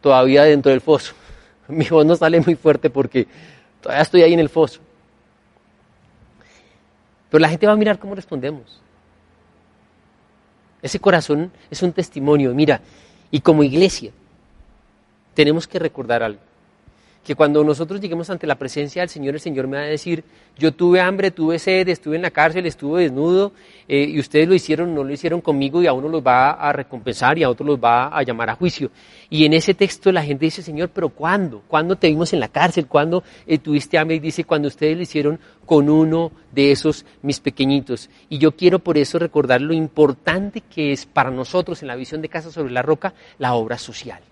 todavía 0.00 0.44
dentro 0.44 0.70
del 0.70 0.80
foso. 0.80 1.14
Mi 1.68 1.86
voz 1.88 2.04
no 2.04 2.16
sale 2.16 2.40
muy 2.40 2.54
fuerte 2.54 2.90
porque 2.90 3.26
todavía 3.80 4.02
estoy 4.02 4.22
ahí 4.22 4.34
en 4.34 4.40
el 4.40 4.48
foso. 4.48 4.80
Pero 7.30 7.40
la 7.40 7.48
gente 7.48 7.66
va 7.66 7.72
a 7.72 7.76
mirar 7.76 7.98
cómo 7.98 8.14
respondemos. 8.14 8.80
Ese 10.82 10.98
corazón 10.98 11.50
es 11.70 11.82
un 11.82 11.92
testimonio, 11.92 12.52
mira, 12.54 12.80
y 13.30 13.40
como 13.40 13.62
iglesia 13.62 14.10
tenemos 15.32 15.66
que 15.66 15.78
recordar 15.78 16.22
algo 16.22 16.51
que 17.24 17.36
cuando 17.36 17.62
nosotros 17.62 18.00
lleguemos 18.00 18.30
ante 18.30 18.46
la 18.46 18.56
presencia 18.56 19.02
del 19.02 19.08
Señor, 19.08 19.34
el 19.34 19.40
Señor 19.40 19.68
me 19.68 19.76
va 19.76 19.84
a 19.84 19.86
decir, 19.86 20.24
yo 20.58 20.72
tuve 20.72 21.00
hambre, 21.00 21.30
tuve 21.30 21.58
sed, 21.58 21.88
estuve 21.88 22.16
en 22.16 22.22
la 22.22 22.30
cárcel, 22.30 22.66
estuve 22.66 23.02
desnudo, 23.02 23.52
eh, 23.86 24.06
y 24.08 24.18
ustedes 24.18 24.48
lo 24.48 24.54
hicieron, 24.54 24.94
no 24.94 25.04
lo 25.04 25.12
hicieron 25.12 25.40
conmigo, 25.40 25.82
y 25.82 25.86
a 25.86 25.92
uno 25.92 26.08
los 26.08 26.22
va 26.26 26.50
a 26.50 26.72
recompensar 26.72 27.38
y 27.38 27.44
a 27.44 27.50
otros 27.50 27.66
los 27.66 27.78
va 27.78 28.08
a 28.08 28.22
llamar 28.22 28.50
a 28.50 28.56
juicio. 28.56 28.90
Y 29.30 29.44
en 29.44 29.52
ese 29.52 29.72
texto 29.74 30.10
la 30.10 30.24
gente 30.24 30.46
dice, 30.46 30.62
Señor, 30.62 30.90
pero 30.90 31.10
¿cuándo? 31.10 31.62
¿Cuándo 31.68 31.96
te 31.96 32.08
vimos 32.08 32.32
en 32.32 32.40
la 32.40 32.48
cárcel? 32.48 32.88
¿Cuándo 32.88 33.22
eh, 33.46 33.58
tuviste 33.58 33.98
hambre? 33.98 34.16
Y 34.16 34.20
dice, 34.20 34.42
cuando 34.44 34.66
ustedes 34.66 34.96
lo 34.96 35.02
hicieron 35.02 35.38
con 35.64 35.88
uno 35.88 36.32
de 36.50 36.72
esos 36.72 37.06
mis 37.22 37.38
pequeñitos. 37.38 38.10
Y 38.28 38.38
yo 38.38 38.56
quiero 38.56 38.80
por 38.80 38.98
eso 38.98 39.20
recordar 39.20 39.60
lo 39.60 39.74
importante 39.74 40.60
que 40.60 40.92
es 40.92 41.06
para 41.06 41.30
nosotros 41.30 41.82
en 41.82 41.88
la 41.88 41.96
visión 41.96 42.20
de 42.20 42.28
Casa 42.28 42.50
sobre 42.50 42.72
la 42.72 42.82
Roca 42.82 43.14
la 43.38 43.54
obra 43.54 43.78
social 43.78 44.22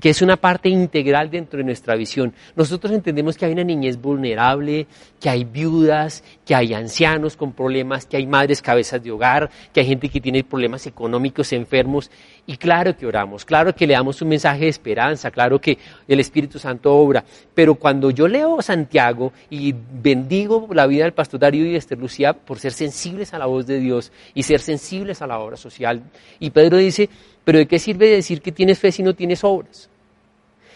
que 0.00 0.10
es 0.10 0.22
una 0.22 0.36
parte 0.36 0.68
integral 0.68 1.30
dentro 1.30 1.58
de 1.58 1.64
nuestra 1.64 1.94
visión. 1.94 2.32
Nosotros 2.54 2.92
entendemos 2.92 3.36
que 3.36 3.46
hay 3.46 3.52
una 3.52 3.64
niñez 3.64 4.00
vulnerable, 4.00 4.86
que 5.20 5.30
hay 5.30 5.44
viudas, 5.44 6.22
que 6.44 6.54
hay 6.54 6.74
ancianos 6.74 7.36
con 7.36 7.52
problemas, 7.52 8.06
que 8.06 8.16
hay 8.16 8.26
madres 8.26 8.60
cabezas 8.60 9.02
de 9.02 9.10
hogar, 9.10 9.50
que 9.72 9.80
hay 9.80 9.86
gente 9.86 10.08
que 10.08 10.20
tiene 10.20 10.44
problemas 10.44 10.86
económicos, 10.86 11.52
enfermos, 11.52 12.10
y 12.46 12.56
claro 12.56 12.96
que 12.96 13.06
oramos, 13.06 13.44
claro 13.44 13.74
que 13.74 13.86
le 13.86 13.94
damos 13.94 14.22
un 14.22 14.28
mensaje 14.28 14.60
de 14.60 14.68
esperanza, 14.68 15.30
claro 15.30 15.60
que 15.60 15.78
el 16.06 16.20
Espíritu 16.20 16.58
Santo 16.58 16.94
obra, 16.94 17.24
pero 17.54 17.74
cuando 17.74 18.10
yo 18.10 18.28
leo 18.28 18.62
Santiago 18.62 19.32
y 19.50 19.74
bendigo 19.74 20.68
la 20.72 20.86
vida 20.86 21.04
del 21.04 21.12
pastor 21.12 21.40
Darío 21.40 21.66
y 21.66 21.72
de 21.72 21.78
Esther 21.78 21.98
Lucía 21.98 22.34
por 22.34 22.58
ser 22.58 22.72
sensibles 22.72 23.34
a 23.34 23.38
la 23.38 23.46
voz 23.46 23.66
de 23.66 23.80
Dios 23.80 24.12
y 24.34 24.44
ser 24.44 24.60
sensibles 24.60 25.22
a 25.22 25.26
la 25.26 25.38
obra 25.40 25.56
social, 25.56 26.02
y 26.38 26.50
Pedro 26.50 26.76
dice, 26.76 27.08
pero 27.46 27.58
¿de 27.58 27.68
qué 27.68 27.78
sirve 27.78 28.10
decir 28.10 28.42
que 28.42 28.50
tienes 28.50 28.80
fe 28.80 28.90
si 28.90 29.04
no 29.04 29.14
tienes 29.14 29.44
obras? 29.44 29.88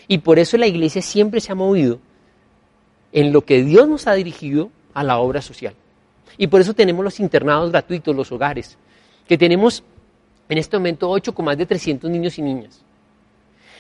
Y 0.06 0.18
por 0.18 0.38
eso 0.38 0.56
la 0.56 0.68
iglesia 0.68 1.02
siempre 1.02 1.40
se 1.40 1.50
ha 1.50 1.56
movido 1.56 1.98
en 3.10 3.32
lo 3.32 3.44
que 3.44 3.64
Dios 3.64 3.88
nos 3.88 4.06
ha 4.06 4.14
dirigido 4.14 4.70
a 4.94 5.02
la 5.02 5.18
obra 5.18 5.42
social. 5.42 5.74
Y 6.38 6.46
por 6.46 6.60
eso 6.60 6.72
tenemos 6.72 7.04
los 7.04 7.18
internados 7.18 7.72
gratuitos, 7.72 8.14
los 8.14 8.30
hogares, 8.30 8.78
que 9.26 9.36
tenemos 9.36 9.82
en 10.48 10.58
este 10.58 10.76
momento 10.76 11.10
ocho 11.10 11.34
con 11.34 11.46
más 11.46 11.58
de 11.58 11.66
300 11.66 12.08
niños 12.08 12.38
y 12.38 12.42
niñas, 12.42 12.80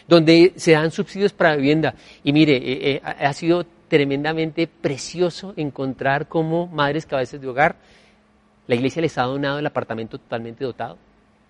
donde 0.08 0.52
se 0.56 0.72
dan 0.72 0.90
subsidios 0.90 1.32
para 1.32 1.54
vivienda. 1.54 1.94
Y 2.24 2.32
mire, 2.32 2.56
eh, 2.56 2.94
eh, 2.96 3.02
ha 3.04 3.32
sido 3.34 3.64
tremendamente 3.86 4.66
precioso 4.66 5.54
encontrar 5.56 6.26
cómo 6.26 6.66
madres 6.66 7.06
cabezas 7.06 7.40
de 7.40 7.46
hogar, 7.46 7.76
la 8.66 8.74
iglesia 8.74 9.00
les 9.00 9.16
ha 9.16 9.22
donado 9.22 9.60
el 9.60 9.66
apartamento 9.66 10.18
totalmente 10.18 10.64
dotado 10.64 10.98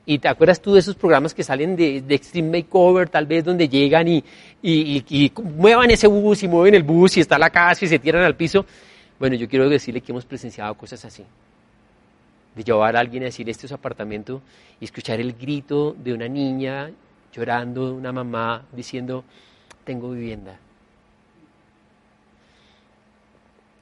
y 0.06 0.18
te 0.18 0.28
acuerdas 0.28 0.60
tú 0.60 0.72
de 0.72 0.80
esos 0.80 0.94
programas 0.94 1.34
que 1.34 1.44
salen 1.44 1.76
de, 1.76 1.98
Extreme 2.08 2.58
Makeover, 2.62 3.08
tal 3.08 3.26
vez 3.26 3.44
donde 3.44 3.68
llegan 3.68 4.08
y, 4.08 4.24
y, 4.62 5.32
muevan 5.42 5.90
ese 5.90 6.06
bus 6.06 6.42
y 6.42 6.48
mueven 6.48 6.74
el 6.74 6.82
bus 6.82 7.16
y 7.16 7.20
está 7.20 7.38
la 7.38 7.50
casa 7.50 7.84
y 7.84 7.88
se 7.88 7.98
tiran 7.98 8.24
al 8.24 8.34
piso. 8.34 8.64
Bueno, 9.18 9.36
yo 9.36 9.48
quiero 9.48 9.68
decirle 9.68 10.00
que 10.00 10.12
hemos 10.12 10.24
presenciado 10.24 10.74
cosas 10.74 11.04
así. 11.04 11.24
De 12.56 12.64
llevar 12.64 12.96
a 12.96 13.00
alguien 13.00 13.22
a 13.22 13.26
decir 13.26 13.48
este 13.48 13.66
es 13.66 13.68
su 13.68 13.74
apartamento 13.74 14.42
y 14.80 14.84
escuchar 14.84 15.20
el 15.20 15.34
grito 15.34 15.94
de 15.96 16.14
una 16.14 16.26
niña 16.26 16.90
llorando, 17.32 17.86
de 17.88 17.92
una 17.92 18.10
mamá 18.10 18.64
diciendo, 18.72 19.24
tengo 19.84 20.10
vivienda. 20.10 20.58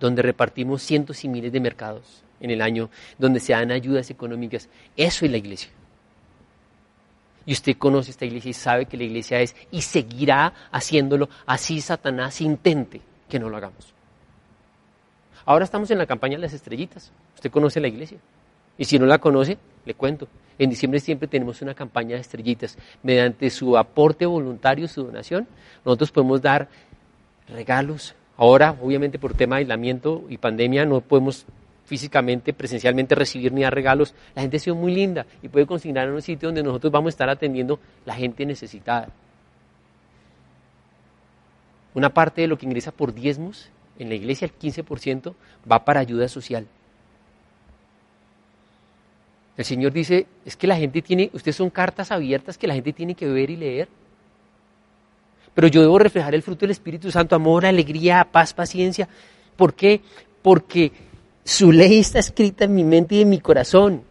Donde 0.00 0.22
repartimos 0.22 0.82
cientos 0.82 1.24
y 1.24 1.28
miles 1.28 1.52
de 1.52 1.60
mercados 1.60 2.22
en 2.40 2.50
el 2.50 2.60
año, 2.60 2.90
donde 3.16 3.40
se 3.40 3.52
dan 3.52 3.70
ayudas 3.70 4.10
económicas. 4.10 4.68
Eso 4.96 5.24
es 5.24 5.30
la 5.30 5.38
iglesia. 5.38 5.70
Y 7.48 7.52
usted 7.52 7.78
conoce 7.78 8.10
esta 8.10 8.26
iglesia 8.26 8.50
y 8.50 8.52
sabe 8.52 8.84
que 8.84 8.98
la 8.98 9.04
iglesia 9.04 9.40
es 9.40 9.56
y 9.70 9.80
seguirá 9.80 10.52
haciéndolo 10.70 11.30
así 11.46 11.80
Satanás 11.80 12.42
intente 12.42 13.00
que 13.26 13.38
no 13.38 13.48
lo 13.48 13.56
hagamos. 13.56 13.94
Ahora 15.46 15.64
estamos 15.64 15.90
en 15.90 15.96
la 15.96 16.04
campaña 16.04 16.36
de 16.36 16.42
las 16.42 16.52
estrellitas. 16.52 17.10
Usted 17.36 17.50
conoce 17.50 17.80
la 17.80 17.88
iglesia. 17.88 18.18
Y 18.76 18.84
si 18.84 18.98
no 18.98 19.06
la 19.06 19.16
conoce, 19.16 19.56
le 19.86 19.94
cuento. 19.94 20.28
En 20.58 20.68
diciembre 20.68 21.00
siempre 21.00 21.26
tenemos 21.26 21.62
una 21.62 21.72
campaña 21.72 22.16
de 22.16 22.20
estrellitas. 22.20 22.76
Mediante 23.02 23.48
su 23.48 23.78
aporte 23.78 24.26
voluntario, 24.26 24.86
su 24.86 25.04
donación, 25.04 25.48
nosotros 25.86 26.12
podemos 26.12 26.42
dar 26.42 26.68
regalos. 27.48 28.14
Ahora, 28.36 28.76
obviamente 28.82 29.18
por 29.18 29.32
tema 29.32 29.56
de 29.56 29.60
aislamiento 29.60 30.22
y 30.28 30.36
pandemia, 30.36 30.84
no 30.84 31.00
podemos 31.00 31.46
físicamente, 31.88 32.52
presencialmente 32.52 33.14
recibir 33.14 33.50
ni 33.50 33.62
dar 33.62 33.74
regalos. 33.74 34.14
La 34.34 34.42
gente 34.42 34.58
ha 34.58 34.60
sido 34.60 34.76
muy 34.76 34.94
linda 34.94 35.24
y 35.42 35.48
puede 35.48 35.66
consignar 35.66 36.06
en 36.06 36.14
un 36.14 36.22
sitio 36.22 36.48
donde 36.48 36.62
nosotros 36.62 36.92
vamos 36.92 37.08
a 37.08 37.14
estar 37.14 37.30
atendiendo 37.30 37.80
la 38.04 38.14
gente 38.14 38.44
necesitada. 38.44 39.08
Una 41.94 42.10
parte 42.10 42.42
de 42.42 42.46
lo 42.46 42.58
que 42.58 42.66
ingresa 42.66 42.92
por 42.92 43.14
diezmos 43.14 43.70
en 43.98 44.10
la 44.10 44.14
iglesia, 44.14 44.44
el 44.44 44.56
15%, 44.56 45.34
va 45.70 45.84
para 45.84 46.00
ayuda 46.00 46.28
social. 46.28 46.66
El 49.56 49.64
Señor 49.64 49.92
dice, 49.92 50.26
es 50.44 50.56
que 50.56 50.66
la 50.66 50.76
gente 50.76 51.00
tiene, 51.00 51.30
ustedes 51.32 51.56
son 51.56 51.70
cartas 51.70 52.12
abiertas 52.12 52.58
que 52.58 52.68
la 52.68 52.74
gente 52.74 52.92
tiene 52.92 53.14
que 53.14 53.26
ver 53.26 53.50
y 53.50 53.56
leer. 53.56 53.88
Pero 55.54 55.66
yo 55.66 55.80
debo 55.80 55.98
reflejar 55.98 56.34
el 56.34 56.42
fruto 56.42 56.60
del 56.60 56.70
Espíritu 56.70 57.10
Santo, 57.10 57.34
amor, 57.34 57.64
alegría, 57.64 58.28
paz, 58.30 58.52
paciencia. 58.52 59.08
¿Por 59.56 59.74
qué? 59.74 60.02
Porque 60.42 60.92
su 61.48 61.72
ley 61.72 62.00
está 62.00 62.18
escrita 62.18 62.64
en 62.66 62.74
mi 62.74 62.84
mente 62.84 63.14
y 63.14 63.22
en 63.22 63.30
mi 63.30 63.40
corazón. 63.40 64.02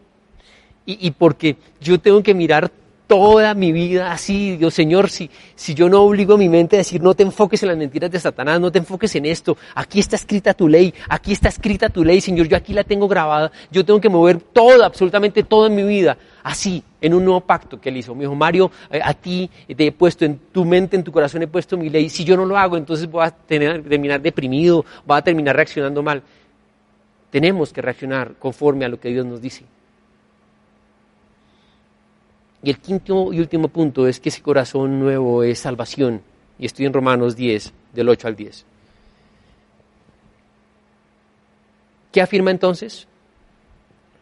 Y, 0.84 1.10
porque 1.12 1.56
yo 1.80 2.00
tengo 2.00 2.22
que 2.22 2.34
mirar 2.34 2.72
toda 3.06 3.54
mi 3.54 3.70
vida 3.72 4.10
así. 4.10 4.56
Dios 4.56 4.74
Señor, 4.74 5.08
si, 5.08 5.30
si 5.54 5.74
yo 5.74 5.88
no 5.88 6.02
obligo 6.02 6.34
a 6.34 6.36
mi 6.38 6.48
mente 6.48 6.74
a 6.74 6.78
decir, 6.78 7.00
no 7.00 7.14
te 7.14 7.22
enfoques 7.22 7.62
en 7.62 7.68
las 7.68 7.76
mentiras 7.76 8.10
de 8.10 8.18
Satanás, 8.18 8.58
no 8.58 8.72
te 8.72 8.78
enfoques 8.78 9.14
en 9.14 9.26
esto, 9.26 9.56
aquí 9.74 10.00
está 10.00 10.16
escrita 10.16 10.52
tu 10.52 10.66
ley, 10.66 10.92
aquí 11.08 11.30
está 11.30 11.48
escrita 11.48 11.90
tu 11.90 12.02
ley, 12.02 12.20
Señor, 12.20 12.48
yo 12.48 12.56
aquí 12.56 12.72
la 12.72 12.84
tengo 12.84 13.06
grabada, 13.06 13.52
yo 13.70 13.84
tengo 13.84 14.00
que 14.00 14.08
mover 14.08 14.40
todo, 14.40 14.82
absolutamente 14.82 15.42
todo 15.44 15.66
en 15.66 15.74
mi 15.74 15.82
vida, 15.84 16.16
así, 16.42 16.82
en 17.00 17.14
un 17.14 17.24
nuevo 17.24 17.42
pacto 17.42 17.78
que 17.78 17.90
él 17.90 17.98
hizo. 17.98 18.14
Me 18.14 18.22
dijo, 18.22 18.34
Mario, 18.34 18.70
eh, 18.90 19.00
a 19.04 19.12
ti 19.14 19.48
te 19.76 19.86
he 19.86 19.92
puesto 19.92 20.24
en 20.24 20.40
tu 20.50 20.64
mente, 20.64 20.96
en 20.96 21.04
tu 21.04 21.12
corazón 21.12 21.42
he 21.42 21.46
puesto 21.46 21.76
mi 21.76 21.90
ley, 21.90 22.08
si 22.08 22.24
yo 22.24 22.36
no 22.36 22.46
lo 22.46 22.56
hago, 22.56 22.76
entonces 22.76 23.08
voy 23.08 23.24
a 23.24 23.30
tener, 23.30 23.84
terminar 23.84 24.22
deprimido, 24.22 24.84
voy 25.06 25.18
a 25.18 25.22
terminar 25.22 25.54
reaccionando 25.54 26.02
mal. 26.02 26.22
Tenemos 27.30 27.72
que 27.72 27.82
reaccionar 27.82 28.34
conforme 28.38 28.84
a 28.84 28.88
lo 28.88 28.98
que 28.98 29.10
Dios 29.10 29.26
nos 29.26 29.40
dice. 29.40 29.64
Y 32.62 32.70
el 32.70 32.78
quinto 32.78 33.32
y 33.32 33.40
último 33.40 33.68
punto 33.68 34.06
es 34.06 34.18
que 34.18 34.30
ese 34.30 34.42
corazón 34.42 34.98
nuevo 34.98 35.42
es 35.42 35.58
salvación. 35.58 36.22
Y 36.58 36.66
estoy 36.66 36.86
en 36.86 36.92
Romanos 36.92 37.36
10, 37.36 37.72
del 37.92 38.08
8 38.08 38.28
al 38.28 38.36
10. 38.36 38.64
¿Qué 42.10 42.22
afirma 42.22 42.50
entonces? 42.50 43.06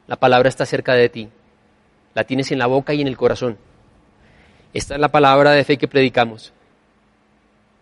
La 0.07 0.17
palabra 0.17 0.49
está 0.49 0.67
cerca 0.67 0.95
de 0.95 1.09
ti. 1.09 1.29
La 2.15 2.25
tienes 2.25 2.51
en 2.51 2.59
la 2.59 2.67
boca 2.67 2.93
y 2.93 3.01
en 3.01 3.07
el 3.07 3.17
corazón. 3.17 3.57
Esta 4.75 4.95
es 4.95 5.01
la 5.01 5.09
palabra 5.09 5.53
de 5.53 5.65
fe 5.65 5.79
que 5.79 5.89
predicamos. 5.89 6.53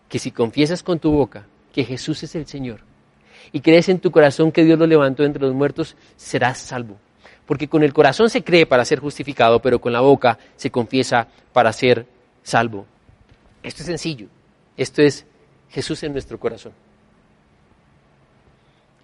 Que 0.08 0.18
si 0.18 0.30
confiesas 0.30 0.82
con 0.82 0.98
tu 1.00 1.10
boca 1.10 1.46
que 1.72 1.84
Jesús 1.84 2.22
es 2.22 2.34
el 2.36 2.46
Señor 2.46 2.93
y 3.52 3.60
crees 3.60 3.88
en 3.88 3.98
tu 3.98 4.10
corazón 4.10 4.52
que 4.52 4.64
Dios 4.64 4.78
lo 4.78 4.86
levantó 4.86 5.24
entre 5.24 5.42
los 5.42 5.54
muertos, 5.54 5.96
serás 6.16 6.58
salvo. 6.58 6.96
Porque 7.46 7.68
con 7.68 7.82
el 7.82 7.92
corazón 7.92 8.30
se 8.30 8.42
cree 8.42 8.66
para 8.66 8.84
ser 8.84 9.00
justificado, 9.00 9.60
pero 9.60 9.80
con 9.80 9.92
la 9.92 10.00
boca 10.00 10.38
se 10.56 10.70
confiesa 10.70 11.28
para 11.52 11.72
ser 11.72 12.06
salvo. 12.42 12.86
Esto 13.62 13.82
es 13.82 13.86
sencillo. 13.86 14.28
Esto 14.76 15.02
es 15.02 15.26
Jesús 15.70 16.02
en 16.02 16.12
nuestro 16.12 16.38
corazón. 16.38 16.72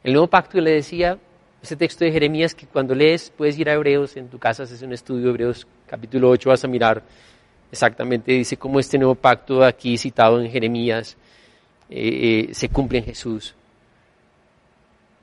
El 0.03 0.13
nuevo 0.13 0.29
pacto 0.29 0.61
le 0.61 0.73
decía, 0.73 1.19
ese 1.63 1.77
texto 1.77 2.05
de 2.05 2.13
Jeremías 2.13 2.55
que 2.55 2.67
cuando 2.67 2.95
lees 2.95 3.31
puedes 3.37 3.59
ir 3.59 3.69
a 3.69 3.75
Hebreos, 3.75 4.17
en 4.17 4.29
tu 4.29 4.39
casa 4.39 4.63
haces 4.63 4.81
un 4.83 4.93
estudio, 4.93 5.29
Hebreos 5.29 5.67
capítulo 5.87 6.31
8, 6.31 6.49
vas 6.49 6.65
a 6.65 6.69
mirar 6.69 7.03
exactamente, 7.71 8.33
dice 8.33 8.57
cómo 8.57 8.81
este 8.81 8.97
nuevo 8.97 9.15
pacto 9.15 9.63
aquí 9.63 9.99
citado 9.99 10.41
en 10.41 10.51
Jeremías 10.51 11.17
eh, 11.91 12.49
eh, 12.49 12.55
se 12.55 12.69
cumple 12.71 12.99
en 12.99 13.05
Jesús. 13.05 13.55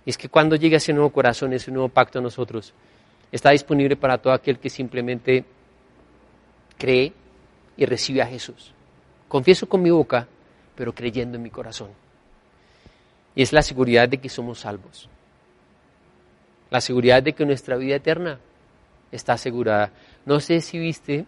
Es 0.08 0.18
que 0.18 0.30
cuando 0.30 0.56
llega 0.56 0.78
ese 0.78 0.94
nuevo 0.94 1.10
corazón, 1.10 1.52
ese 1.52 1.70
nuevo 1.70 1.90
pacto 1.90 2.20
a 2.20 2.22
nosotros, 2.22 2.74
está 3.30 3.50
disponible 3.50 3.98
para 3.98 4.18
todo 4.18 4.32
aquel 4.32 4.58
que 4.58 4.70
simplemente 4.70 5.44
cree 6.78 7.12
y 7.76 7.86
recibe 7.86 8.22
a 8.22 8.26
Jesús. 8.26 8.72
Confieso 9.28 9.68
con 9.68 9.82
mi 9.82 9.90
boca, 9.90 10.26
pero 10.78 10.96
creyendo 10.96 11.36
en 11.36 11.44
mi 11.44 11.50
corazón. 11.50 11.90
Y 13.36 13.42
es 13.42 13.52
la 13.52 13.62
seguridad 13.62 14.08
de 14.08 14.20
que 14.20 14.30
somos 14.30 14.62
salvos. 14.62 15.10
La 16.70 16.80
seguridad 16.80 17.22
de 17.22 17.34
que 17.34 17.46
nuestra 17.46 17.76
vida 17.76 17.98
eterna 17.98 18.40
está 19.12 19.34
asegurada. 19.34 19.92
No 20.26 20.40
sé 20.40 20.62
si 20.62 20.80
viste 20.80 21.26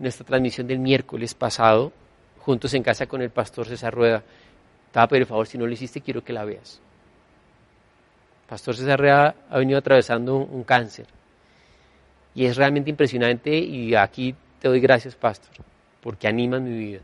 nuestra 0.00 0.26
transmisión 0.26 0.66
del 0.66 0.80
miércoles 0.80 1.32
pasado, 1.34 1.92
juntos 2.40 2.74
en 2.74 2.82
casa 2.82 3.06
con 3.06 3.22
el 3.22 3.30
pastor 3.30 3.68
César 3.68 3.94
Rueda. 3.94 4.24
Estaba, 4.86 5.06
por 5.06 5.26
favor, 5.26 5.46
si 5.46 5.58
no 5.58 5.64
lo 5.64 5.72
hiciste, 5.72 6.00
quiero 6.00 6.24
que 6.24 6.32
la 6.32 6.44
veas. 6.44 6.80
Pastor 8.52 8.76
César 8.76 9.00
Rea 9.00 9.34
ha 9.48 9.58
venido 9.58 9.78
atravesando 9.78 10.36
un, 10.36 10.62
cáncer. 10.62 11.06
Y 12.34 12.44
es 12.44 12.54
realmente 12.54 12.90
impresionante 12.90 13.56
y 13.56 13.94
aquí 13.94 14.34
te 14.58 14.68
doy 14.68 14.78
gracias, 14.78 15.14
Pastor, 15.14 15.48
porque 16.02 16.28
animas 16.28 16.60
mi 16.60 16.76
vida. 16.76 17.00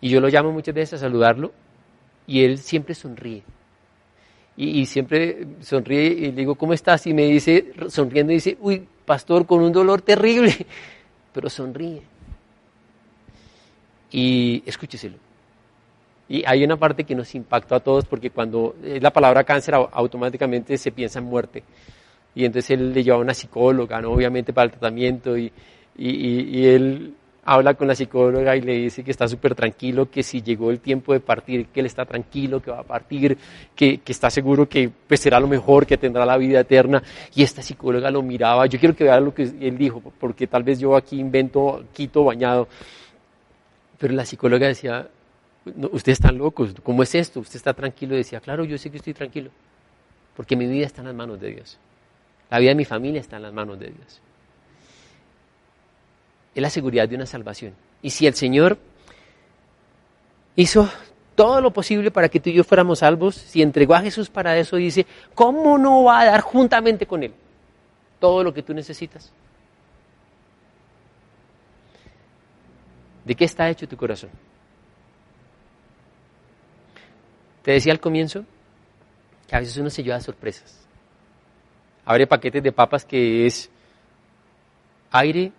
Y 0.00 0.08
yo 0.08 0.20
lo 0.20 0.26
llamo 0.26 0.50
muchas 0.50 0.74
veces 0.74 0.94
a 0.94 0.98
saludarlo 1.06 1.52
y 2.26 2.42
él 2.42 2.58
siempre 2.58 2.92
sonríe. 2.92 3.44
Y, 4.56 4.84
siempre 4.86 5.46
sonríe 5.60 6.06
y 6.06 6.20
le 6.22 6.32
digo, 6.32 6.56
¿cómo 6.56 6.72
estás? 6.72 7.06
Y 7.06 7.14
me 7.14 7.26
dice, 7.26 7.72
sonriendo, 7.88 8.32
dice, 8.32 8.58
uy, 8.60 8.84
pastor, 9.06 9.46
con 9.46 9.62
un 9.62 9.70
dolor 9.70 10.02
terrible, 10.02 10.66
pero 11.32 11.48
sonríe. 11.48 12.02
Y 14.10 14.64
escúcheselo. 14.66 15.18
Y 16.32 16.42
hay 16.46 16.64
una 16.64 16.78
parte 16.78 17.04
que 17.04 17.14
nos 17.14 17.34
impactó 17.34 17.74
a 17.74 17.80
todos 17.80 18.06
porque 18.06 18.30
cuando 18.30 18.74
es 18.82 19.02
la 19.02 19.10
palabra 19.10 19.44
cáncer 19.44 19.74
automáticamente 19.74 20.78
se 20.78 20.90
piensa 20.90 21.18
en 21.18 21.26
muerte. 21.26 21.62
Y 22.34 22.46
entonces 22.46 22.70
él 22.70 22.94
le 22.94 23.04
lleva 23.04 23.18
a 23.18 23.20
una 23.20 23.34
psicóloga, 23.34 24.00
¿no? 24.00 24.12
obviamente 24.12 24.54
para 24.54 24.64
el 24.64 24.70
tratamiento, 24.70 25.36
y, 25.36 25.52
y, 25.94 26.66
él 26.66 27.12
habla 27.44 27.74
con 27.74 27.86
la 27.86 27.94
psicóloga 27.94 28.56
y 28.56 28.62
le 28.62 28.78
dice 28.78 29.04
que 29.04 29.10
está 29.10 29.28
súper 29.28 29.54
tranquilo, 29.54 30.10
que 30.10 30.22
si 30.22 30.40
llegó 30.40 30.70
el 30.70 30.80
tiempo 30.80 31.12
de 31.12 31.20
partir, 31.20 31.66
que 31.66 31.80
él 31.80 31.86
está 31.86 32.06
tranquilo, 32.06 32.62
que 32.62 32.70
va 32.70 32.78
a 32.78 32.82
partir, 32.82 33.36
que, 33.76 33.98
que, 33.98 34.12
está 34.12 34.30
seguro 34.30 34.66
que 34.66 34.90
pues, 35.06 35.20
será 35.20 35.38
lo 35.38 35.48
mejor, 35.48 35.84
que 35.84 35.98
tendrá 35.98 36.24
la 36.24 36.38
vida 36.38 36.60
eterna. 36.60 37.02
Y 37.34 37.42
esta 37.42 37.60
psicóloga 37.60 38.10
lo 38.10 38.22
miraba, 38.22 38.64
yo 38.64 38.78
quiero 38.78 38.96
que 38.96 39.04
vea 39.04 39.20
lo 39.20 39.34
que 39.34 39.42
él 39.42 39.76
dijo, 39.76 40.00
porque 40.18 40.46
tal 40.46 40.62
vez 40.62 40.78
yo 40.78 40.96
aquí 40.96 41.20
invento 41.20 41.84
quito 41.92 42.24
bañado. 42.24 42.68
Pero 43.98 44.14
la 44.14 44.24
psicóloga 44.24 44.66
decía, 44.66 45.06
ustedes 45.64 46.18
están 46.18 46.38
locos, 46.38 46.74
¿cómo 46.82 47.02
es 47.02 47.14
esto? 47.14 47.40
Usted 47.40 47.56
está 47.56 47.74
tranquilo. 47.74 48.16
Decía, 48.16 48.40
claro, 48.40 48.64
yo 48.64 48.78
sé 48.78 48.90
que 48.90 48.96
estoy 48.96 49.14
tranquilo, 49.14 49.50
porque 50.36 50.56
mi 50.56 50.66
vida 50.66 50.86
está 50.86 51.00
en 51.00 51.08
las 51.08 51.16
manos 51.16 51.40
de 51.40 51.50
Dios. 51.50 51.78
La 52.50 52.58
vida 52.58 52.70
de 52.70 52.74
mi 52.74 52.84
familia 52.84 53.20
está 53.20 53.36
en 53.36 53.42
las 53.42 53.52
manos 53.52 53.78
de 53.78 53.86
Dios. 53.86 54.20
Es 56.54 56.62
la 56.62 56.70
seguridad 56.70 57.08
de 57.08 57.16
una 57.16 57.26
salvación. 57.26 57.74
Y 58.02 58.10
si 58.10 58.26
el 58.26 58.34
Señor 58.34 58.78
hizo 60.56 60.88
todo 61.34 61.60
lo 61.60 61.72
posible 61.72 62.10
para 62.10 62.28
que 62.28 62.40
tú 62.40 62.50
y 62.50 62.54
yo 62.54 62.64
fuéramos 62.64 62.98
salvos, 62.98 63.36
si 63.36 63.62
entregó 63.62 63.94
a 63.94 64.02
Jesús 64.02 64.28
para 64.28 64.58
eso, 64.58 64.76
dice, 64.76 65.06
¿cómo 65.34 65.78
no 65.78 66.04
va 66.04 66.20
a 66.20 66.24
dar 66.26 66.40
juntamente 66.40 67.06
con 67.06 67.22
Él 67.22 67.32
todo 68.20 68.44
lo 68.44 68.52
que 68.52 68.62
tú 68.62 68.74
necesitas? 68.74 69.32
¿De 73.24 73.34
qué 73.34 73.44
está 73.44 73.70
hecho 73.70 73.88
tu 73.88 73.96
corazón? 73.96 74.30
Te 77.62 77.72
decía 77.72 77.92
al 77.92 78.00
comienzo 78.00 78.44
que 79.46 79.56
a 79.56 79.60
veces 79.60 79.76
uno 79.76 79.90
se 79.90 80.02
lleva 80.02 80.18
sorpresas. 80.20 80.78
Abre 82.04 82.26
paquetes 82.26 82.62
de 82.62 82.72
papas 82.72 83.04
que 83.04 83.46
es 83.46 83.70
aire, 85.12 85.52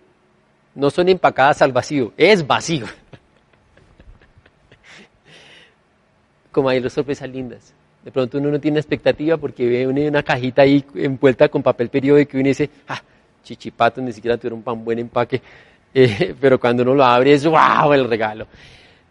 no 0.74 0.90
son 0.90 1.08
empacadas 1.08 1.62
al 1.62 1.72
vacío, 1.72 2.12
es 2.16 2.46
vacío. 2.46 2.86
Como 6.52 6.68
hay 6.68 6.80
las 6.80 6.92
sorpresas 6.92 7.30
lindas. 7.30 7.72
De 8.04 8.12
pronto 8.12 8.36
uno 8.36 8.50
no 8.50 8.60
tiene 8.60 8.78
expectativa 8.78 9.38
porque 9.38 9.66
ve 9.66 9.86
una, 9.86 10.22
cajita 10.22 10.60
ahí 10.62 10.84
envuelta 10.94 11.48
con 11.48 11.62
papel 11.62 11.88
periódico 11.88 12.36
y 12.36 12.40
uno 12.40 12.48
dice, 12.48 12.68
ah, 12.88 13.00
chichipato, 13.42 14.02
ni 14.02 14.12
siquiera 14.12 14.36
tuvieron 14.36 14.62
un 14.64 14.84
buen 14.84 14.98
empaque. 14.98 15.40
Eh, 15.96 16.34
pero 16.40 16.58
cuando 16.58 16.82
uno 16.82 16.92
lo 16.92 17.04
abre 17.04 17.34
es 17.34 17.46
wow 17.46 17.92
el 17.92 18.08
regalo. 18.08 18.48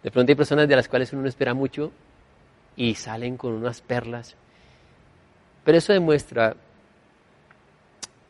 De 0.03 0.11
pronto 0.11 0.29
hay 0.29 0.35
personas 0.35 0.67
de 0.67 0.75
las 0.75 0.89
cuales 0.89 1.13
uno 1.13 1.21
no 1.21 1.29
espera 1.29 1.53
mucho 1.53 1.93
y 2.75 2.95
salen 2.95 3.37
con 3.37 3.53
unas 3.53 3.81
perlas. 3.81 4.35
Pero 5.63 5.77
eso 5.77 5.93
demuestra 5.93 6.55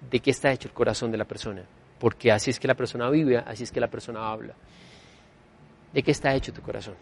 de 0.09 0.19
qué 0.19 0.31
está 0.31 0.51
hecho 0.51 0.67
el 0.67 0.73
corazón 0.73 1.11
de 1.11 1.17
la 1.17 1.25
persona, 1.25 1.63
porque 1.99 2.31
así 2.31 2.51
es 2.51 2.59
que 2.59 2.67
la 2.67 2.75
persona 2.75 3.09
vive, 3.09 3.37
así 3.37 3.63
es 3.63 3.71
que 3.71 3.79
la 3.79 3.89
persona 3.89 4.31
habla. 4.31 4.53
¿De 5.93 6.03
qué 6.03 6.11
está 6.11 6.33
hecho 6.33 6.53
tu 6.53 6.61
corazón? 6.61 6.95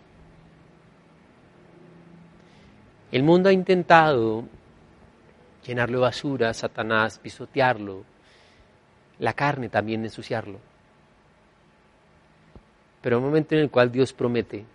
El 3.12 3.24
mundo 3.24 3.50
ha 3.50 3.54
intentado 3.54 4.46
llenarlo 5.66 6.00
de 6.00 6.04
basura, 6.04 6.54
Satanás, 6.54 7.20
pisotearlo, 7.20 8.04
la 9.20 9.34
carne 9.34 9.70
también 9.70 10.04
ensuciarlo. 10.04 10.60
Pero 13.02 13.18
hay 13.18 13.22
un 13.22 13.28
momento 13.28 13.56
en 13.56 13.62
el 13.62 13.70
cual 13.70 13.92
Dios 13.92 14.14
promete 14.14 14.66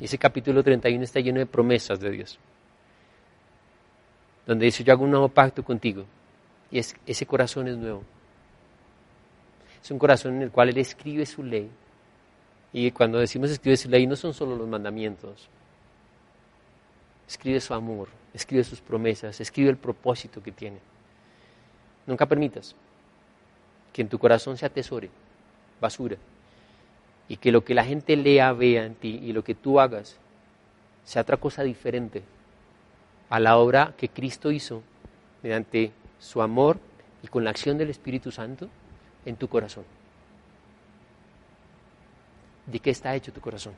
ese 0.00 0.18
capítulo 0.18 0.62
31 0.62 1.04
está 1.04 1.20
lleno 1.20 1.38
de 1.38 1.46
promesas 1.46 2.00
de 2.00 2.10
Dios. 2.10 2.38
Donde 4.46 4.66
dice, 4.66 4.84
yo 4.84 4.92
hago 4.92 5.04
un 5.04 5.10
nuevo 5.10 5.28
pacto 5.28 5.64
contigo. 5.64 6.04
Y 6.70 6.78
es, 6.78 6.94
ese 7.06 7.26
corazón 7.26 7.68
es 7.68 7.76
nuevo. 7.76 8.02
Es 9.82 9.90
un 9.90 9.98
corazón 9.98 10.36
en 10.36 10.42
el 10.42 10.50
cual 10.50 10.70
Él 10.70 10.78
escribe 10.78 11.24
su 11.24 11.42
ley. 11.42 11.70
Y 12.72 12.90
cuando 12.90 13.18
decimos 13.18 13.50
escribe 13.50 13.76
su 13.76 13.88
ley, 13.88 14.06
no 14.06 14.16
son 14.16 14.34
solo 14.34 14.56
los 14.56 14.68
mandamientos. 14.68 15.48
Escribe 17.28 17.60
su 17.60 17.72
amor, 17.72 18.08
escribe 18.34 18.64
sus 18.64 18.80
promesas, 18.80 19.40
escribe 19.40 19.70
el 19.70 19.76
propósito 19.76 20.42
que 20.42 20.52
tiene. 20.52 20.78
Nunca 22.06 22.26
permitas 22.26 22.74
que 23.92 24.02
en 24.02 24.08
tu 24.08 24.18
corazón 24.18 24.56
se 24.58 24.66
atesore 24.66 25.08
basura 25.80 26.16
y 27.28 27.36
que 27.36 27.52
lo 27.52 27.64
que 27.64 27.74
la 27.74 27.84
gente 27.84 28.16
lea, 28.16 28.52
vea 28.52 28.84
en 28.84 28.94
ti 28.94 29.20
y 29.22 29.32
lo 29.32 29.44
que 29.44 29.54
tú 29.54 29.80
hagas 29.80 30.18
sea 31.04 31.22
otra 31.22 31.36
cosa 31.36 31.62
diferente 31.62 32.22
a 33.30 33.40
la 33.40 33.56
obra 33.56 33.94
que 33.96 34.08
Cristo 34.08 34.50
hizo 34.50 34.82
mediante 35.42 35.92
su 36.18 36.42
amor 36.42 36.78
y 37.22 37.28
con 37.28 37.44
la 37.44 37.50
acción 37.50 37.78
del 37.78 37.90
Espíritu 37.90 38.30
Santo 38.30 38.68
en 39.24 39.36
tu 39.36 39.48
corazón. 39.48 39.84
¿De 42.66 42.78
qué 42.78 42.90
está 42.90 43.14
hecho 43.14 43.32
tu 43.32 43.40
corazón? 43.40 43.74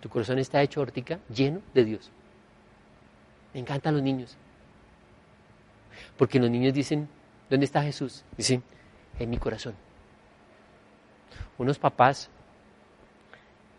Tu 0.00 0.08
corazón 0.08 0.38
está 0.38 0.62
hecho, 0.62 0.80
Hortica, 0.80 1.18
lleno 1.34 1.60
de 1.74 1.84
Dios. 1.84 2.10
Me 3.52 3.60
encantan 3.60 3.94
los 3.94 4.02
niños. 4.02 4.36
Porque 6.16 6.38
los 6.38 6.50
niños 6.50 6.72
dicen, 6.72 7.08
¿dónde 7.50 7.66
está 7.66 7.82
Jesús? 7.82 8.24
Dicen, 8.36 8.62
en 9.18 9.30
mi 9.30 9.38
corazón. 9.38 9.74
Unos 11.58 11.78
papás 11.78 12.30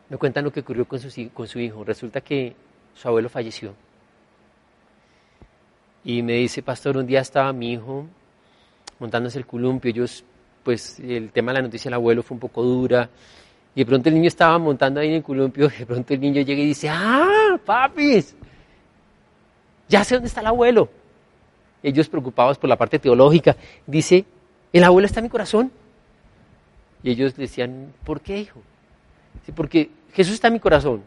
me 0.10 0.18
cuentan 0.18 0.44
lo 0.44 0.52
que 0.52 0.62
ocurrió 0.62 0.86
con 0.86 1.00
su, 1.00 1.60
hijo. 1.60 1.84
Resulta 1.84 2.22
que 2.22 2.56
su 2.96 3.08
abuelo 3.08 3.30
falleció. 3.30 3.74
Y 6.04 6.24
me 6.24 6.34
dice, 6.34 6.64
pastor, 6.64 6.98
un 6.98 7.06
día 7.06 7.22
estaba 7.22 7.54
mi 7.54 7.74
hijo 7.74 8.06
montándose 8.98 9.38
el 9.38 9.46
columpio. 9.46 9.92
Ellos, 9.92 10.24
pues, 10.64 11.00
el 11.00 11.32
tema 11.32 11.52
de 11.52 11.60
la 11.60 11.62
noticia 11.64 11.90
del 11.90 11.96
abuelo 11.96 12.24
fue 12.24 12.36
un 12.36 12.40
poco 12.40 12.64
dura. 12.64 13.10
Y 13.76 13.82
de 13.82 13.86
pronto 13.86 14.10
el 14.10 14.16
niño 14.16 14.28
estaba 14.28 14.58
montando 14.58 15.00
ahí 15.00 15.10
en 15.10 15.16
el 15.16 15.24
columpio. 15.24 15.70
De 15.78 15.86
pronto 15.86 16.14
el 16.14 16.20
niño 16.20 16.42
llega 16.42 16.62
y 16.62 16.66
dice, 16.66 16.90
¡ah, 16.90 17.60
papis! 17.64 18.36
Ya 19.88 20.04
sé 20.04 20.16
dónde 20.16 20.28
está 20.28 20.42
el 20.42 20.48
abuelo. 20.48 20.90
Ellos 21.84 22.10
preocupados 22.10 22.58
por 22.58 22.68
la 22.68 22.78
parte 22.78 22.98
teológica. 22.98 23.56
Dice, 23.86 24.26
el 24.74 24.84
abuelo 24.84 25.06
está 25.06 25.20
en 25.20 25.26
mi 25.26 25.30
corazón. 25.30 25.72
Y 27.04 27.12
ellos 27.12 27.36
decían, 27.36 27.94
¿por 28.04 28.22
qué, 28.22 28.40
hijo? 28.40 28.62
Porque 29.56 29.90
Jesús 30.14 30.34
está 30.34 30.48
en 30.48 30.54
mi 30.54 30.60
corazón. 30.60 31.04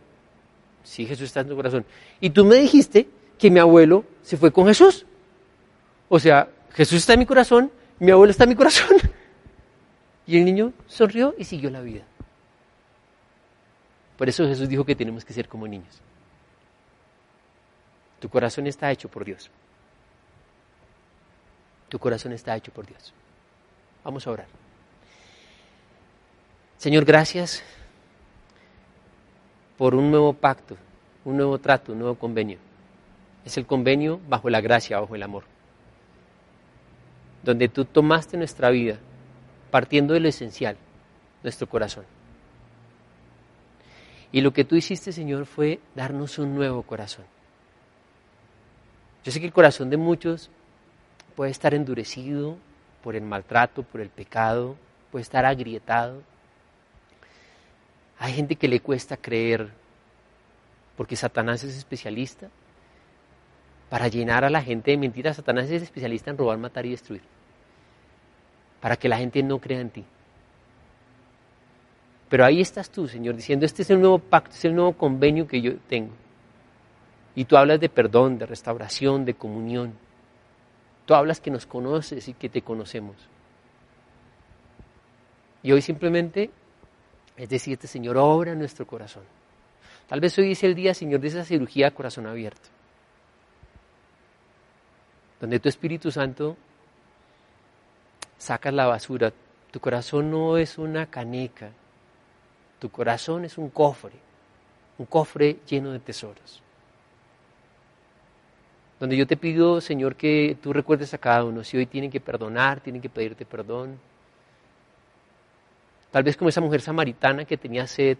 Sí, 0.84 1.06
Jesús 1.06 1.26
está 1.26 1.40
en 1.40 1.48
tu 1.48 1.56
corazón. 1.56 1.84
Y 2.20 2.30
tú 2.30 2.44
me 2.44 2.56
dijiste 2.56 3.08
que 3.38 3.50
mi 3.50 3.58
abuelo 3.58 4.04
se 4.22 4.36
fue 4.36 4.52
con 4.52 4.66
Jesús. 4.66 5.06
O 6.08 6.18
sea, 6.18 6.48
Jesús 6.70 6.98
está 6.98 7.12
en 7.12 7.20
mi 7.20 7.26
corazón, 7.26 7.70
mi 7.98 8.10
abuelo 8.10 8.30
está 8.30 8.44
en 8.44 8.50
mi 8.50 8.56
corazón. 8.56 8.96
Y 10.24 10.38
el 10.38 10.44
niño 10.44 10.72
sonrió 10.86 11.34
y 11.36 11.42
siguió 11.42 11.68
la 11.68 11.80
vida. 11.80 12.04
Por 14.16 14.28
eso 14.28 14.46
Jesús 14.46 14.68
dijo 14.68 14.84
que 14.84 14.94
tenemos 14.94 15.24
que 15.24 15.32
ser 15.32 15.48
como 15.48 15.66
niños. 15.66 16.00
Tu 18.20 18.28
corazón 18.28 18.68
está 18.68 18.92
hecho 18.92 19.08
por 19.08 19.24
Dios. 19.24 19.50
Tu 21.88 21.98
corazón 21.98 22.32
está 22.32 22.56
hecho 22.56 22.72
por 22.72 22.86
Dios. 22.86 23.12
Vamos 24.04 24.24
a 24.28 24.30
orar. 24.30 24.46
Señor, 26.82 27.04
gracias 27.04 27.62
por 29.78 29.94
un 29.94 30.10
nuevo 30.10 30.32
pacto, 30.32 30.76
un 31.24 31.36
nuevo 31.36 31.56
trato, 31.58 31.92
un 31.92 32.00
nuevo 32.00 32.16
convenio. 32.16 32.58
Es 33.44 33.56
el 33.56 33.66
convenio 33.66 34.20
bajo 34.28 34.50
la 34.50 34.60
gracia, 34.60 34.98
bajo 34.98 35.14
el 35.14 35.22
amor. 35.22 35.44
Donde 37.44 37.68
tú 37.68 37.84
tomaste 37.84 38.36
nuestra 38.36 38.70
vida 38.70 38.98
partiendo 39.70 40.12
de 40.12 40.18
lo 40.18 40.28
esencial, 40.28 40.76
nuestro 41.44 41.68
corazón. 41.68 42.04
Y 44.32 44.40
lo 44.40 44.52
que 44.52 44.64
tú 44.64 44.74
hiciste, 44.74 45.12
Señor, 45.12 45.46
fue 45.46 45.78
darnos 45.94 46.36
un 46.40 46.52
nuevo 46.56 46.82
corazón. 46.82 47.26
Yo 49.22 49.30
sé 49.30 49.38
que 49.38 49.46
el 49.46 49.52
corazón 49.52 49.88
de 49.88 49.98
muchos 49.98 50.50
puede 51.36 51.52
estar 51.52 51.74
endurecido 51.74 52.56
por 53.04 53.14
el 53.14 53.22
maltrato, 53.22 53.84
por 53.84 54.00
el 54.00 54.08
pecado, 54.08 54.74
puede 55.12 55.22
estar 55.22 55.46
agrietado. 55.46 56.31
Hay 58.22 58.34
gente 58.34 58.54
que 58.54 58.68
le 58.68 58.78
cuesta 58.78 59.16
creer 59.16 59.68
porque 60.96 61.16
Satanás 61.16 61.64
es 61.64 61.76
especialista 61.76 62.50
para 63.90 64.06
llenar 64.06 64.44
a 64.44 64.48
la 64.48 64.62
gente 64.62 64.92
de 64.92 64.96
mentiras. 64.96 65.34
Satanás 65.34 65.68
es 65.68 65.82
especialista 65.82 66.30
en 66.30 66.38
robar, 66.38 66.56
matar 66.56 66.86
y 66.86 66.90
destruir. 66.90 67.22
Para 68.80 68.94
que 68.94 69.08
la 69.08 69.16
gente 69.16 69.42
no 69.42 69.58
crea 69.58 69.80
en 69.80 69.90
ti. 69.90 70.04
Pero 72.28 72.44
ahí 72.44 72.60
estás 72.60 72.90
tú, 72.90 73.08
Señor, 73.08 73.34
diciendo, 73.34 73.66
este 73.66 73.82
es 73.82 73.90
el 73.90 74.00
nuevo 74.00 74.20
pacto, 74.20 74.54
es 74.54 74.64
el 74.66 74.76
nuevo 74.76 74.92
convenio 74.92 75.48
que 75.48 75.60
yo 75.60 75.72
tengo. 75.88 76.12
Y 77.34 77.46
tú 77.46 77.56
hablas 77.56 77.80
de 77.80 77.88
perdón, 77.88 78.38
de 78.38 78.46
restauración, 78.46 79.24
de 79.24 79.34
comunión. 79.34 79.94
Tú 81.06 81.14
hablas 81.14 81.40
que 81.40 81.50
nos 81.50 81.66
conoces 81.66 82.28
y 82.28 82.34
que 82.34 82.48
te 82.48 82.62
conocemos. 82.62 83.16
Y 85.64 85.72
hoy 85.72 85.82
simplemente 85.82 86.52
es 87.36 87.48
decirte, 87.48 87.86
Señor, 87.86 88.16
obra 88.16 88.54
nuestro 88.54 88.86
corazón. 88.86 89.24
Tal 90.08 90.20
vez 90.20 90.36
hoy 90.38 90.52
es 90.52 90.62
el 90.64 90.74
día, 90.74 90.94
Señor, 90.94 91.20
de 91.20 91.28
esa 91.28 91.44
cirugía 91.44 91.92
corazón 91.92 92.26
abierto. 92.26 92.68
Donde 95.40 95.58
tu 95.58 95.68
Espíritu 95.68 96.10
Santo 96.10 96.56
sacas 98.36 98.74
la 98.74 98.86
basura. 98.86 99.32
Tu 99.70 99.80
corazón 99.80 100.30
no 100.30 100.56
es 100.58 100.78
una 100.78 101.06
caneca. 101.06 101.70
Tu 102.78 102.90
corazón 102.90 103.44
es 103.44 103.56
un 103.58 103.70
cofre. 103.70 104.12
Un 104.98 105.06
cofre 105.06 105.60
lleno 105.66 105.92
de 105.92 105.98
tesoros. 105.98 106.62
Donde 109.00 109.16
yo 109.16 109.26
te 109.26 109.36
pido, 109.36 109.80
Señor, 109.80 110.14
que 110.14 110.56
tú 110.62 110.72
recuerdes 110.72 111.12
a 111.14 111.18
cada 111.18 111.42
uno. 111.44 111.64
Si 111.64 111.76
hoy 111.76 111.86
tienen 111.86 112.10
que 112.10 112.20
perdonar, 112.20 112.80
tienen 112.80 113.02
que 113.02 113.08
pedirte 113.08 113.44
perdón 113.44 113.98
Tal 116.12 116.22
vez 116.22 116.36
como 116.36 116.50
esa 116.50 116.60
mujer 116.60 116.82
samaritana 116.82 117.46
que 117.46 117.56
tenía 117.56 117.86
sed 117.86 118.18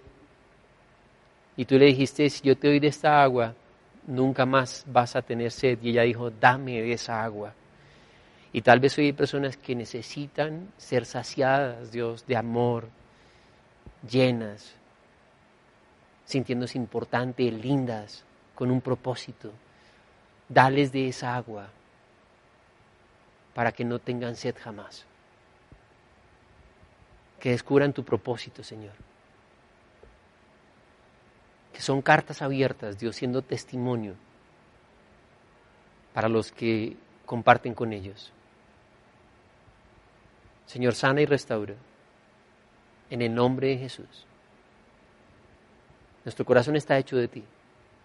y 1.59 1.67
tú 1.67 1.77
le 1.79 1.85
dijiste, 1.85 2.29
si 2.31 2.43
yo 2.43 2.57
te 2.57 2.69
doy 2.69 2.81
de 2.81 2.87
esta 2.87 3.23
agua, 3.23 3.55
nunca 4.07 4.47
más 4.47 4.85
vas 4.87 5.15
a 5.15 5.21
tener 5.21 5.51
sed. 5.53 5.79
Y 5.83 5.91
ella 5.91 6.03
dijo, 6.03 6.31
dame 6.31 6.81
de 6.81 6.95
esa 6.95 7.23
agua. 7.23 7.53
Y 8.51 8.63
tal 8.63 8.81
vez 8.81 8.97
hoy 8.97 9.07
hay 9.07 9.13
personas 9.13 9.59
que 9.59 9.75
necesitan 9.75 10.73
ser 10.79 11.05
saciadas, 11.05 11.93
Dios, 11.93 12.27
de 12.27 12.37
amor, 12.37 12.89
llenas, 14.11 14.75
sintiéndose 16.25 16.79
importantes, 16.79 17.53
lindas, 17.53 18.25
con 18.55 18.71
un 18.71 18.81
propósito. 18.81 19.53
Dales 20.49 20.93
de 20.93 21.09
esa 21.09 21.37
agua 21.37 21.69
para 23.55 23.73
que 23.73 23.85
no 23.85 23.99
tengan 23.99 24.35
sed 24.35 24.55
jamás 24.59 25.07
que 27.43 27.51
descubran 27.51 27.93
tu 27.93 28.05
propósito, 28.05 28.63
Señor. 28.63 28.93
Que 31.73 31.81
son 31.81 32.01
cartas 32.01 32.41
abiertas, 32.41 33.01
Dios, 33.01 33.17
siendo 33.17 33.43
testimonio 33.43 34.15
para 36.15 36.29
los 36.29 36.53
que 36.53 36.97
comparten 37.27 37.75
con 37.75 37.93
ellos. 37.93 38.31
Señor, 40.67 40.95
sana 40.95 41.21
y 41.21 41.27
restaura. 41.27 41.75
En 43.11 43.23
el 43.23 43.35
nombre 43.35 43.71
de 43.71 43.79
Jesús. 43.79 44.25
Nuestro 46.25 46.45
corazón 46.45 46.77
está 46.77 46.97
hecho 46.97 47.17
de 47.17 47.27
ti. 47.27 47.45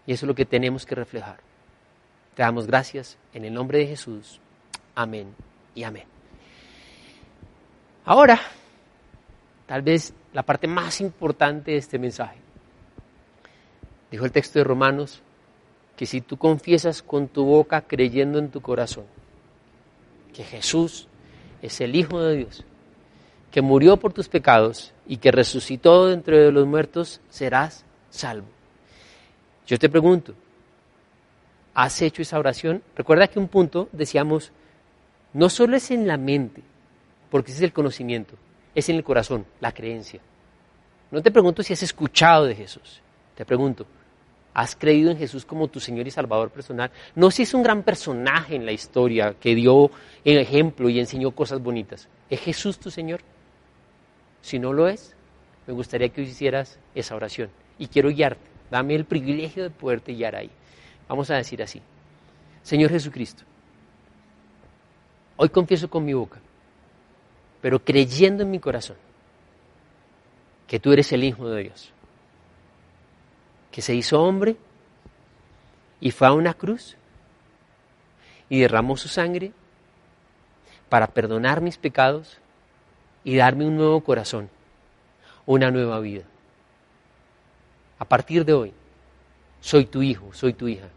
Y 0.04 0.14
eso 0.14 0.26
es 0.26 0.28
lo 0.28 0.34
que 0.34 0.46
tenemos 0.46 0.84
que 0.84 0.96
reflejar. 0.96 1.38
Te 2.34 2.42
damos 2.42 2.66
gracias 2.66 3.16
en 3.32 3.44
el 3.44 3.54
nombre 3.54 3.78
de 3.78 3.86
Jesús. 3.86 4.40
Amén 4.96 5.32
y 5.76 5.84
amén. 5.84 6.08
Ahora 8.04 8.40
tal 9.68 9.82
vez 9.82 10.14
la 10.32 10.42
parte 10.42 10.66
más 10.66 11.00
importante 11.00 11.72
de 11.72 11.76
este 11.76 11.98
mensaje. 11.98 12.38
Dijo 14.10 14.24
el 14.24 14.32
texto 14.32 14.58
de 14.58 14.64
Romanos 14.64 15.20
que 15.94 16.06
si 16.06 16.22
tú 16.22 16.38
confiesas 16.38 17.02
con 17.02 17.28
tu 17.28 17.44
boca 17.44 17.82
creyendo 17.82 18.38
en 18.38 18.50
tu 18.50 18.62
corazón 18.62 19.04
que 20.32 20.42
Jesús 20.42 21.06
es 21.60 21.80
el 21.80 21.94
Hijo 21.94 22.20
de 22.22 22.36
Dios, 22.36 22.64
que 23.50 23.60
murió 23.60 23.98
por 23.98 24.12
tus 24.12 24.28
pecados 24.28 24.94
y 25.06 25.18
que 25.18 25.32
resucitó 25.32 26.06
de 26.06 26.14
entre 26.14 26.50
los 26.50 26.66
muertos, 26.66 27.20
serás 27.28 27.84
salvo. 28.10 28.46
Yo 29.66 29.78
te 29.78 29.90
pregunto, 29.90 30.34
¿has 31.74 32.00
hecho 32.00 32.22
esa 32.22 32.38
oración? 32.38 32.82
Recuerda 32.96 33.28
que 33.28 33.38
un 33.38 33.48
punto 33.48 33.88
decíamos, 33.92 34.52
no 35.34 35.50
solo 35.50 35.76
es 35.76 35.90
en 35.90 36.06
la 36.06 36.16
mente, 36.16 36.62
porque 37.30 37.50
ese 37.50 37.58
es 37.58 37.64
el 37.64 37.72
conocimiento, 37.72 38.36
es 38.74 38.88
en 38.88 38.96
el 38.96 39.04
corazón, 39.04 39.46
la 39.60 39.72
creencia. 39.72 40.20
No 41.10 41.22
te 41.22 41.30
pregunto 41.30 41.62
si 41.62 41.72
has 41.72 41.82
escuchado 41.82 42.44
de 42.44 42.54
Jesús, 42.54 43.00
te 43.34 43.44
pregunto, 43.44 43.86
¿has 44.52 44.76
creído 44.76 45.10
en 45.10 45.18
Jesús 45.18 45.44
como 45.44 45.68
tu 45.68 45.80
Señor 45.80 46.06
y 46.06 46.10
Salvador 46.10 46.50
personal? 46.50 46.90
No 47.14 47.30
si 47.30 47.42
es 47.42 47.54
un 47.54 47.62
gran 47.62 47.82
personaje 47.82 48.56
en 48.56 48.66
la 48.66 48.72
historia 48.72 49.34
que 49.40 49.54
dio 49.54 49.90
el 50.24 50.38
ejemplo 50.38 50.88
y 50.88 51.00
enseñó 51.00 51.30
cosas 51.30 51.62
bonitas. 51.62 52.08
¿Es 52.28 52.40
Jesús 52.40 52.78
tu 52.78 52.90
Señor? 52.90 53.20
Si 54.42 54.58
no 54.58 54.72
lo 54.72 54.88
es, 54.88 55.14
me 55.66 55.74
gustaría 55.74 56.10
que 56.10 56.22
hicieras 56.22 56.78
esa 56.94 57.14
oración. 57.14 57.50
Y 57.78 57.86
quiero 57.86 58.10
guiarte. 58.10 58.40
Dame 58.70 58.94
el 58.94 59.04
privilegio 59.04 59.62
de 59.62 59.70
poderte 59.70 60.12
guiar 60.12 60.36
ahí. 60.36 60.50
Vamos 61.08 61.30
a 61.30 61.36
decir 61.36 61.62
así. 61.62 61.80
Señor 62.62 62.90
Jesucristo, 62.90 63.44
hoy 65.36 65.48
confieso 65.48 65.88
con 65.88 66.04
mi 66.04 66.12
boca 66.12 66.38
pero 67.60 67.84
creyendo 67.84 68.42
en 68.42 68.50
mi 68.50 68.58
corazón 68.58 68.96
que 70.66 70.78
tú 70.78 70.92
eres 70.92 71.12
el 71.12 71.24
Hijo 71.24 71.48
de 71.48 71.62
Dios, 71.64 71.90
que 73.72 73.82
se 73.82 73.94
hizo 73.94 74.22
hombre 74.22 74.56
y 76.00 76.10
fue 76.10 76.28
a 76.28 76.32
una 76.32 76.54
cruz 76.54 76.96
y 78.48 78.60
derramó 78.60 78.96
su 78.96 79.08
sangre 79.08 79.52
para 80.88 81.08
perdonar 81.08 81.60
mis 81.60 81.76
pecados 81.76 82.38
y 83.24 83.36
darme 83.36 83.66
un 83.66 83.76
nuevo 83.76 84.02
corazón, 84.02 84.48
una 85.46 85.70
nueva 85.70 86.00
vida. 86.00 86.24
a 87.98 88.04
partir 88.04 88.44
de 88.44 88.52
hoy, 88.52 88.72
soy 89.60 89.86
tu 89.86 90.02
hijo, 90.02 90.32
soy 90.32 90.52
tu 90.52 90.68
hija. 90.68 90.88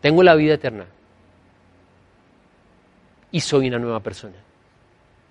Tengo 0.00 0.22
la 0.22 0.36
vida 0.36 0.54
eterna 0.54 0.86
y 3.32 3.40
soy 3.40 3.66
una 3.68 3.80
nueva 3.80 4.00
persona. 4.00 4.36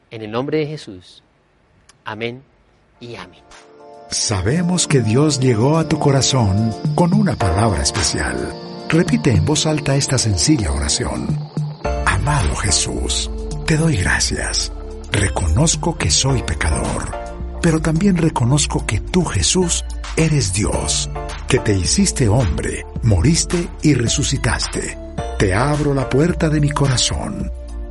En 0.09 0.21
el 0.21 0.31
nombre 0.31 0.59
de 0.59 0.67
Jesús. 0.67 1.23
Amén 2.05 2.43
y 2.99 3.15
amén. 3.15 3.41
Sabemos 4.09 4.87
que 4.87 5.01
Dios 5.01 5.39
llegó 5.39 5.77
a 5.77 5.87
tu 5.89 5.99
corazón 5.99 6.73
con 6.95 7.13
una 7.13 7.35
palabra 7.35 7.81
especial. 7.81 8.53
Repite 8.87 9.31
en 9.31 9.45
voz 9.45 9.65
alta 9.65 9.95
esta 9.97 10.17
sencilla 10.17 10.71
oración. 10.71 11.27
Amado 12.05 12.55
Jesús, 12.55 13.29
te 13.65 13.75
doy 13.75 13.97
gracias. 13.97 14.71
Reconozco 15.11 15.97
que 15.97 16.09
soy 16.09 16.41
pecador, 16.43 17.11
pero 17.61 17.81
también 17.81 18.15
reconozco 18.15 18.85
que 18.85 19.01
tú, 19.01 19.25
Jesús, 19.25 19.83
eres 20.15 20.53
Dios, 20.53 21.09
que 21.49 21.59
te 21.59 21.73
hiciste 21.73 22.29
hombre, 22.29 22.85
moriste 23.03 23.67
y 23.81 23.93
resucitaste. 23.93 24.97
Te 25.37 25.53
abro 25.53 25.93
la 25.93 26.09
puerta 26.09 26.49
de 26.49 26.61
mi 26.61 26.69
corazón. 26.69 27.51